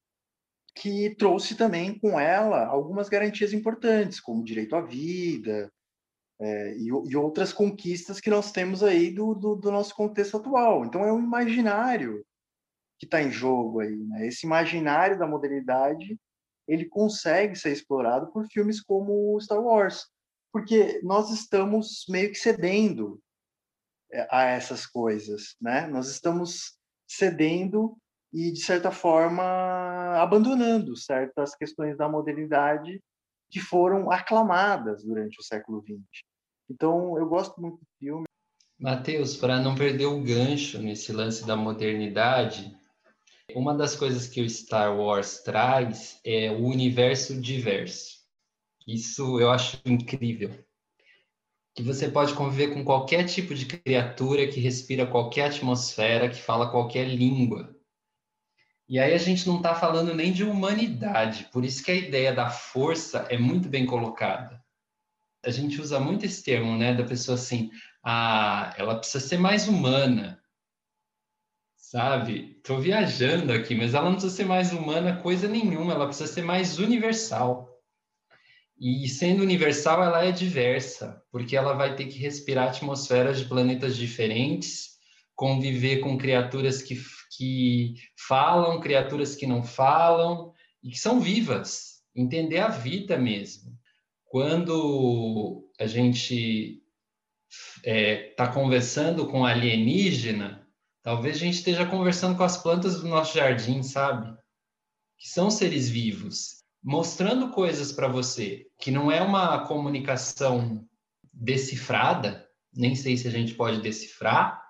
que 0.74 1.14
trouxe 1.16 1.56
também 1.56 1.98
com 1.98 2.18
ela 2.18 2.66
algumas 2.66 3.08
garantias 3.08 3.52
importantes, 3.52 4.20
como 4.20 4.44
direito 4.44 4.76
à 4.76 4.80
vida, 4.80 5.70
é, 6.40 6.76
e, 6.76 6.86
e, 6.86 7.16
outras 7.16 7.52
conquistas 7.52 8.20
que 8.20 8.30
nós 8.30 8.50
temos 8.50 8.82
aí 8.82 9.10
do, 9.10 9.34
do, 9.34 9.56
do, 9.56 9.70
nosso 9.70 9.94
contexto 9.94 10.38
atual. 10.38 10.86
Então, 10.86 11.04
é 11.04 11.12
um 11.12 11.18
imaginário 11.18 12.24
que 12.98 13.04
está 13.04 13.20
em 13.20 13.30
jogo 13.30 13.80
aí, 13.80 13.96
né? 13.96 14.26
Esse 14.26 14.46
imaginário 14.46 15.18
da 15.18 15.26
modernidade 15.26 16.18
ele 16.70 16.84
consegue 16.84 17.56
ser 17.56 17.72
explorado 17.72 18.30
por 18.30 18.46
filmes 18.46 18.80
como 18.80 19.40
Star 19.40 19.60
Wars, 19.60 20.06
porque 20.52 21.00
nós 21.02 21.28
estamos 21.30 22.04
meio 22.08 22.30
que 22.30 22.36
cedendo 22.36 23.20
é, 24.12 24.28
a 24.30 24.44
essas 24.44 24.86
coisas, 24.86 25.56
né? 25.60 25.88
Nós 25.88 26.08
estamos 26.08 26.78
cedendo 27.08 27.98
e, 28.32 28.52
de 28.52 28.60
certa 28.60 28.92
forma, 28.92 29.42
abandonando 30.16 30.96
certas 30.96 31.56
questões 31.56 31.96
da 31.96 32.08
modernidade 32.08 33.02
que 33.50 33.58
foram 33.58 34.08
aclamadas 34.08 35.02
durante 35.02 35.40
o 35.40 35.42
século 35.42 35.82
XX. 35.82 36.22
Então, 36.70 37.18
eu 37.18 37.28
gosto 37.28 37.60
muito 37.60 37.78
do 37.78 37.86
filme. 37.98 38.24
Matheus, 38.78 39.36
para 39.36 39.58
não 39.58 39.74
perder 39.74 40.06
o 40.06 40.22
gancho 40.22 40.80
nesse 40.80 41.12
lance 41.12 41.44
da 41.44 41.56
modernidade, 41.56 42.78
uma 43.56 43.74
das 43.74 43.96
coisas 43.96 44.26
que 44.26 44.40
o 44.40 44.48
Star 44.48 44.96
Wars 44.96 45.38
traz 45.42 46.20
é 46.24 46.50
o 46.50 46.64
universo 46.64 47.40
diverso. 47.40 48.20
Isso 48.86 49.38
eu 49.38 49.50
acho 49.50 49.78
incrível. 49.84 50.50
Que 51.74 51.82
você 51.82 52.08
pode 52.08 52.34
conviver 52.34 52.74
com 52.74 52.84
qualquer 52.84 53.24
tipo 53.24 53.54
de 53.54 53.66
criatura 53.66 54.48
que 54.48 54.60
respira 54.60 55.06
qualquer 55.06 55.46
atmosfera, 55.46 56.28
que 56.28 56.40
fala 56.40 56.70
qualquer 56.70 57.08
língua. 57.08 57.74
E 58.88 58.98
aí 58.98 59.14
a 59.14 59.18
gente 59.18 59.46
não 59.46 59.58
está 59.58 59.72
falando 59.72 60.12
nem 60.12 60.32
de 60.32 60.42
humanidade, 60.42 61.48
por 61.52 61.64
isso 61.64 61.84
que 61.84 61.92
a 61.92 61.94
ideia 61.94 62.34
da 62.34 62.50
força 62.50 63.24
é 63.30 63.38
muito 63.38 63.68
bem 63.68 63.86
colocada. 63.86 64.60
A 65.44 65.50
gente 65.50 65.80
usa 65.80 66.00
muito 66.00 66.26
esse 66.26 66.42
termo, 66.42 66.76
né, 66.76 66.92
da 66.92 67.04
pessoa 67.04 67.36
assim, 67.36 67.70
ah, 68.04 68.74
ela 68.76 68.98
precisa 68.98 69.24
ser 69.24 69.38
mais 69.38 69.68
humana, 69.68 70.39
sabe? 71.90 72.54
Estou 72.56 72.78
viajando 72.78 73.52
aqui, 73.52 73.74
mas 73.74 73.94
ela 73.94 74.04
não 74.04 74.12
precisa 74.12 74.36
ser 74.36 74.44
mais 74.44 74.72
humana 74.72 75.16
coisa 75.16 75.48
nenhuma, 75.48 75.92
ela 75.92 76.06
precisa 76.06 76.32
ser 76.32 76.42
mais 76.42 76.78
universal. 76.78 77.68
E 78.78 79.08
sendo 79.08 79.42
universal, 79.42 80.00
ela 80.04 80.24
é 80.24 80.30
diversa, 80.30 81.20
porque 81.32 81.56
ela 81.56 81.72
vai 81.72 81.96
ter 81.96 82.06
que 82.06 82.16
respirar 82.16 82.68
atmosferas 82.68 83.40
de 83.40 83.46
planetas 83.46 83.96
diferentes, 83.96 84.98
conviver 85.34 85.98
com 85.98 86.16
criaturas 86.16 86.80
que 86.80 86.94
que 87.36 87.94
falam, 88.16 88.80
criaturas 88.80 89.34
que 89.34 89.46
não 89.46 89.62
falam 89.62 90.52
e 90.82 90.90
que 90.90 90.98
são 90.98 91.20
vivas, 91.20 92.02
entender 92.14 92.58
a 92.58 92.68
vida 92.68 93.16
mesmo. 93.16 93.78
Quando 94.26 95.70
a 95.78 95.86
gente 95.86 96.82
está 97.48 97.90
é, 97.90 98.16
tá 98.36 98.48
conversando 98.48 99.26
com 99.28 99.44
alienígena, 99.44 100.59
talvez 101.10 101.34
a 101.34 101.40
gente 101.40 101.54
esteja 101.54 101.84
conversando 101.84 102.36
com 102.36 102.44
as 102.44 102.56
plantas 102.56 103.00
do 103.00 103.08
nosso 103.08 103.36
jardim, 103.36 103.82
sabe? 103.82 104.32
Que 105.18 105.28
são 105.28 105.50
seres 105.50 105.88
vivos, 105.88 106.62
mostrando 106.80 107.50
coisas 107.50 107.90
para 107.90 108.06
você, 108.06 108.68
que 108.78 108.92
não 108.92 109.10
é 109.10 109.20
uma 109.20 109.66
comunicação 109.66 110.86
decifrada, 111.32 112.48
nem 112.72 112.94
sei 112.94 113.16
se 113.16 113.26
a 113.26 113.30
gente 113.32 113.54
pode 113.54 113.80
decifrar, 113.80 114.62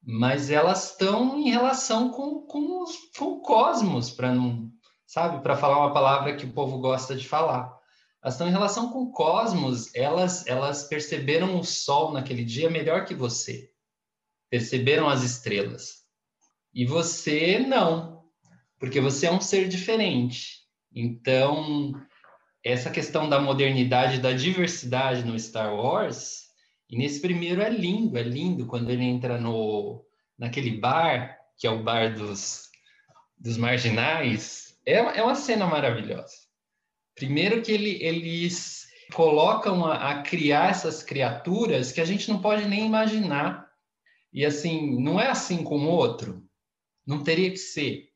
mas 0.00 0.48
elas 0.48 0.92
estão 0.92 1.36
em 1.40 1.50
relação 1.50 2.08
com, 2.10 2.42
com, 2.42 2.84
com 3.18 3.24
o 3.24 3.40
cosmos, 3.40 4.12
para 4.12 4.32
não, 4.32 4.70
sabe, 5.04 5.42
para 5.42 5.56
falar 5.56 5.78
uma 5.78 5.92
palavra 5.92 6.36
que 6.36 6.46
o 6.46 6.52
povo 6.52 6.78
gosta 6.78 7.16
de 7.16 7.26
falar. 7.26 7.76
Elas 8.22 8.34
estão 8.34 8.46
em 8.46 8.52
relação 8.52 8.92
com 8.92 9.02
o 9.02 9.10
cosmos, 9.10 9.92
elas, 9.92 10.46
elas 10.46 10.84
perceberam 10.84 11.58
o 11.58 11.64
sol 11.64 12.12
naquele 12.12 12.44
dia 12.44 12.70
melhor 12.70 13.04
que 13.04 13.14
você, 13.14 13.73
perceberam 14.50 15.08
as 15.08 15.22
estrelas. 15.22 16.04
E 16.72 16.84
você 16.84 17.58
não, 17.58 18.24
porque 18.78 19.00
você 19.00 19.26
é 19.26 19.32
um 19.32 19.40
ser 19.40 19.68
diferente. 19.68 20.64
Então, 20.94 21.92
essa 22.62 22.90
questão 22.90 23.28
da 23.28 23.40
modernidade, 23.40 24.20
da 24.20 24.32
diversidade 24.32 25.24
no 25.24 25.38
Star 25.38 25.74
Wars, 25.74 26.44
e 26.88 26.96
nesse 26.96 27.20
primeiro 27.20 27.62
é 27.62 27.70
lindo, 27.70 28.18
é 28.18 28.22
lindo 28.22 28.66
quando 28.66 28.90
ele 28.90 29.04
entra 29.04 29.38
no 29.40 30.04
naquele 30.38 30.78
bar, 30.78 31.38
que 31.56 31.66
é 31.66 31.70
o 31.70 31.82
bar 31.82 32.14
dos, 32.14 32.68
dos 33.38 33.56
marginais. 33.56 34.76
É, 34.84 34.94
é 34.94 35.22
uma 35.22 35.34
cena 35.34 35.66
maravilhosa. 35.66 36.34
Primeiro 37.14 37.62
que 37.62 37.72
ele, 37.72 38.02
eles 38.02 38.86
colocam 39.12 39.86
a, 39.86 40.10
a 40.10 40.22
criar 40.22 40.70
essas 40.70 41.02
criaturas 41.02 41.92
que 41.92 42.00
a 42.00 42.04
gente 42.04 42.28
não 42.28 42.40
pode 42.40 42.66
nem 42.66 42.86
imaginar. 42.86 43.63
E 44.34 44.44
assim, 44.44 45.00
não 45.00 45.20
é 45.20 45.28
assim 45.28 45.62
com 45.62 45.78
o 45.78 45.88
outro. 45.88 46.44
Não 47.06 47.22
teria 47.22 47.50
que 47.50 47.56
ser. 47.56 48.10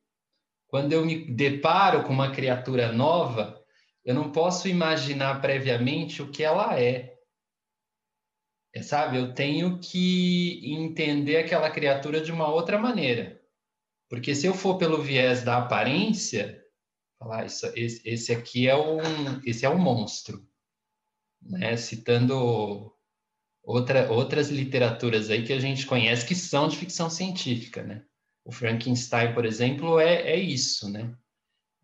Quando 0.66 0.92
eu 0.92 1.06
me 1.06 1.24
deparo 1.32 2.02
com 2.02 2.12
uma 2.12 2.32
criatura 2.32 2.92
nova, 2.92 3.64
eu 4.04 4.14
não 4.14 4.32
posso 4.32 4.66
imaginar 4.66 5.40
previamente 5.40 6.20
o 6.20 6.30
que 6.30 6.42
ela 6.42 6.78
é. 6.78 7.16
É, 8.74 8.82
sabe? 8.82 9.16
Eu 9.16 9.32
tenho 9.32 9.78
que 9.78 10.60
entender 10.64 11.36
aquela 11.36 11.70
criatura 11.70 12.20
de 12.20 12.32
uma 12.32 12.48
outra 12.48 12.78
maneira. 12.78 13.40
Porque 14.08 14.34
se 14.34 14.46
eu 14.46 14.54
for 14.54 14.76
pelo 14.76 15.00
viés 15.00 15.44
da 15.44 15.58
aparência, 15.58 16.62
falar 17.18 17.46
isso, 17.46 17.66
esse, 17.76 18.08
esse 18.08 18.32
aqui 18.32 18.66
é 18.66 18.76
um, 18.76 18.98
esse 19.44 19.64
é 19.64 19.70
um 19.70 19.78
monstro, 19.78 20.46
né? 21.40 21.76
Citando 21.76 22.92
outra, 23.68 24.10
outras 24.10 24.48
literaturas 24.48 25.28
aí 25.28 25.44
que 25.44 25.52
a 25.52 25.60
gente 25.60 25.84
conhece 25.86 26.26
que 26.26 26.34
são 26.34 26.68
de 26.68 26.76
ficção 26.76 27.10
científica, 27.10 27.82
né? 27.82 28.02
O 28.42 28.50
Frankenstein, 28.50 29.34
por 29.34 29.44
exemplo, 29.44 30.00
é, 30.00 30.32
é 30.32 30.36
isso, 30.36 30.90
né? 30.90 31.14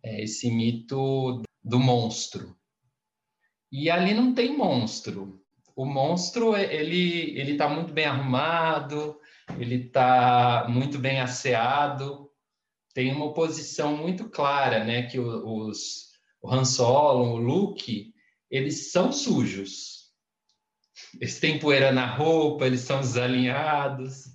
É 0.03 0.23
esse 0.23 0.51
mito 0.51 1.43
do 1.63 1.79
monstro. 1.79 2.57
E 3.71 3.91
ali 3.91 4.15
não 4.15 4.35
tem 4.35 4.57
monstro, 4.57 5.45
o 5.77 5.85
monstro 5.85 6.57
ele 6.57 7.39
ele 7.39 7.53
está 7.53 7.69
muito 7.69 7.93
bem 7.93 8.07
arrumado, 8.07 9.19
ele 9.59 9.87
está 9.87 10.67
muito 10.69 10.99
bem 10.99 11.21
asseado, 11.21 12.31
tem 12.95 13.13
uma 13.13 13.27
oposição 13.27 13.97
muito 13.97 14.31
clara, 14.31 14.85
né? 14.85 15.03
Que 15.03 15.19
os 15.19 16.13
o 16.41 16.51
Han 16.51 16.65
Solo, 16.65 17.33
o 17.33 17.37
Luke, 17.37 18.15
eles 18.51 18.93
são 18.93 19.11
sujos. 19.13 19.94
Eles 21.21 21.39
têm 21.41 21.59
poeira 21.59 21.93
na 21.93 22.07
roupa, 22.07 22.67
eles 22.67 22.81
são 22.81 23.01
desalinhados. 23.01 24.35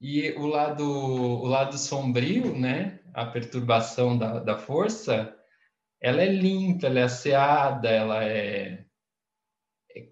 E 0.00 0.30
o 0.32 0.46
lado, 0.46 0.84
o 0.84 1.46
lado 1.46 1.76
sombrio, 1.76 2.56
né? 2.56 3.00
A 3.12 3.26
perturbação 3.26 4.16
da, 4.16 4.38
da 4.38 4.58
força, 4.58 5.34
ela 6.00 6.22
é 6.22 6.28
limpa, 6.28 6.86
ela 6.86 7.00
é 7.00 7.02
asseada, 7.04 7.88
ela 7.88 8.24
é 8.24 8.84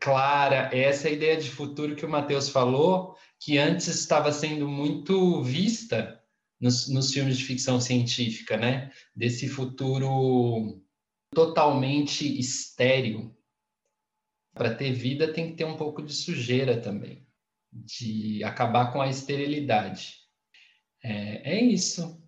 clara, 0.00 0.70
é 0.72 0.80
essa 0.80 1.08
ideia 1.08 1.36
de 1.36 1.50
futuro 1.50 1.94
que 1.94 2.04
o 2.04 2.08
Matheus 2.08 2.48
falou, 2.48 3.16
que 3.38 3.58
antes 3.58 3.86
estava 3.86 4.32
sendo 4.32 4.66
muito 4.68 5.42
vista 5.42 6.20
nos, 6.60 6.88
nos 6.88 7.12
filmes 7.12 7.38
de 7.38 7.44
ficção 7.44 7.80
científica, 7.80 8.56
né? 8.56 8.90
Desse 9.14 9.48
futuro 9.48 10.82
totalmente 11.34 12.26
estéril. 12.38 13.35
Para 14.56 14.74
ter 14.74 14.92
vida 14.92 15.32
tem 15.32 15.50
que 15.50 15.56
ter 15.56 15.64
um 15.64 15.76
pouco 15.76 16.02
de 16.02 16.12
sujeira 16.12 16.80
também, 16.80 17.26
de 17.70 18.42
acabar 18.42 18.92
com 18.92 19.00
a 19.00 19.08
esterilidade. 19.08 20.16
É, 21.04 21.58
é 21.58 21.60
isso 21.62 22.26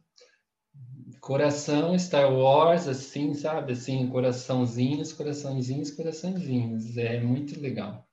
coração 1.21 1.99
Star 1.99 2.33
Wars, 2.33 2.89
assim, 2.89 3.35
sabe? 3.35 3.73
Assim, 3.73 4.09
coraçãozinhos, 4.09 5.13
coraçãozinhos, 5.13 5.91
coraçãozinhos. 5.91 6.97
É 6.97 7.21
muito 7.21 7.61
legal. 7.61 8.07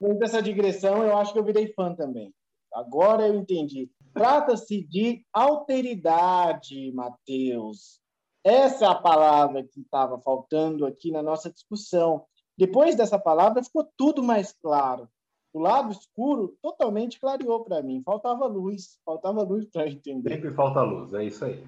Depois 0.00 0.18
dessa 0.18 0.42
digressão, 0.42 1.04
eu 1.04 1.16
acho 1.16 1.32
que 1.32 1.38
eu 1.38 1.44
virei 1.44 1.72
fã 1.72 1.94
também. 1.94 2.34
Agora 2.72 3.26
eu 3.26 3.36
entendi. 3.36 3.88
Trata-se 4.12 4.86
de 4.86 5.24
alteridade, 5.32 6.92
Mateus. 6.92 8.00
Essa 8.44 8.86
é 8.86 8.88
a 8.88 8.94
palavra 8.94 9.62
que 9.62 9.80
estava 9.80 10.20
faltando 10.20 10.86
aqui 10.86 11.10
na 11.10 11.22
nossa 11.22 11.50
discussão. 11.50 12.24
Depois 12.56 12.96
dessa 12.96 13.18
palavra, 13.18 13.62
ficou 13.62 13.88
tudo 13.96 14.22
mais 14.22 14.52
claro. 14.52 15.08
O 15.52 15.58
lado 15.58 15.92
escuro 15.92 16.56
totalmente 16.62 17.18
clareou 17.18 17.64
para 17.64 17.82
mim. 17.82 18.02
Faltava 18.04 18.46
luz, 18.46 18.98
faltava 19.04 19.42
luz 19.42 19.66
para 19.66 19.88
entender. 19.88 20.34
Sempre 20.34 20.52
falta 20.52 20.82
luz, 20.82 21.12
é 21.14 21.24
isso 21.24 21.44
aí. 21.44 21.66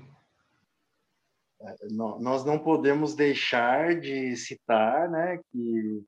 É, 1.60 1.74
nós 1.90 2.44
não 2.44 2.58
podemos 2.58 3.14
deixar 3.14 3.98
de 3.98 4.36
citar 4.36 5.10
né, 5.10 5.40
que 5.50 6.04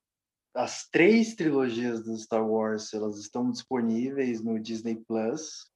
as 0.53 0.87
três 0.89 1.35
trilogias 1.35 2.03
do 2.03 2.17
Star 2.17 2.47
Wars 2.47 2.93
elas 2.93 3.17
estão 3.17 3.51
disponíveis 3.51 4.41
no 4.41 4.59
Disney 4.59 4.95
Plus 5.07 5.69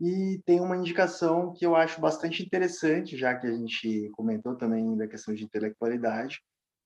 e 0.00 0.40
tem 0.44 0.60
uma 0.60 0.76
indicação 0.76 1.52
que 1.52 1.64
eu 1.64 1.76
acho 1.76 2.00
bastante 2.00 2.42
interessante, 2.42 3.16
já 3.16 3.34
que 3.34 3.46
a 3.46 3.52
gente 3.52 4.10
comentou 4.14 4.56
também 4.56 4.96
da 4.96 5.06
questão 5.06 5.32
de 5.32 5.44
intelectualidade, 5.44 6.40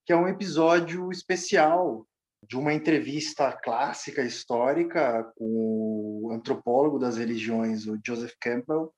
que 0.09 0.13
é 0.15 0.17
um 0.17 0.27
episódio 0.27 1.13
especial 1.13 2.07
de 2.49 2.57
uma 2.57 2.73
entrevista 2.73 3.53
clássica 3.53 4.23
histórica 4.23 5.31
com 5.37 6.23
o 6.23 6.33
antropólogo 6.33 6.99
das 6.99 7.19
religiões, 7.19 7.87
o 7.87 7.99
Joseph 8.03 8.33
Campbell, 8.41 8.91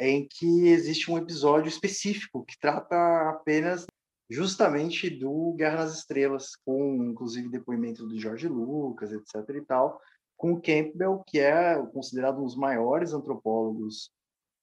em 0.00 0.26
que 0.28 0.66
existe 0.66 1.08
um 1.12 1.16
episódio 1.16 1.68
específico 1.68 2.44
que 2.44 2.58
trata 2.58 2.96
apenas 3.30 3.86
justamente 4.28 5.08
do 5.08 5.54
Guerra 5.56 5.84
nas 5.84 5.96
Estrelas, 5.96 6.56
com 6.66 7.04
inclusive 7.04 7.48
depoimento 7.48 8.04
do 8.04 8.18
George 8.18 8.48
Lucas, 8.48 9.12
etc. 9.12 9.48
e 9.54 9.64
tal, 9.64 10.00
com 10.36 10.54
o 10.54 10.60
Campbell, 10.60 11.22
que 11.24 11.38
é 11.38 11.80
considerado 11.92 12.40
um 12.40 12.44
dos 12.46 12.56
maiores 12.56 13.12
antropólogos 13.12 14.10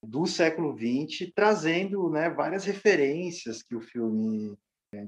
do 0.04 0.26
século 0.26 0.76
XX, 0.76 1.32
trazendo 1.34 2.10
né, 2.10 2.28
várias 2.28 2.66
referências 2.66 3.62
que 3.62 3.74
o 3.74 3.80
filme 3.80 4.58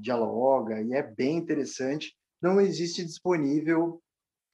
dialoga, 0.01 0.81
e 0.83 0.93
é 0.93 1.03
bem 1.03 1.37
interessante. 1.37 2.17
Não 2.41 2.61
existe 2.61 3.05
disponível 3.05 4.01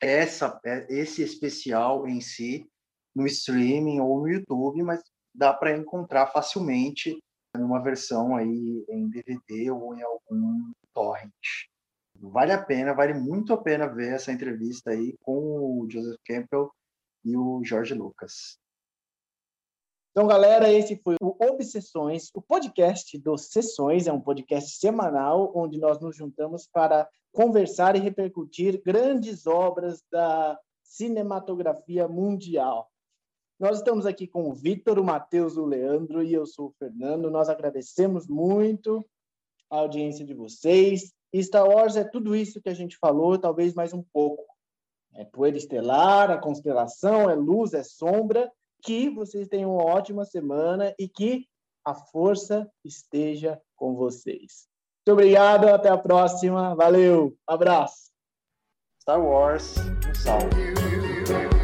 essa, 0.01 0.61
é, 0.65 0.87
esse 0.89 1.23
especial 1.23 2.07
em 2.07 2.21
si 2.21 2.67
no 3.15 3.27
streaming 3.27 4.01
ou 4.01 4.21
no 4.21 4.29
YouTube, 4.29 4.83
mas 4.83 5.03
dá 5.35 5.53
para 5.53 5.77
encontrar 5.77 6.27
facilmente 6.29 7.19
numa 7.55 7.83
versão 7.83 8.37
aí 8.37 8.85
em 8.89 9.09
DVD 9.09 9.71
ou 9.71 9.95
em 9.95 10.03
algum 10.03 10.73
torrent. 10.93 11.33
Vale 12.17 12.53
a 12.53 12.63
pena, 12.63 12.95
vale 12.95 13.15
muito 13.15 13.53
a 13.53 13.57
pena 13.57 13.87
ver 13.87 14.13
essa 14.13 14.33
entrevista 14.33 14.91
aí 14.91 15.17
com 15.21 15.81
o 15.81 15.87
Joseph 15.91 16.19
Campbell 16.25 16.71
e 17.25 17.37
o 17.37 17.63
Jorge 17.65 17.95
Lucas. 17.95 18.59
Então, 20.17 20.29
galera, 20.29 20.73
esse 20.73 20.95
foi 20.95 21.17
o 21.21 21.35
Obsessões, 21.45 22.31
o 22.33 22.41
podcast 22.41 23.19
dos 23.19 23.47
Sessões, 23.47 24.07
é 24.07 24.13
um 24.13 24.21
podcast 24.21 24.79
semanal 24.79 25.51
onde 25.57 25.77
nós 25.77 25.99
nos 25.99 26.17
juntamos 26.17 26.69
para 26.69 27.09
conversar 27.33 27.97
e 27.97 27.99
repercutir 27.99 28.81
grandes 28.81 29.45
obras 29.45 30.05
da 30.13 30.57
cinematografia 30.85 32.07
mundial. 32.07 32.89
Nós 33.59 33.79
estamos 33.79 34.07
aqui 34.07 34.29
com 34.29 34.49
o 34.49 34.55
Vitor, 34.55 35.01
o 35.01 35.05
Matheus, 35.05 35.57
o 35.57 35.65
Leandro 35.65 36.23
e 36.23 36.33
eu 36.33 36.47
sou 36.47 36.69
o 36.69 36.75
Fernando. 36.79 37.29
Nós 37.29 37.49
agradecemos 37.49 38.29
muito 38.29 39.05
a 39.69 39.79
audiência 39.79 40.25
de 40.25 40.33
vocês. 40.33 41.13
Star 41.35 41.67
Wars 41.67 41.97
é 41.97 42.05
tudo 42.05 42.37
isso 42.37 42.63
que 42.63 42.69
a 42.69 42.75
gente 42.75 42.97
falou, 42.99 43.37
talvez 43.37 43.75
mais 43.75 43.93
um 43.93 44.05
pouco. 44.13 44.47
É 45.13 45.25
poeira 45.25 45.57
estelar, 45.57 46.31
a 46.31 46.39
constelação, 46.39 47.29
é 47.29 47.35
luz, 47.35 47.75
é 47.75 47.83
sombra 47.83 48.49
que 48.85 49.09
vocês 49.09 49.49
tenham 49.49 49.75
uma 49.75 49.85
ótima 49.85 50.25
semana 50.25 50.95
e 50.99 51.09
que 51.09 51.47
a 51.85 51.95
força 51.95 52.71
esteja 52.85 53.61
com 53.75 53.95
vocês. 53.95 54.67
Muito 55.07 55.19
obrigado, 55.19 55.69
até 55.69 55.89
a 55.89 55.99
próxima. 55.99 56.75
Valeu, 56.75 57.37
abraço. 57.47 58.11
Star 59.01 59.21
Wars, 59.21 59.75
um 60.09 60.15
salve. 60.15 61.64